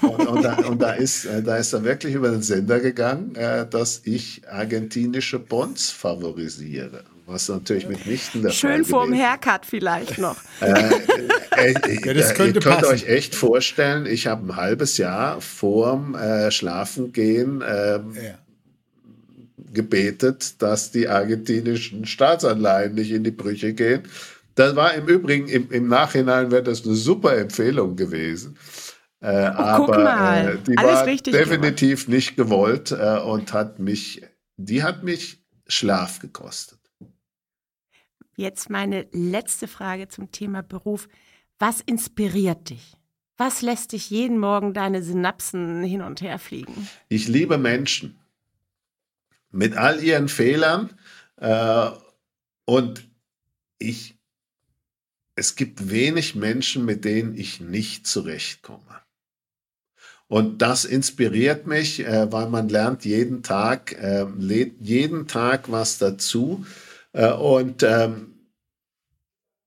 Und, 0.00 0.26
und, 0.26 0.42
da, 0.42 0.54
und 0.66 0.80
da, 0.80 0.92
ist, 0.92 1.26
da 1.44 1.56
ist 1.56 1.74
er 1.74 1.84
wirklich 1.84 2.14
über 2.14 2.30
den 2.30 2.42
Sender 2.42 2.80
gegangen, 2.80 3.34
dass 3.34 4.00
ich 4.04 4.48
argentinische 4.48 5.38
Bonds 5.38 5.90
favorisiere. 5.90 7.04
Was 7.30 7.48
natürlich 7.50 7.86
mitnichten 7.86 8.40
der 8.42 8.50
Schön 8.50 8.84
Fall 8.84 8.84
vorm 8.84 9.10
gewesen 9.10 9.22
Haircut 9.22 9.66
vielleicht 9.66 10.16
noch. 10.18 10.36
äh, 10.62 10.70
äh, 10.70 11.72
äh, 11.74 12.00
Ja, 12.06 12.14
das 12.14 12.30
ihr 12.30 12.34
könnte 12.34 12.60
könnt 12.60 12.80
passen. 12.80 12.86
euch 12.94 13.06
echt 13.06 13.34
vorstellen, 13.34 14.06
ich 14.06 14.26
habe 14.26 14.46
ein 14.52 14.56
halbes 14.56 14.96
Jahr 14.96 15.40
vorm 15.42 16.14
äh, 16.14 16.50
Schlafengehen 16.50 17.62
ähm, 17.68 18.14
Ja. 18.16 18.38
gebetet, 19.72 20.62
dass 20.62 20.90
die 20.90 21.08
argentinischen 21.08 22.06
Staatsanleihen 22.06 22.94
nicht 22.94 23.10
in 23.10 23.24
die 23.24 23.30
Brüche 23.30 23.74
gehen. 23.74 24.02
Das 24.54 24.74
war 24.74 24.94
im 24.94 25.06
Übrigen, 25.06 25.48
im, 25.48 25.70
im 25.70 25.88
Nachhinein 25.88 26.50
wäre 26.50 26.62
das 26.62 26.84
eine 26.84 26.94
super 26.94 27.36
Empfehlung 27.36 27.96
gewesen. 27.96 28.56
Äh, 29.20 29.50
Oh, 29.50 29.76
guck 29.76 29.90
aber 29.94 30.04
mal, 30.04 30.48
äh, 30.48 30.58
die 30.66 30.78
alles 30.78 30.92
war 30.92 31.06
richtig 31.06 31.34
definitiv 31.34 32.08
nicht 32.08 32.36
gewollt 32.36 32.90
äh, 32.92 33.18
und 33.18 33.52
hat 33.52 33.78
mich, 33.80 34.22
die 34.56 34.82
hat 34.82 35.02
mich 35.04 35.42
Schlaf 35.66 36.20
gekostet. 36.20 36.77
Jetzt 38.38 38.70
meine 38.70 39.08
letzte 39.10 39.66
Frage 39.66 40.06
zum 40.06 40.30
Thema 40.30 40.62
Beruf. 40.62 41.08
Was 41.58 41.80
inspiriert 41.80 42.70
dich? 42.70 42.92
Was 43.36 43.62
lässt 43.62 43.90
dich 43.90 44.10
jeden 44.10 44.38
Morgen 44.38 44.74
deine 44.74 45.02
Synapsen 45.02 45.82
hin 45.82 46.02
und 46.02 46.20
her 46.20 46.38
fliegen? 46.38 46.88
Ich 47.08 47.26
liebe 47.26 47.58
Menschen 47.58 48.16
mit 49.50 49.76
all 49.76 50.00
ihren 50.04 50.28
Fehlern 50.28 50.90
äh, 51.34 51.90
und 52.64 53.08
ich, 53.78 54.16
es 55.34 55.56
gibt 55.56 55.90
wenig 55.90 56.36
Menschen, 56.36 56.84
mit 56.84 57.04
denen 57.04 57.34
ich 57.34 57.58
nicht 57.58 58.06
zurechtkomme. 58.06 59.00
Und 60.28 60.62
das 60.62 60.84
inspiriert 60.84 61.66
mich, 61.66 62.06
äh, 62.06 62.30
weil 62.30 62.48
man 62.48 62.68
lernt 62.68 63.04
jeden 63.04 63.42
Tag, 63.42 64.00
äh, 64.00 64.26
lädt 64.38 64.76
jeden 64.80 65.26
Tag 65.26 65.72
was 65.72 65.98
dazu. 65.98 66.64
Äh, 67.12 67.32
und 67.32 67.82
ähm, 67.82 68.34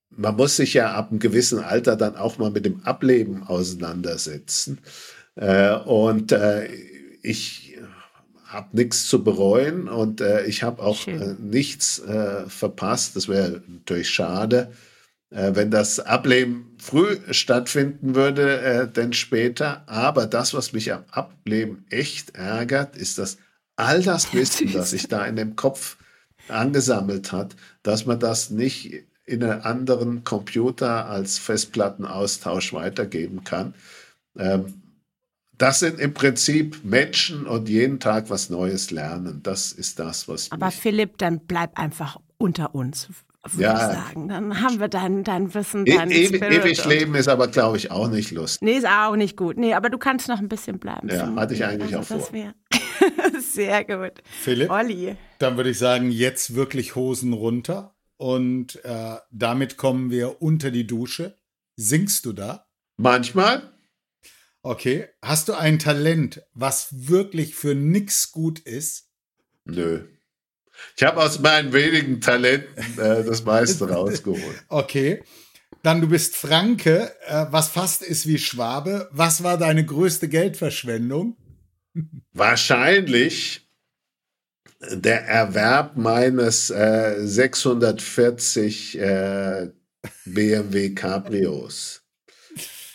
man 0.10 0.36
muss 0.36 0.58
sich 0.58 0.74
ja 0.74 0.94
ab 0.94 1.10
einem 1.10 1.20
gewissen 1.20 1.60
Alter 1.60 1.96
dann 1.96 2.16
auch 2.16 2.38
mal 2.38 2.52
mit 2.52 2.66
dem 2.66 2.84
Ableben 2.84 3.44
auseinandersetzen. 3.44 4.80
Äh, 5.36 5.76
und 5.76 6.32
äh, 6.32 6.68
ich 7.22 7.78
habe 8.46 8.76
nichts 8.76 9.08
zu 9.08 9.24
bereuen 9.24 9.88
und 9.88 10.20
äh, 10.20 10.46
ich 10.46 10.64
habe 10.64 10.84
auch 10.84 11.08
äh, 11.08 11.36
nichts 11.40 12.00
äh, 12.00 12.46
verpasst. 12.48 13.16
Das 13.16 13.28
wäre 13.28 13.64
natürlich 13.68 14.10
schade, 14.10 14.72
wenn 15.34 15.72
das 15.72 16.02
Ableben 16.02 16.76
früh 16.78 17.18
stattfinden 17.30 18.16
würde, 18.16 18.92
denn 18.94 19.14
später. 19.14 19.82
Aber 19.88 20.26
das, 20.28 20.54
was 20.54 20.74
mich 20.74 20.92
am 20.92 21.06
Ableben 21.10 21.86
echt 21.90 22.36
ärgert, 22.36 22.98
ist, 22.98 23.18
dass 23.18 23.38
all 23.78 24.04
das 24.04 24.34
Wissen, 24.34 24.74
das 24.74 24.90
sich 24.90 25.08
da 25.08 25.24
in 25.26 25.38
dem 25.38 25.56
Kopf 25.56 25.96
angesammelt 26.52 27.32
hat, 27.32 27.56
dass 27.84 28.06
man 28.06 28.20
das 28.20 28.50
nicht 28.50 28.94
in 29.26 29.44
einen 29.44 29.62
anderen 29.62 30.24
Computer 30.24 31.06
als 31.08 31.38
Festplattenaustausch 31.38 32.74
weitergeben 32.74 33.44
kann. 33.44 33.74
Ähm, 34.38 34.82
das 35.58 35.80
sind 35.80 36.00
im 36.00 36.14
Prinzip 36.14 36.84
Menschen 36.84 37.46
und 37.46 37.70
jeden 37.70 38.00
Tag 38.00 38.30
was 38.30 38.50
Neues 38.50 38.90
lernen. 38.90 39.42
Das 39.44 39.72
ist 39.72 40.00
das, 40.00 40.28
was 40.28 40.52
Aber 40.52 40.72
Philipp, 40.72 41.18
dann 41.20 41.40
bleib 41.40 41.78
einfach 41.78 42.18
unter 42.38 42.74
uns, 42.74 43.10
würde 43.48 43.64
Ja. 43.64 43.76
ich 43.76 43.96
sagen. 43.98 44.28
Dann 44.28 44.62
haben 44.62 44.80
wir 44.80 44.88
dein, 44.88 45.24
dein 45.24 45.54
Wissen, 45.54 45.86
E 45.86 45.96
dein 45.96 46.10
ewig, 46.10 46.36
Spirit 46.38 46.66
ewig 46.66 46.86
leben 46.86 47.14
ist 47.16 47.28
aber, 47.28 47.48
glaube 47.48 47.78
ich, 47.78 47.92
auch 47.92 48.08
nicht 48.08 48.32
lustig. 48.32 48.62
Nee, 48.64 48.78
ist 48.78 48.88
auch 48.88 49.16
nicht 49.16 49.38
gut. 49.38 49.58
Nee, 49.58 49.76
aber 49.76 49.92
du 49.92 50.00
kannst 50.00 50.28
noch 50.28 50.40
ein 50.40 50.50
bisschen 50.50 50.80
bleiben. 50.80 51.08
Ja, 51.10 51.32
hatte 51.36 51.54
ich 51.54 51.64
eigentlich 51.64 51.96
also 51.96 52.16
auch 52.16 52.28
vor. 52.28 52.54
Sehr 53.40 53.84
gut. 53.86 54.22
Philipp, 54.24 54.70
Olli. 54.70 55.16
dann 55.40 55.58
würde 55.58 55.72
ich 55.72 55.78
sagen, 55.78 56.12
jetzt 56.12 56.56
wirklich 56.56 56.96
Hosen 56.96 57.34
runter. 57.34 57.96
Und 58.18 58.84
äh, 58.86 59.16
damit 59.32 59.78
kommen 59.78 60.12
wir 60.12 60.42
unter 60.42 60.70
die 60.70 60.86
Dusche. 60.86 61.36
Singst 61.76 62.26
du 62.26 62.34
da? 62.34 62.68
Manchmal, 62.98 63.72
Okay. 64.64 65.08
Hast 65.22 65.50
du 65.50 65.54
ein 65.54 65.80
Talent, 65.80 66.44
was 66.54 67.08
wirklich 67.08 67.56
für 67.56 67.76
nix 67.76 68.32
gut 68.32 68.60
ist? 68.60 69.08
nö. 69.66 70.08
Ich 70.98 71.04
habe 71.04 71.22
aus 71.22 71.40
meinen 71.40 71.74
wenigen 71.74 72.22
Talenten 72.22 72.98
äh, 72.98 73.24
das 73.24 73.44
meiste 73.46 73.88
rausgeholt. 73.92 74.64
Okay. 74.68 75.24
Dann 75.84 76.02
du 76.02 76.08
bist 76.08 76.36
Franke, 76.36 77.12
äh, 77.28 77.46
was 77.52 77.68
fast 77.70 78.02
ist 78.02 78.26
wie 78.28 78.40
Schwabe. 78.40 79.08
Was 79.12 79.44
war 79.44 79.60
deine 79.60 79.86
größte 79.86 80.28
Geldverschwendung? 80.28 81.38
Wahrscheinlich 82.34 83.68
der 84.90 85.26
Erwerb 85.28 85.98
meines 85.98 86.70
äh, 86.70 87.16
640 87.20 88.98
äh, 89.00 89.70
BMW 90.26 90.90
Cabrios. 90.92 92.02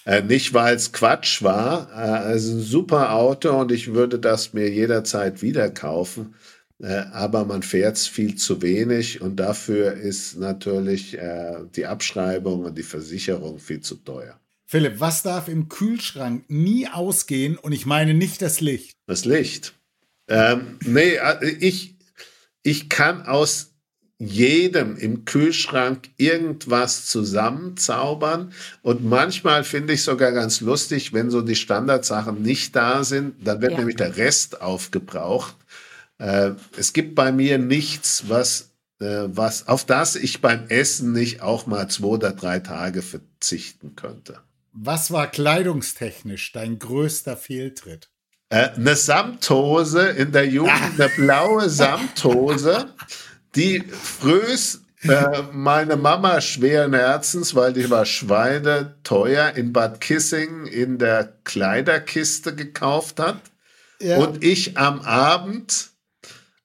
Äh, 0.04 0.22
nicht, 0.22 0.54
weil 0.54 0.76
es 0.76 0.92
Quatsch 0.92 1.42
war, 1.42 1.90
äh, 1.94 2.34
es 2.34 2.44
ist 2.44 2.52
ein 2.52 2.60
super 2.60 3.12
Auto 3.12 3.50
und 3.58 3.72
ich 3.72 3.92
würde 3.92 4.18
das 4.18 4.52
mir 4.52 4.70
jederzeit 4.70 5.42
wieder 5.42 5.70
kaufen. 5.70 6.34
Äh, 6.80 7.04
aber 7.12 7.44
man 7.44 7.62
fährt 7.62 7.96
es 7.96 8.06
viel 8.06 8.36
zu 8.36 8.62
wenig 8.62 9.20
und 9.20 9.36
dafür 9.36 9.94
ist 9.94 10.36
natürlich 10.36 11.18
äh, 11.18 11.64
die 11.74 11.86
Abschreibung 11.86 12.64
und 12.64 12.76
die 12.76 12.82
Versicherung 12.82 13.58
viel 13.58 13.80
zu 13.80 13.96
teuer. 13.96 14.38
Philipp, 14.66 14.98
was 14.98 15.22
darf 15.22 15.46
im 15.46 15.68
Kühlschrank 15.68 16.44
nie 16.48 16.88
ausgehen? 16.88 17.56
Und 17.56 17.72
ich 17.72 17.86
meine 17.86 18.14
nicht 18.14 18.42
das 18.42 18.60
Licht. 18.60 18.96
Das 19.06 19.24
Licht. 19.24 19.74
Ähm, 20.28 20.78
nee, 20.84 21.14
äh, 21.14 21.48
ich, 21.60 21.94
ich 22.62 22.88
kann 22.88 23.22
aus 23.22 23.76
jedem 24.18 24.96
im 24.96 25.24
Kühlschrank 25.24 26.08
irgendwas 26.16 27.06
zusammenzaubern. 27.06 28.52
Und 28.82 29.04
manchmal 29.04 29.62
finde 29.62 29.92
ich 29.92 30.02
sogar 30.02 30.32
ganz 30.32 30.60
lustig, 30.60 31.12
wenn 31.12 31.30
so 31.30 31.42
die 31.42 31.54
Standardsachen 31.54 32.42
nicht 32.42 32.74
da 32.74 33.04
sind, 33.04 33.46
dann 33.46 33.60
wird 33.60 33.72
ja. 33.72 33.78
nämlich 33.78 33.96
der 33.96 34.16
Rest 34.16 34.62
aufgebraucht. 34.62 35.54
Äh, 36.18 36.52
es 36.76 36.92
gibt 36.92 37.14
bei 37.14 37.30
mir 37.30 37.58
nichts, 37.58 38.24
was, 38.28 38.70
äh, 39.00 39.24
was, 39.26 39.68
auf 39.68 39.84
das 39.84 40.16
ich 40.16 40.40
beim 40.40 40.66
Essen 40.68 41.12
nicht 41.12 41.42
auch 41.42 41.66
mal 41.66 41.88
zwei 41.88 42.06
oder 42.06 42.32
drei 42.32 42.58
Tage 42.58 43.02
verzichten 43.02 43.94
könnte. 43.96 44.40
Was 44.78 45.10
war 45.10 45.30
kleidungstechnisch 45.30 46.52
dein 46.52 46.78
größter 46.78 47.36
Fehltritt? 47.36 48.10
Äh, 48.50 48.68
eine 48.70 48.94
Samthose 48.94 50.08
in 50.10 50.32
der 50.32 50.46
Jugend, 50.46 51.00
eine 51.00 51.08
blaue 51.16 51.70
Samthose, 51.70 52.94
die 53.54 53.80
frühs 53.80 54.82
äh, 55.02 55.42
meine 55.52 55.96
Mama 55.96 56.40
schweren 56.42 56.92
Herzens, 56.92 57.54
weil 57.54 57.72
die 57.72 57.88
war 57.90 58.04
Schweine 58.04 58.96
teuer 59.02 59.52
in 59.56 59.72
Bad 59.72 60.00
Kissing 60.00 60.66
in 60.66 60.98
der 60.98 61.32
Kleiderkiste 61.44 62.54
gekauft 62.54 63.18
hat. 63.18 63.40
Ja. 64.00 64.18
Und 64.18 64.44
ich 64.44 64.76
am 64.76 65.00
Abend 65.00 65.90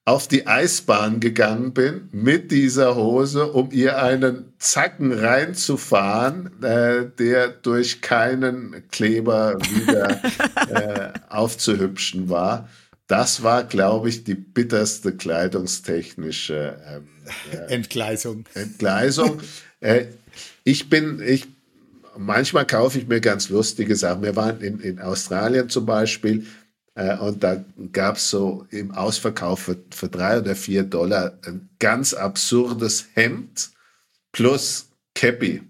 auf 0.04 0.26
die 0.26 0.48
Eisbahn 0.48 1.20
gegangen 1.20 1.72
bin 1.72 2.08
mit 2.10 2.50
dieser 2.50 2.96
Hose, 2.96 3.52
um 3.52 3.70
ihr 3.70 4.02
einen 4.02 4.52
Zacken 4.58 5.12
reinzufahren, 5.12 6.62
äh, 6.62 7.06
der 7.18 7.48
durch 7.48 8.00
keinen 8.00 8.88
Kleber 8.90 9.58
wieder 9.60 10.20
äh, 10.68 11.12
aufzuhübschen 11.28 12.28
war. 12.28 12.68
Das 13.06 13.42
war, 13.42 13.64
glaube 13.64 14.08
ich, 14.08 14.24
die 14.24 14.34
bitterste 14.34 15.14
kleidungstechnische 15.14 16.76
ähm, 16.88 17.08
äh, 17.52 17.74
Entgleisung. 17.74 18.44
Entgleisung. 18.54 19.40
Äh, 19.84 20.06
ich 20.62 20.88
bin, 20.88 21.20
ich, 21.20 21.48
manchmal 22.16 22.64
kaufe 22.68 23.00
ich 23.00 23.08
mir 23.08 23.20
ganz 23.20 23.48
lustige 23.48 23.96
Sachen. 23.96 24.22
Wir 24.22 24.36
waren 24.36 24.60
in, 24.60 24.78
in 24.78 25.00
Australien 25.00 25.68
zum 25.70 25.86
Beispiel 25.86 26.46
und 26.94 27.42
da 27.42 27.64
gab 27.92 28.16
es 28.16 28.28
so 28.28 28.66
im 28.70 28.90
Ausverkauf 28.90 29.60
für, 29.60 29.76
für 29.90 30.08
drei 30.08 30.38
oder 30.38 30.54
vier 30.54 30.82
Dollar 30.82 31.38
ein 31.46 31.70
ganz 31.78 32.12
absurdes 32.12 33.06
Hemd 33.14 33.70
plus 34.32 34.90
Cappy. 35.14 35.62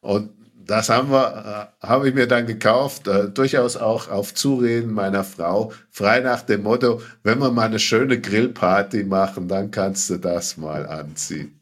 Und 0.00 0.30
das 0.66 0.88
haben 0.88 1.10
wir, 1.10 1.70
äh, 1.82 1.86
habe 1.86 2.08
ich 2.08 2.14
mir 2.14 2.26
dann 2.26 2.46
gekauft, 2.46 3.06
äh, 3.08 3.28
durchaus 3.28 3.76
auch 3.76 4.08
auf 4.08 4.34
Zureden 4.34 4.92
meiner 4.92 5.24
Frau, 5.24 5.72
frei 5.90 6.20
nach 6.20 6.42
dem 6.42 6.62
Motto, 6.62 7.02
wenn 7.22 7.38
wir 7.38 7.50
mal 7.50 7.66
eine 7.66 7.78
schöne 7.78 8.20
Grillparty 8.20 9.04
machen, 9.04 9.48
dann 9.48 9.70
kannst 9.70 10.08
du 10.10 10.16
das 10.16 10.56
mal 10.56 10.86
anziehen. 10.86 11.60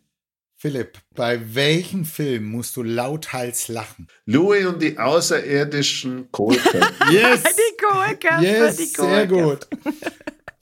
Philipp, 0.62 0.98
bei 1.16 1.40
welchem 1.56 2.04
Film 2.04 2.44
musst 2.44 2.76
du 2.76 2.84
lauthals 2.84 3.66
lachen? 3.66 4.06
Louis 4.26 4.64
und 4.64 4.80
die 4.80 4.96
außerirdischen 4.96 6.30
Kohlköpfe. 6.30 6.78
yes! 7.10 7.42
Die 7.42 7.84
Kohlköpfe, 7.84 8.44
yes, 8.44 8.76
die 8.76 8.92
Kohlköpfe. 8.92 9.12
sehr 9.12 9.26
gut. 9.26 9.66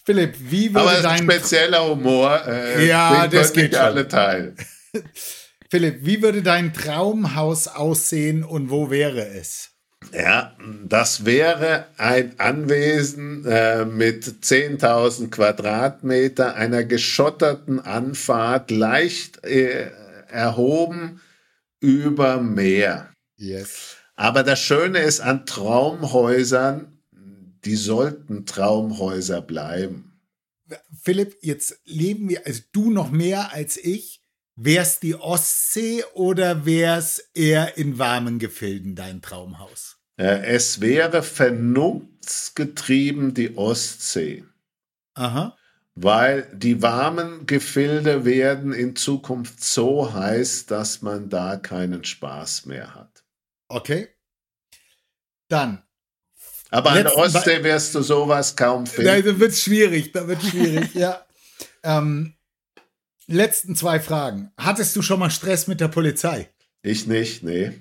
Philipp, 0.02 0.36
wie 0.38 0.72
würde 0.72 0.88
Aber 0.88 1.02
dein... 1.02 1.18
spezieller 1.24 1.86
Humor, 1.86 2.40
äh, 2.46 2.88
ja, 2.88 3.28
das 3.28 3.52
geht 3.52 3.74
schon. 3.74 3.82
alle 3.82 4.08
teilen. 4.08 4.56
Philipp, 5.70 5.98
wie 6.00 6.22
würde 6.22 6.42
dein 6.42 6.72
Traumhaus 6.72 7.68
aussehen 7.68 8.42
und 8.42 8.70
wo 8.70 8.88
wäre 8.88 9.26
es? 9.26 9.69
Ja, 10.12 10.56
das 10.86 11.24
wäre 11.24 11.86
ein 11.96 12.38
Anwesen 12.38 13.44
äh, 13.46 13.84
mit 13.84 14.24
10.000 14.24 15.30
Quadratmeter, 15.30 16.54
einer 16.56 16.84
geschotterten 16.84 17.78
Anfahrt, 17.80 18.70
leicht 18.70 19.44
äh, 19.44 19.90
erhoben 20.28 21.20
über 21.80 22.40
Meer. 22.40 23.12
Yes. 23.36 23.96
Aber 24.16 24.42
das 24.42 24.60
Schöne 24.60 24.98
ist 24.98 25.20
an 25.20 25.46
Traumhäusern, 25.46 26.98
die 27.64 27.76
sollten 27.76 28.46
Traumhäuser 28.46 29.40
bleiben. 29.40 30.20
Philipp, 31.02 31.36
jetzt 31.40 31.80
leben 31.84 32.28
wir, 32.28 32.46
also 32.46 32.62
du 32.72 32.90
noch 32.90 33.10
mehr 33.10 33.52
als 33.52 33.76
ich. 33.76 34.22
Wär's 34.56 35.00
die 35.00 35.14
Ostsee 35.14 36.04
oder 36.12 36.66
wär's 36.66 37.18
eher 37.32 37.78
in 37.78 37.98
warmen 37.98 38.38
Gefilden 38.38 38.94
dein 38.94 39.22
Traumhaus? 39.22 39.99
Äh, 40.20 40.44
es 40.44 40.80
wäre 40.82 41.22
vernunftsgetrieben 41.22 43.32
die 43.32 43.56
Ostsee. 43.56 44.44
Aha. 45.14 45.56
Weil 45.94 46.46
die 46.52 46.82
warmen 46.82 47.46
Gefilde 47.46 48.26
werden 48.26 48.74
in 48.74 48.96
Zukunft 48.96 49.64
so 49.64 50.12
heiß, 50.12 50.66
dass 50.66 51.00
man 51.00 51.30
da 51.30 51.56
keinen 51.56 52.04
Spaß 52.04 52.66
mehr 52.66 52.94
hat. 52.94 53.24
Okay. 53.68 54.08
Dann. 55.48 55.82
Aber 56.68 56.90
an 56.90 57.04
der 57.04 57.16
Ostsee 57.16 57.64
wirst 57.64 57.94
du 57.94 58.02
sowas 58.02 58.54
kaum 58.54 58.86
finden. 58.86 59.10
Nein, 59.10 59.24
da 59.24 59.40
wird 59.40 59.54
schwierig, 59.54 60.12
da 60.12 60.28
wird 60.28 60.42
schwierig, 60.42 60.92
ja. 60.94 61.24
Ähm, 61.82 62.34
letzten 63.26 63.74
zwei 63.74 64.00
Fragen. 64.00 64.52
Hattest 64.58 64.94
du 64.96 65.00
schon 65.00 65.18
mal 65.18 65.30
Stress 65.30 65.66
mit 65.66 65.80
der 65.80 65.88
Polizei? 65.88 66.50
Ich 66.82 67.06
nicht, 67.06 67.42
nee. 67.42 67.72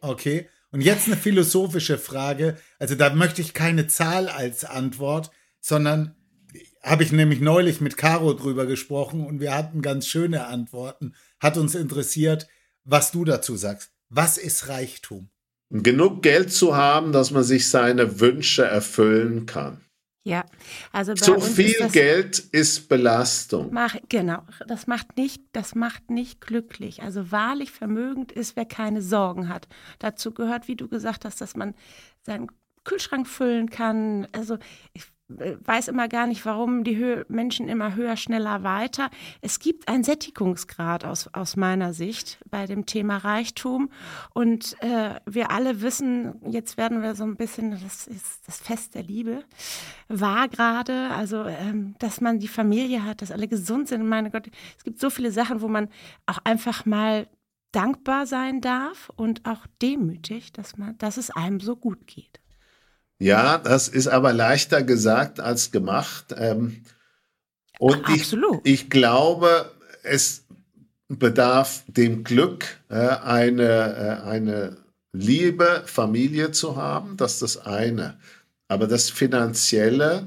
Okay. 0.00 0.48
Und 0.72 0.80
jetzt 0.80 1.06
eine 1.06 1.16
philosophische 1.16 1.98
Frage. 1.98 2.56
Also 2.78 2.94
da 2.94 3.14
möchte 3.14 3.42
ich 3.42 3.54
keine 3.54 3.86
Zahl 3.86 4.28
als 4.28 4.64
Antwort, 4.64 5.30
sondern 5.60 6.16
habe 6.82 7.04
ich 7.04 7.12
nämlich 7.12 7.40
neulich 7.40 7.80
mit 7.80 7.96
Caro 7.96 8.32
drüber 8.32 8.66
gesprochen 8.66 9.24
und 9.24 9.40
wir 9.40 9.54
hatten 9.54 9.82
ganz 9.82 10.06
schöne 10.06 10.46
Antworten. 10.46 11.14
Hat 11.38 11.56
uns 11.56 11.74
interessiert, 11.74 12.48
was 12.84 13.12
du 13.12 13.24
dazu 13.24 13.54
sagst. 13.56 13.92
Was 14.08 14.38
ist 14.38 14.68
Reichtum? 14.68 15.28
Genug 15.70 16.22
Geld 16.22 16.52
zu 16.52 16.76
haben, 16.76 17.12
dass 17.12 17.30
man 17.30 17.44
sich 17.44 17.70
seine 17.70 18.20
Wünsche 18.20 18.64
erfüllen 18.64 19.46
kann. 19.46 19.80
Ja, 20.24 20.44
also 20.92 21.14
zu 21.14 21.40
viel 21.40 21.72
ist 21.72 21.92
Geld 21.92 22.38
ist 22.52 22.88
Belastung. 22.88 23.70
Mach, 23.72 23.96
genau, 24.08 24.44
das 24.68 24.86
macht 24.86 25.16
nicht, 25.16 25.42
das 25.50 25.74
macht 25.74 26.10
nicht 26.10 26.40
glücklich. 26.40 27.02
Also 27.02 27.32
wahrlich 27.32 27.72
vermögend 27.72 28.30
ist, 28.30 28.54
wer 28.54 28.64
keine 28.64 29.02
Sorgen 29.02 29.48
hat. 29.48 29.66
Dazu 29.98 30.32
gehört, 30.32 30.68
wie 30.68 30.76
du 30.76 30.88
gesagt 30.88 31.24
hast, 31.24 31.40
dass 31.40 31.56
man 31.56 31.74
seinen 32.20 32.46
Kühlschrank 32.84 33.26
füllen 33.26 33.68
kann. 33.68 34.28
Also 34.30 34.58
ich 34.92 35.04
weiß 35.64 35.88
immer 35.88 36.08
gar 36.08 36.26
nicht, 36.26 36.44
warum 36.44 36.84
die 36.84 36.96
Hö 36.96 37.24
Menschen 37.28 37.68
immer 37.68 37.94
höher, 37.94 38.16
schneller, 38.16 38.62
weiter. 38.62 39.10
Es 39.40 39.58
gibt 39.58 39.88
einen 39.88 40.04
Sättigungsgrad 40.04 41.04
aus, 41.04 41.28
aus 41.32 41.56
meiner 41.56 41.92
Sicht 41.94 42.38
bei 42.50 42.66
dem 42.66 42.86
Thema 42.86 43.18
Reichtum. 43.18 43.90
Und 44.34 44.76
äh, 44.82 45.16
wir 45.26 45.50
alle 45.50 45.82
wissen, 45.82 46.34
jetzt 46.50 46.76
werden 46.76 47.02
wir 47.02 47.14
so 47.14 47.24
ein 47.24 47.36
bisschen, 47.36 47.70
das 47.70 48.06
ist 48.06 48.46
das 48.46 48.60
Fest 48.60 48.94
der 48.94 49.02
Liebe, 49.02 49.44
war 50.08 50.48
gerade, 50.48 51.10
also 51.10 51.44
ähm, 51.44 51.94
dass 51.98 52.20
man 52.20 52.38
die 52.38 52.48
Familie 52.48 53.04
hat, 53.04 53.22
dass 53.22 53.30
alle 53.30 53.48
gesund 53.48 53.88
sind. 53.88 54.06
Meine 54.06 54.30
Gott, 54.30 54.48
es 54.76 54.84
gibt 54.84 55.00
so 55.00 55.10
viele 55.10 55.32
Sachen, 55.32 55.60
wo 55.60 55.68
man 55.68 55.88
auch 56.26 56.38
einfach 56.44 56.84
mal 56.86 57.26
dankbar 57.72 58.26
sein 58.26 58.60
darf 58.60 59.10
und 59.16 59.46
auch 59.46 59.66
demütig, 59.80 60.52
dass 60.52 60.76
man, 60.76 60.96
dass 60.98 61.16
es 61.16 61.30
einem 61.30 61.58
so 61.60 61.74
gut 61.74 62.06
geht. 62.06 62.41
Ja, 63.22 63.56
das 63.56 63.86
ist 63.86 64.08
aber 64.08 64.32
leichter 64.32 64.82
gesagt 64.82 65.38
als 65.38 65.70
gemacht. 65.70 66.34
Ähm, 66.36 66.82
und 67.78 68.08
ich, 68.08 68.36
ich, 68.64 68.90
glaube, 68.90 69.70
es 70.02 70.44
bedarf 71.08 71.84
dem 71.86 72.24
Glück, 72.24 72.80
äh, 72.88 72.96
eine, 72.96 73.62
äh, 74.24 74.28
eine 74.28 74.76
liebe 75.12 75.84
Familie 75.86 76.50
zu 76.50 76.74
haben. 76.74 77.16
Das 77.16 77.34
ist 77.34 77.42
das 77.42 77.58
eine. 77.58 78.18
Aber 78.66 78.88
das 78.88 79.08
Finanzielle 79.08 80.26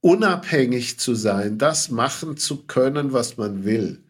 unabhängig 0.00 0.98
zu 0.98 1.14
sein, 1.14 1.56
das 1.56 1.88
machen 1.88 2.36
zu 2.36 2.64
können, 2.64 3.12
was 3.12 3.36
man 3.36 3.64
will, 3.64 4.02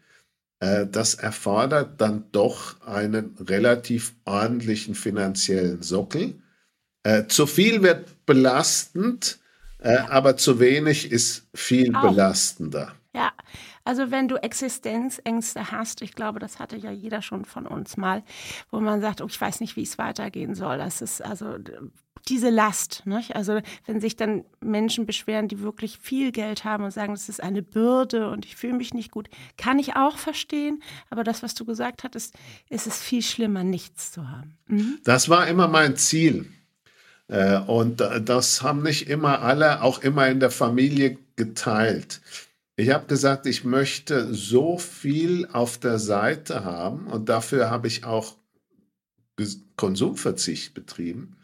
äh, 0.61 0.87
das 0.87 1.13
erfordert 1.13 2.01
dann 2.01 2.23
doch 2.31 2.81
einen 2.81 3.35
relativ 3.39 4.15
ordentlichen 4.25 4.95
finanziellen 4.95 5.83
Sockel. 5.83 6.41
Äh, 7.05 7.27
zu 7.27 7.45
viel 7.45 7.83
wird 7.83 8.25
belastend, 8.25 9.37
äh, 9.77 9.95
aber 10.09 10.37
zu 10.37 10.59
wenig 10.59 11.11
ist 11.11 11.47
viel 11.53 11.95
Auch. 11.95 12.01
belastender. 12.01 12.93
Ja, 13.13 13.31
also 13.83 14.09
wenn 14.09 14.27
du 14.27 14.37
Existenzängste 14.37 15.71
hast, 15.71 16.01
ich 16.01 16.15
glaube, 16.15 16.39
das 16.39 16.57
hatte 16.57 16.77
ja 16.77 16.89
jeder 16.89 17.21
schon 17.21 17.45
von 17.45 17.67
uns 17.67 17.95
mal, 17.95 18.23
wo 18.71 18.79
man 18.79 19.01
sagt, 19.01 19.21
oh, 19.21 19.27
ich 19.27 19.39
weiß 19.39 19.59
nicht, 19.59 19.75
wie 19.75 19.83
es 19.83 19.99
weitergehen 19.99 20.55
soll. 20.55 20.79
Das 20.79 21.03
ist 21.03 21.23
also 21.23 21.59
diese 22.27 22.49
Last. 22.49 23.03
Nicht? 23.05 23.35
Also 23.35 23.61
wenn 23.85 24.01
sich 24.01 24.15
dann 24.15 24.43
Menschen 24.59 25.05
beschweren, 25.05 25.47
die 25.47 25.59
wirklich 25.59 25.99
viel 25.99 26.31
Geld 26.31 26.63
haben 26.63 26.85
und 26.85 26.91
sagen, 26.91 27.13
das 27.13 27.29
ist 27.29 27.41
eine 27.41 27.61
Bürde 27.61 28.31
und 28.31 28.47
ich 28.47 28.55
fühle 28.55 28.73
mich 28.73 28.95
nicht 28.95 29.11
gut, 29.11 29.29
kann 29.57 29.77
ich 29.77 29.95
auch 29.95 30.17
verstehen. 30.17 30.81
Aber 31.11 31.23
das, 31.23 31.43
was 31.43 31.53
du 31.53 31.65
gesagt 31.65 32.03
hattest, 32.03 32.33
ist 32.67 32.87
es 32.87 32.99
viel 32.99 33.21
schlimmer, 33.21 33.63
nichts 33.63 34.11
zu 34.11 34.27
haben. 34.27 34.57
Mhm. 34.65 34.97
Das 35.03 35.29
war 35.29 35.47
immer 35.47 35.67
mein 35.67 35.95
Ziel. 35.97 36.51
Äh, 37.27 37.59
und 37.59 38.01
das 38.23 38.61
haben 38.61 38.83
nicht 38.83 39.09
immer 39.09 39.41
alle, 39.41 39.81
auch 39.81 40.01
immer 40.01 40.27
in 40.27 40.39
der 40.39 40.51
Familie 40.51 41.17
geteilt. 41.35 42.21
Ich 42.77 42.89
habe 42.89 43.07
gesagt, 43.07 43.45
ich 43.45 43.63
möchte 43.63 44.33
so 44.33 44.77
viel 44.77 45.47
auf 45.51 45.77
der 45.77 45.97
Seite 45.97 46.65
haben 46.65 47.07
und 47.07 47.29
dafür 47.29 47.69
habe 47.69 47.87
ich 47.87 48.03
auch 48.03 48.35
Konsumverzicht 49.77 50.73
betrieben, 50.73 51.37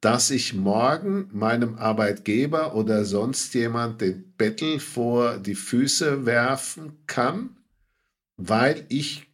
dass 0.00 0.30
ich 0.30 0.52
morgen 0.52 1.30
meinem 1.32 1.76
Arbeitgeber 1.76 2.74
oder 2.74 3.06
sonst 3.06 3.54
jemand 3.54 4.02
den 4.02 4.34
Bettel 4.36 4.78
vor 4.78 5.38
die 5.38 5.54
Füße 5.54 6.26
werfen 6.26 6.98
kann, 7.06 7.56
weil 8.36 8.84
ich 8.88 9.26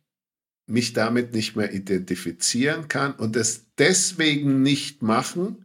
mich 0.67 0.93
damit 0.93 1.35
nicht 1.35 1.57
mehr 1.57 1.73
identifizieren 1.73 2.87
kann 2.87 3.13
und 3.15 3.35
es 3.35 3.67
deswegen 3.77 4.63
nicht 4.63 5.03
machen, 5.03 5.65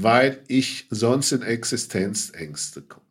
weil 0.00 0.42
ich 0.48 0.86
sonst 0.90 1.32
in 1.32 1.42
Existenzängste 1.42 2.82
komme. 2.82 3.02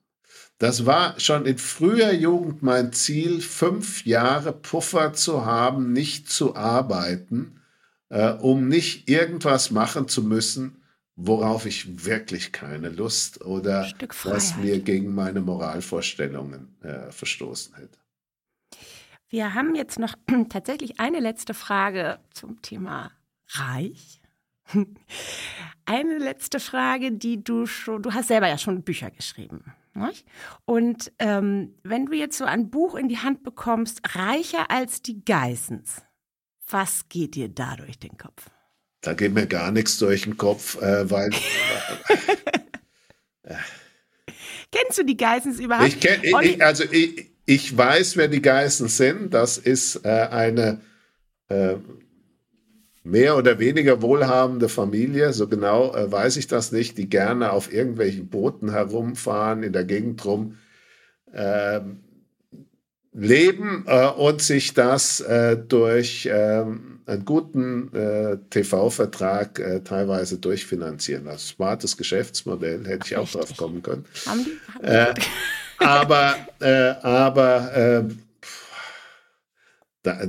Das 0.58 0.86
war 0.86 1.20
schon 1.20 1.46
in 1.46 1.58
früher 1.58 2.12
Jugend 2.12 2.62
mein 2.62 2.94
Ziel, 2.94 3.42
fünf 3.42 4.06
Jahre 4.06 4.54
Puffer 4.54 5.14
zu 5.14 5.46
haben, 5.46 5.92
nicht 5.92 6.30
zu 6.30 6.56
arbeiten, 6.56 7.62
äh, 8.10 8.32
um 8.34 8.68
nicht 8.68 9.10
irgendwas 9.10 9.72
machen 9.72 10.08
zu 10.08 10.24
müssen, 10.24 10.84
worauf 11.16 11.66
ich 11.66 12.06
wirklich 12.06 12.52
keine 12.52 12.90
Lust 12.90 13.42
oder 13.44 13.92
was 14.24 14.58
mir 14.58 14.80
gegen 14.80 15.14
meine 15.14 15.42
Moralvorstellungen 15.42 16.80
äh, 16.82 17.12
verstoßen 17.12 17.76
hätte. 17.76 18.00
Wir 19.30 19.54
haben 19.54 19.76
jetzt 19.76 20.00
noch 20.00 20.16
tatsächlich 20.50 21.00
eine 21.00 21.20
letzte 21.20 21.54
Frage 21.54 22.20
zum 22.34 22.62
Thema 22.62 23.12
Reich. 23.50 24.21
Eine 25.86 26.18
letzte 26.18 26.60
Frage, 26.60 27.12
die 27.12 27.44
du 27.44 27.66
schon, 27.66 28.02
du 28.02 28.14
hast 28.14 28.28
selber 28.28 28.48
ja 28.48 28.58
schon 28.58 28.84
Bücher 28.84 29.12
geschrieben. 29.12 29.74
Nicht? 29.94 30.26
Und 30.66 31.12
ähm, 31.20 31.76
wenn 31.84 32.06
du 32.06 32.14
jetzt 32.14 32.38
so 32.38 32.46
ein 32.46 32.70
Buch 32.70 32.96
in 32.96 33.10
die 33.10 33.18
Hand 33.18 33.44
bekommst, 33.44 34.02
reicher 34.16 34.72
als 34.72 35.02
die 35.02 35.26
Geissens, 35.26 36.02
was 36.70 37.10
geht 37.10 37.36
dir 37.36 37.50
da 37.50 37.76
durch 37.76 38.00
den 38.00 38.18
Kopf? 38.18 38.50
Da 39.02 39.14
geht 39.14 39.34
mir 39.34 39.48
gar 39.48 39.72
nichts 39.72 39.98
durch 39.98 40.24
den 40.24 40.38
Kopf, 40.38 40.82
äh, 40.82 41.10
weil. 41.10 41.32
äh, 43.44 43.56
Kennst 44.72 44.98
du 44.98 45.04
die 45.04 45.18
Geissens 45.18 45.60
überhaupt? 45.60 45.90
Ich 45.90 46.00
kenn, 46.00 46.22
ich, 46.24 46.64
also 46.64 46.86
ich, 46.90 47.32
ich 47.46 47.76
weiß, 47.76 48.16
wer 48.16 48.30
die 48.30 48.42
Geissens 48.42 48.96
sind. 48.96 49.34
Das 49.34 49.58
ist 49.58 50.06
äh, 50.06 50.28
eine 50.32 50.80
äh, 51.50 51.76
mehr 53.04 53.38
oder 53.38 53.60
weniger 53.60 54.02
wohlhabende 54.02 54.70
Familie, 54.70 55.34
so 55.34 55.48
genau 55.48 55.94
äh, 55.96 56.12
weiß 56.12 56.38
ich 56.38 56.48
das 56.48 56.72
nicht, 56.72 56.98
die 56.98 57.10
gerne 57.10 57.52
auf 57.52 57.74
irgendwelchen 57.74 58.30
Booten 58.30 58.72
herumfahren, 58.72 59.64
in 59.64 59.74
der 59.74 59.86
Gegend 59.86 60.24
rum 60.26 60.58
äh, 61.34 61.82
leben 63.14 63.86
äh, 63.88 64.08
und 64.08 64.42
sich 64.42 64.74
das 64.74 65.20
äh, 65.20 65.58
durch 65.58 66.30
ähm, 66.32 67.02
einen 67.06 67.26
guten 67.26 67.94
äh, 67.94 68.38
TV-Vertrag 68.50 69.60
äh, 69.60 69.82
teilweise 69.82 70.38
durchfinanzieren. 70.38 71.26
Das 71.26 71.34
ein 71.34 71.40
smartes 71.40 71.98
Geschäftsmodell, 71.98 72.86
hätte 72.86 73.08
ich 73.08 73.18
auch 73.18 73.24
Richtig. 73.24 73.42
drauf 73.42 73.58
kommen 73.58 73.82
können. 73.82 74.06
Haben 74.26 74.46
die? 74.46 74.58
Haben 74.86 75.16
die? 75.16 75.86
aber 75.86 76.36
aber 77.02 78.06
da, 80.04 80.22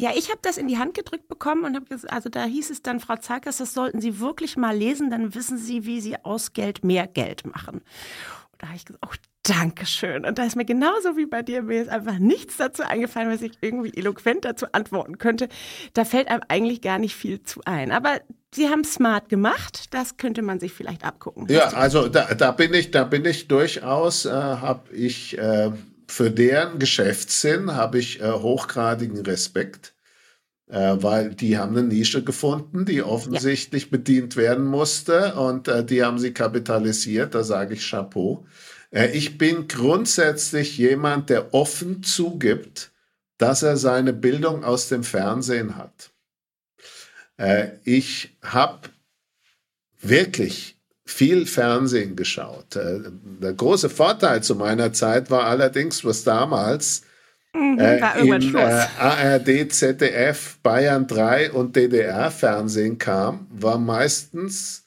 ja, 0.00 0.10
ich 0.14 0.30
habe 0.30 0.40
das 0.42 0.56
in 0.56 0.66
die 0.66 0.78
Hand 0.78 0.94
gedrückt 0.94 1.28
bekommen 1.28 1.64
und 1.64 1.76
habe 1.76 1.86
gesagt, 1.86 2.12
also 2.12 2.28
da 2.28 2.44
hieß 2.44 2.70
es 2.70 2.82
dann, 2.82 3.00
Frau 3.00 3.16
Zarkas, 3.16 3.58
das 3.58 3.74
sollten 3.74 4.00
Sie 4.00 4.18
wirklich 4.18 4.56
mal 4.56 4.76
lesen, 4.76 5.10
dann 5.10 5.34
wissen 5.34 5.56
Sie, 5.56 5.86
wie 5.86 6.00
Sie 6.00 6.16
aus 6.24 6.52
Geld 6.52 6.84
mehr 6.84 7.06
Geld 7.06 7.46
machen. 7.46 7.76
Und 7.76 8.62
da 8.62 8.68
habe 8.68 8.76
ich 8.76 8.84
gesagt, 8.84 9.04
oh, 9.06 9.14
Dankeschön. 9.44 10.24
Und 10.24 10.38
da 10.38 10.44
ist 10.44 10.56
mir 10.56 10.64
genauso 10.64 11.18
wie 11.18 11.26
bei 11.26 11.42
dir, 11.42 11.62
mir 11.62 11.82
ist 11.82 11.90
einfach 11.90 12.18
nichts 12.18 12.56
dazu 12.56 12.82
eingefallen, 12.82 13.30
was 13.30 13.42
ich 13.42 13.52
irgendwie 13.60 13.92
eloquent 13.94 14.44
dazu 14.46 14.66
antworten 14.72 15.18
könnte. 15.18 15.48
Da 15.92 16.06
fällt 16.06 16.28
einem 16.28 16.42
eigentlich 16.48 16.80
gar 16.80 16.98
nicht 16.98 17.14
viel 17.14 17.42
zu 17.42 17.60
ein. 17.66 17.92
Aber 17.92 18.20
Sie 18.54 18.70
haben 18.70 18.84
smart 18.84 19.28
gemacht, 19.28 19.92
das 19.92 20.16
könnte 20.16 20.40
man 20.40 20.60
sich 20.60 20.72
vielleicht 20.72 21.04
abgucken. 21.04 21.46
Ja, 21.48 21.64
also 21.74 22.08
da, 22.08 22.34
da 22.34 22.52
bin 22.52 22.72
ich, 22.72 22.90
da 22.90 23.04
bin 23.04 23.24
ich 23.26 23.46
durchaus, 23.46 24.24
äh, 24.24 24.30
habe 24.30 24.94
ich 24.94 25.36
äh, 25.36 25.72
für 26.06 26.30
deren 26.30 26.78
Geschäftssinn 26.78 27.74
habe 27.74 27.98
ich 27.98 28.20
äh, 28.20 28.30
hochgradigen 28.30 29.20
Respekt, 29.24 29.94
äh, 30.68 30.96
weil 30.96 31.34
die 31.34 31.58
haben 31.58 31.76
eine 31.76 31.86
Nische 31.86 32.22
gefunden, 32.22 32.84
die 32.84 33.02
offensichtlich 33.02 33.84
ja. 33.84 33.90
bedient 33.90 34.36
werden 34.36 34.64
musste 34.64 35.34
und 35.34 35.68
äh, 35.68 35.84
die 35.84 36.02
haben 36.02 36.18
sie 36.18 36.32
kapitalisiert. 36.32 37.34
Da 37.34 37.44
sage 37.44 37.74
ich 37.74 37.88
Chapeau. 37.88 38.46
Äh, 38.90 39.10
ich 39.12 39.38
bin 39.38 39.68
grundsätzlich 39.68 40.78
jemand, 40.78 41.30
der 41.30 41.52
offen 41.52 42.02
zugibt, 42.02 42.92
dass 43.38 43.62
er 43.62 43.76
seine 43.76 44.12
Bildung 44.12 44.64
aus 44.64 44.88
dem 44.88 45.02
Fernsehen 45.02 45.76
hat. 45.76 46.10
Äh, 47.36 47.72
ich 47.84 48.36
habe 48.42 48.88
wirklich 50.00 50.73
viel 51.04 51.46
Fernsehen 51.46 52.16
geschaut. 52.16 52.76
Äh, 52.76 53.00
der 53.42 53.52
große 53.52 53.90
Vorteil 53.90 54.42
zu 54.42 54.54
meiner 54.54 54.92
Zeit 54.92 55.30
war 55.30 55.44
allerdings, 55.44 56.04
was 56.04 56.24
damals 56.24 57.02
mhm, 57.52 57.78
äh, 57.78 58.20
in 58.20 58.54
äh, 58.54 58.86
ARD, 58.98 59.72
ZDF, 59.72 60.58
Bayern 60.62 61.06
3 61.06 61.52
und 61.52 61.76
DDR-Fernsehen 61.76 62.98
kam, 62.98 63.46
war 63.50 63.78
meistens 63.78 64.84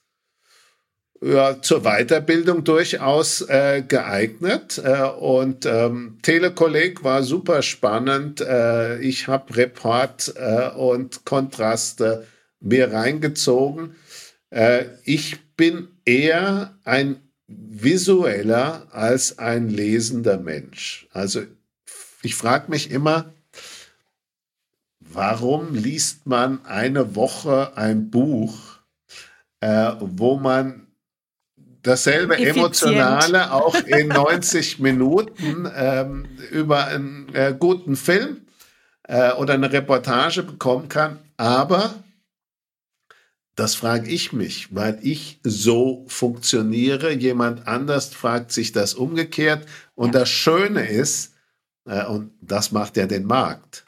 ja, 1.22 1.62
zur 1.62 1.82
Weiterbildung 1.84 2.64
durchaus 2.64 3.42
äh, 3.42 3.84
geeignet. 3.88 4.82
Äh, 4.84 5.04
und 5.04 5.66
ähm, 5.66 6.20
Telekolleg 6.22 7.04
war 7.04 7.24
super 7.24 7.62
spannend. 7.62 8.42
Äh, 8.42 9.00
ich 9.00 9.28
habe 9.28 9.56
Report 9.56 10.34
und 10.78 11.26
Kontraste 11.26 12.26
mir 12.60 12.92
reingezogen. 12.92 13.96
Ich 15.04 15.38
bin 15.58 15.90
eher 16.06 16.78
ein 16.84 17.18
visueller 17.48 18.88
als 18.92 19.40
ein 19.40 19.70
lesender 19.70 20.38
Mensch. 20.38 21.08
Also 21.12 21.42
ich 22.22 22.36
frage 22.36 22.70
mich 22.70 22.92
immer, 22.92 23.34
warum 25.00 25.74
liest 25.74 26.28
man 26.28 26.66
eine 26.66 27.16
Woche 27.16 27.76
ein 27.76 28.10
Buch, 28.10 28.80
äh, 29.62 29.94
wo 30.00 30.38
man 30.38 30.88
dasselbe 31.82 32.36
Effizient. 32.36 32.58
Emotionale 32.58 33.54
auch 33.54 33.76
in 33.76 34.08
90 34.10 34.80
Minuten 34.80 35.72
ähm, 35.74 36.26
über 36.52 36.88
einen 36.88 37.34
äh, 37.34 37.56
guten 37.58 37.96
Film 37.96 38.42
äh, 39.04 39.32
oder 39.34 39.54
eine 39.54 39.72
Reportage 39.72 40.44
bekommen 40.44 40.90
kann, 40.90 41.20
aber 41.38 42.04
das 43.58 43.74
frage 43.74 44.08
ich 44.10 44.34
mich, 44.34 44.74
weil 44.76 45.00
ich 45.02 45.40
so 45.44 46.06
funktioniere. 46.08 47.12
Jemand 47.12 47.68
anders 47.68 48.14
fragt 48.14 48.52
sich 48.52 48.72
das 48.72 48.94
umgekehrt. 48.94 49.68
Und 49.96 50.14
ja. 50.14 50.20
das 50.20 50.30
Schöne 50.30 50.88
ist, 50.88 51.34
äh, 51.86 52.06
und 52.06 52.34
das 52.40 52.72
macht 52.72 52.98
ja 52.98 53.08
den 53.08 53.26
Markt, 53.26 53.84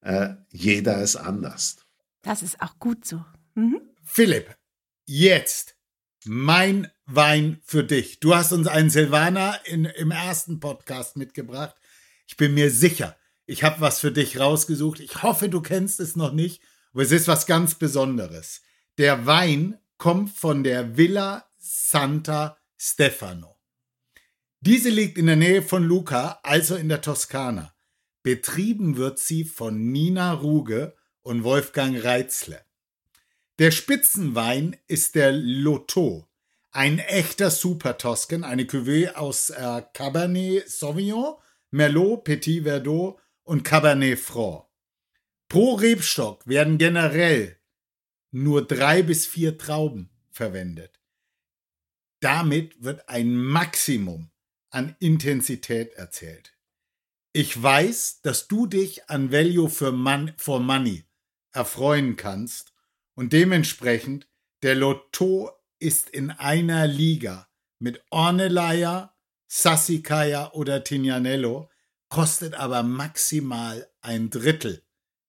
äh, 0.00 0.30
jeder 0.50 1.02
ist 1.02 1.16
anders. 1.16 1.76
Das 2.22 2.42
ist 2.42 2.62
auch 2.62 2.78
gut 2.78 3.04
so. 3.04 3.22
Mhm. 3.54 3.82
Philipp, 4.02 4.56
jetzt 5.04 5.76
mein 6.24 6.90
Wein 7.04 7.60
für 7.64 7.84
dich. 7.84 8.18
Du 8.18 8.34
hast 8.34 8.52
uns 8.52 8.66
einen 8.66 8.88
Silvaner 8.88 9.60
in, 9.66 9.84
im 9.84 10.10
ersten 10.10 10.58
Podcast 10.58 11.18
mitgebracht. 11.18 11.76
Ich 12.26 12.38
bin 12.38 12.54
mir 12.54 12.70
sicher, 12.70 13.14
ich 13.44 13.62
habe 13.62 13.82
was 13.82 14.00
für 14.00 14.10
dich 14.10 14.40
rausgesucht. 14.40 15.00
Ich 15.00 15.22
hoffe, 15.22 15.50
du 15.50 15.60
kennst 15.60 16.00
es 16.00 16.16
noch 16.16 16.32
nicht, 16.32 16.62
aber 16.94 17.02
es 17.02 17.12
ist 17.12 17.28
was 17.28 17.44
ganz 17.44 17.74
Besonderes. 17.74 18.62
Der 19.02 19.26
Wein 19.26 19.80
kommt 19.98 20.30
von 20.30 20.62
der 20.62 20.96
Villa 20.96 21.50
Santa 21.58 22.56
Stefano. 22.78 23.58
Diese 24.60 24.90
liegt 24.90 25.18
in 25.18 25.26
der 25.26 25.34
Nähe 25.34 25.60
von 25.60 25.82
Lucca, 25.82 26.38
also 26.44 26.76
in 26.76 26.88
der 26.88 27.00
Toskana. 27.00 27.74
Betrieben 28.22 28.96
wird 28.96 29.18
sie 29.18 29.42
von 29.42 29.90
Nina 29.90 30.32
Ruge 30.32 30.94
und 31.22 31.42
Wolfgang 31.42 32.04
Reitzle. 32.04 32.64
Der 33.58 33.72
Spitzenwein 33.72 34.76
ist 34.86 35.16
der 35.16 35.32
Lotto, 35.32 36.28
ein 36.70 37.00
echter 37.00 37.50
Super 37.50 37.98
Toscan, 37.98 38.44
eine 38.44 38.66
Cuvée 38.66 39.14
aus 39.14 39.50
äh, 39.50 39.82
Cabernet 39.94 40.70
Sauvignon, 40.70 41.38
Merlot, 41.72 42.22
Petit 42.22 42.62
Verdot 42.62 43.18
und 43.42 43.64
Cabernet 43.64 44.20
Franc. 44.20 44.68
Pro 45.48 45.74
Rebstock 45.74 46.46
werden 46.46 46.78
generell 46.78 47.58
nur 48.32 48.66
drei 48.66 49.02
bis 49.02 49.26
vier 49.26 49.56
Trauben 49.58 50.10
verwendet. 50.30 51.00
Damit 52.20 52.82
wird 52.82 53.08
ein 53.08 53.36
Maximum 53.36 54.30
an 54.70 54.96
Intensität 54.98 55.92
erzählt. 55.94 56.56
Ich 57.32 57.60
weiß, 57.60 58.22
dass 58.22 58.48
du 58.48 58.66
dich 58.66 59.08
an 59.08 59.32
Value 59.32 59.68
for, 59.68 59.92
Mon 59.92 60.32
for 60.36 60.60
Money 60.60 61.04
erfreuen 61.52 62.16
kannst 62.16 62.72
und 63.14 63.32
dementsprechend 63.32 64.28
der 64.62 64.74
Lotto 64.74 65.50
ist 65.78 66.10
in 66.10 66.30
einer 66.30 66.86
Liga 66.86 67.48
mit 67.78 68.02
Ornellaia, 68.10 69.14
Sassikaya 69.48 70.52
oder 70.52 70.84
Tignanello, 70.84 71.68
kostet 72.08 72.54
aber 72.54 72.82
maximal 72.82 73.90
ein 74.00 74.30
Drittel 74.30 74.82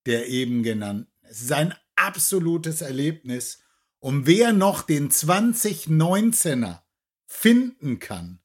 der 0.06 0.28
eben 0.28 0.64
genannten. 0.64 1.12
Es 1.22 1.42
ist 1.42 1.52
ein 1.52 1.74
absolutes 1.96 2.82
Erlebnis. 2.82 3.64
Und 4.00 4.28
wer 4.28 4.54
noch 4.54 4.82
den 4.82 5.10
2019er 5.10 6.82
finden 7.26 8.00
kann, 8.00 8.40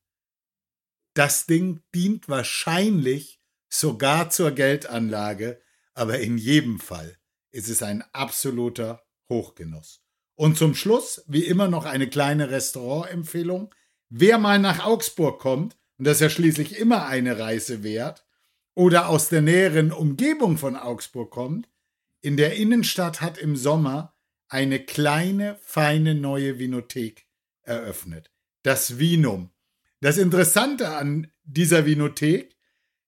das 1.15 1.47
Ding 1.47 1.83
dient 1.95 2.29
wahrscheinlich 2.29 3.41
sogar 3.69 4.31
zur 4.31 4.53
Geldanlage, 4.53 5.61
aber 5.95 6.21
in 6.21 6.39
jedem 6.39 6.79
Fall 6.79 7.19
ist 7.51 7.69
es 7.69 7.83
ein 7.83 8.05
absoluter 8.13 9.03
Hochgenuss. 9.29 10.03
Und 10.37 10.57
zum 10.57 10.77
Schluss, 10.77 11.25
wie 11.27 11.45
immer, 11.45 11.67
noch 11.67 11.85
eine 11.85 12.09
kleine 12.09 12.51
Restaurantempfehlung. 12.51 13.75
Wer 14.09 14.39
mal 14.39 14.61
nach 14.61 14.85
Augsburg 14.85 15.41
kommt, 15.41 15.77
und 15.99 16.07
das 16.07 16.19
ist 16.19 16.21
ja 16.21 16.31
schließlich 16.31 16.79
immer 16.79 17.07
eine 17.07 17.41
Reise 17.41 17.83
wert, 17.83 18.25
oder 18.75 19.09
aus 19.09 19.29
der 19.29 19.43
näheren 19.43 19.91
Umgebung 19.91 20.57
von 20.57 20.77
Augsburg 20.77 21.33
kommt, 21.33 21.69
in 22.21 22.37
der 22.37 22.57
Innenstadt 22.57 23.21
hat 23.21 23.39
im 23.39 23.57
Sommer 23.57 24.15
eine 24.49 24.81
kleine, 24.81 25.59
feine 25.63 26.15
neue 26.15 26.59
Vinothek 26.59 27.27
eröffnet. 27.63 28.31
Das 28.63 28.99
Vinum. 28.99 29.51
Das 30.01 30.19
Interessante 30.19 30.91
an 30.91 31.31
dieser 31.45 31.87
Vinothek, 31.87 32.57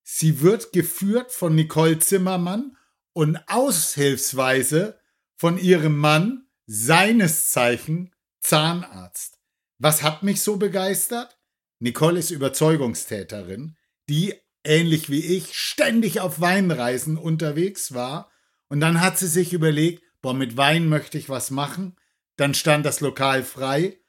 sie 0.03 0.41
wird 0.41 0.73
geführt 0.73 1.33
von 1.33 1.55
Nicole 1.55 1.99
Zimmermann 1.99 2.77
und 3.13 3.39
aushilfsweise 3.49 5.01
von 5.37 5.59
ihrem 5.59 5.97
Mann, 5.97 6.47
seines 6.67 7.51
Zeichen 7.51 8.15
Zahnarzt. 8.41 9.39
Was 9.79 10.03
hat 10.03 10.23
mich 10.23 10.43
so 10.43 10.57
begeistert? 10.57 11.39
Nicole 11.79 12.19
ist 12.19 12.31
Überzeugungstäterin, 12.31 13.77
die 14.09 14.35
ähnlich 14.65 15.11
wie 15.11 15.25
ich, 15.37 15.55
ständig 15.55 16.21
auf 16.21 16.41
Weinreisen 16.41 17.17
unterwegs 17.17 17.95
war. 17.95 18.30
Und 18.71 18.81
dann 18.81 19.01
hat 19.01 19.19
sie 19.19 19.27
sich 19.27 19.53
überlegt, 19.53 20.03
boah, 20.23 20.33
mit 20.33 20.57
Wein 20.57 20.89
möchte 20.89 21.19
ich 21.19 21.29
was 21.29 21.51
machen. 21.51 21.97
Dann 22.37 22.55
stand 22.55 22.87
das 22.87 23.01
Lokal 23.01 23.43
frei 23.43 24.01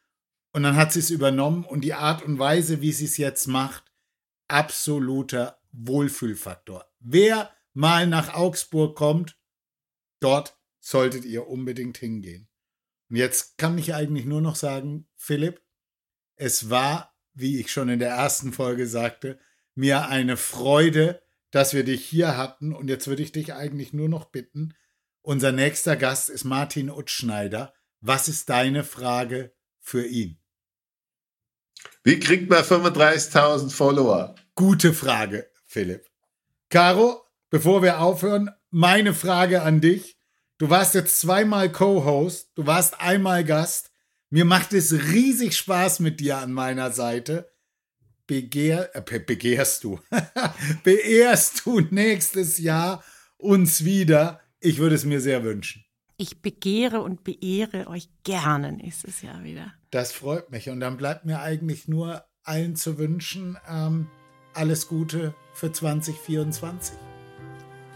und 0.54 0.64
dann 0.64 0.76
hat 0.76 0.94
sie 0.94 1.00
es 1.00 1.10
übernommen 1.10 1.66
und 1.66 1.82
die 1.82 1.96
Art 1.96 2.24
und 2.24 2.40
Weise, 2.40 2.80
wie 2.80 2.94
sie 2.94 3.06
es 3.06 3.18
jetzt 3.18 3.48
macht, 3.48 3.92
absoluter 4.48 5.60
Wohlfühlfaktor. 5.72 6.86
Wer 7.00 7.52
mal 7.74 8.06
nach 8.08 8.34
Augsburg 8.36 8.96
kommt, 8.96 9.38
dort 10.20 10.58
solltet 10.80 11.26
ihr 11.26 11.48
unbedingt 11.48 11.98
hingehen. 11.98 12.48
Und 13.10 13.16
jetzt 13.16 13.58
kann 13.58 13.78
ich 13.78 13.94
eigentlich 13.94 14.26
nur 14.26 14.42
noch 14.42 14.56
sagen, 14.56 15.08
Philipp, 15.16 15.62
es 16.36 16.70
war, 16.70 17.16
wie 17.34 17.60
ich 17.60 17.72
schon 17.72 17.90
in 17.90 18.00
der 18.00 18.12
ersten 18.12 18.54
Folge 18.54 18.88
sagte, 18.88 19.40
mir 19.74 20.08
eine 20.08 20.38
Freude, 20.38 21.21
dass 21.52 21.74
wir 21.74 21.84
dich 21.84 22.06
hier 22.06 22.38
hatten. 22.38 22.74
Und 22.74 22.90
jetzt 22.90 23.08
würde 23.08 23.22
ich 23.22 23.32
dich 23.32 23.54
eigentlich 23.54 23.94
nur 23.94 24.10
noch 24.10 24.26
bitten, 24.26 24.74
unser 25.24 25.52
nächster 25.52 25.96
Gast 25.96 26.30
ist 26.30 26.46
Martin 26.46 26.90
Utschneider. 26.90 27.74
Was 28.00 28.28
ist 28.28 28.50
deine 28.50 28.84
Frage 28.84 29.54
für 29.80 30.06
ihn? 30.06 30.40
Wie 32.04 32.20
kriegt 32.20 32.50
man 32.50 32.64
35.000 32.64 33.70
Follower? 33.70 34.36
Gute 34.56 34.94
Frage, 34.94 35.48
Philipp. 35.68 36.08
Caro, 36.70 37.24
bevor 37.52 37.84
wir 37.84 38.00
aufhören, 38.00 38.50
meine 38.72 39.14
Frage 39.14 39.62
an 39.62 39.80
dich. 39.80 40.18
Du 40.58 40.70
warst 40.72 40.96
jetzt 40.96 41.20
zweimal 41.20 41.72
Co-Host, 41.72 42.52
du 42.56 42.66
warst 42.66 43.00
einmal 43.00 43.44
Gast. 43.44 43.92
Mir 44.32 44.46
macht 44.46 44.74
es 44.74 44.94
riesig 44.94 45.56
Spaß 45.56 46.00
mit 46.00 46.20
dir 46.20 46.38
an 46.38 46.52
meiner 46.52 46.92
Seite 46.92 47.52
begehr, 48.32 48.96
äh, 48.96 49.20
begehrst 49.20 49.84
du, 49.84 50.00
beehrst 50.86 51.66
du 51.66 51.82
nächstes 51.82 52.60
Jahr 52.60 53.04
uns 53.38 53.84
wieder. 53.84 54.40
Ich 54.62 54.78
würde 54.78 54.96
es 54.96 55.04
mir 55.04 55.20
sehr 55.20 55.44
wünschen. 55.44 55.84
Ich 56.16 56.42
begehre 56.42 57.02
und 57.02 57.26
beehre 57.26 57.88
euch 57.88 58.08
gerne 58.24 58.72
nächstes 58.72 59.22
Jahr 59.22 59.44
wieder. 59.44 59.74
Das 59.90 60.14
freut 60.14 60.50
mich. 60.50 60.70
Und 60.70 60.80
dann 60.80 60.96
bleibt 60.96 61.26
mir 61.26 61.42
eigentlich 61.42 61.90
nur 61.90 62.24
allen 62.44 62.78
zu 62.78 62.98
wünschen, 62.98 63.58
ähm, 63.68 64.08
alles 64.54 64.88
Gute 64.88 65.36
für 65.54 65.74
2024. 65.74 66.96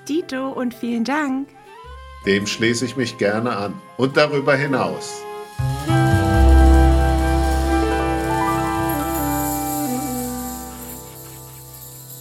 Dito 0.10 0.50
und 0.50 0.74
vielen 0.74 1.06
Dank. 1.06 1.48
Dem 2.26 2.46
schließe 2.46 2.84
ich 2.84 2.98
mich 2.98 3.18
gerne 3.18 3.56
an. 3.56 3.74
Und 3.96 4.18
darüber 4.18 4.56
hinaus. 4.58 5.14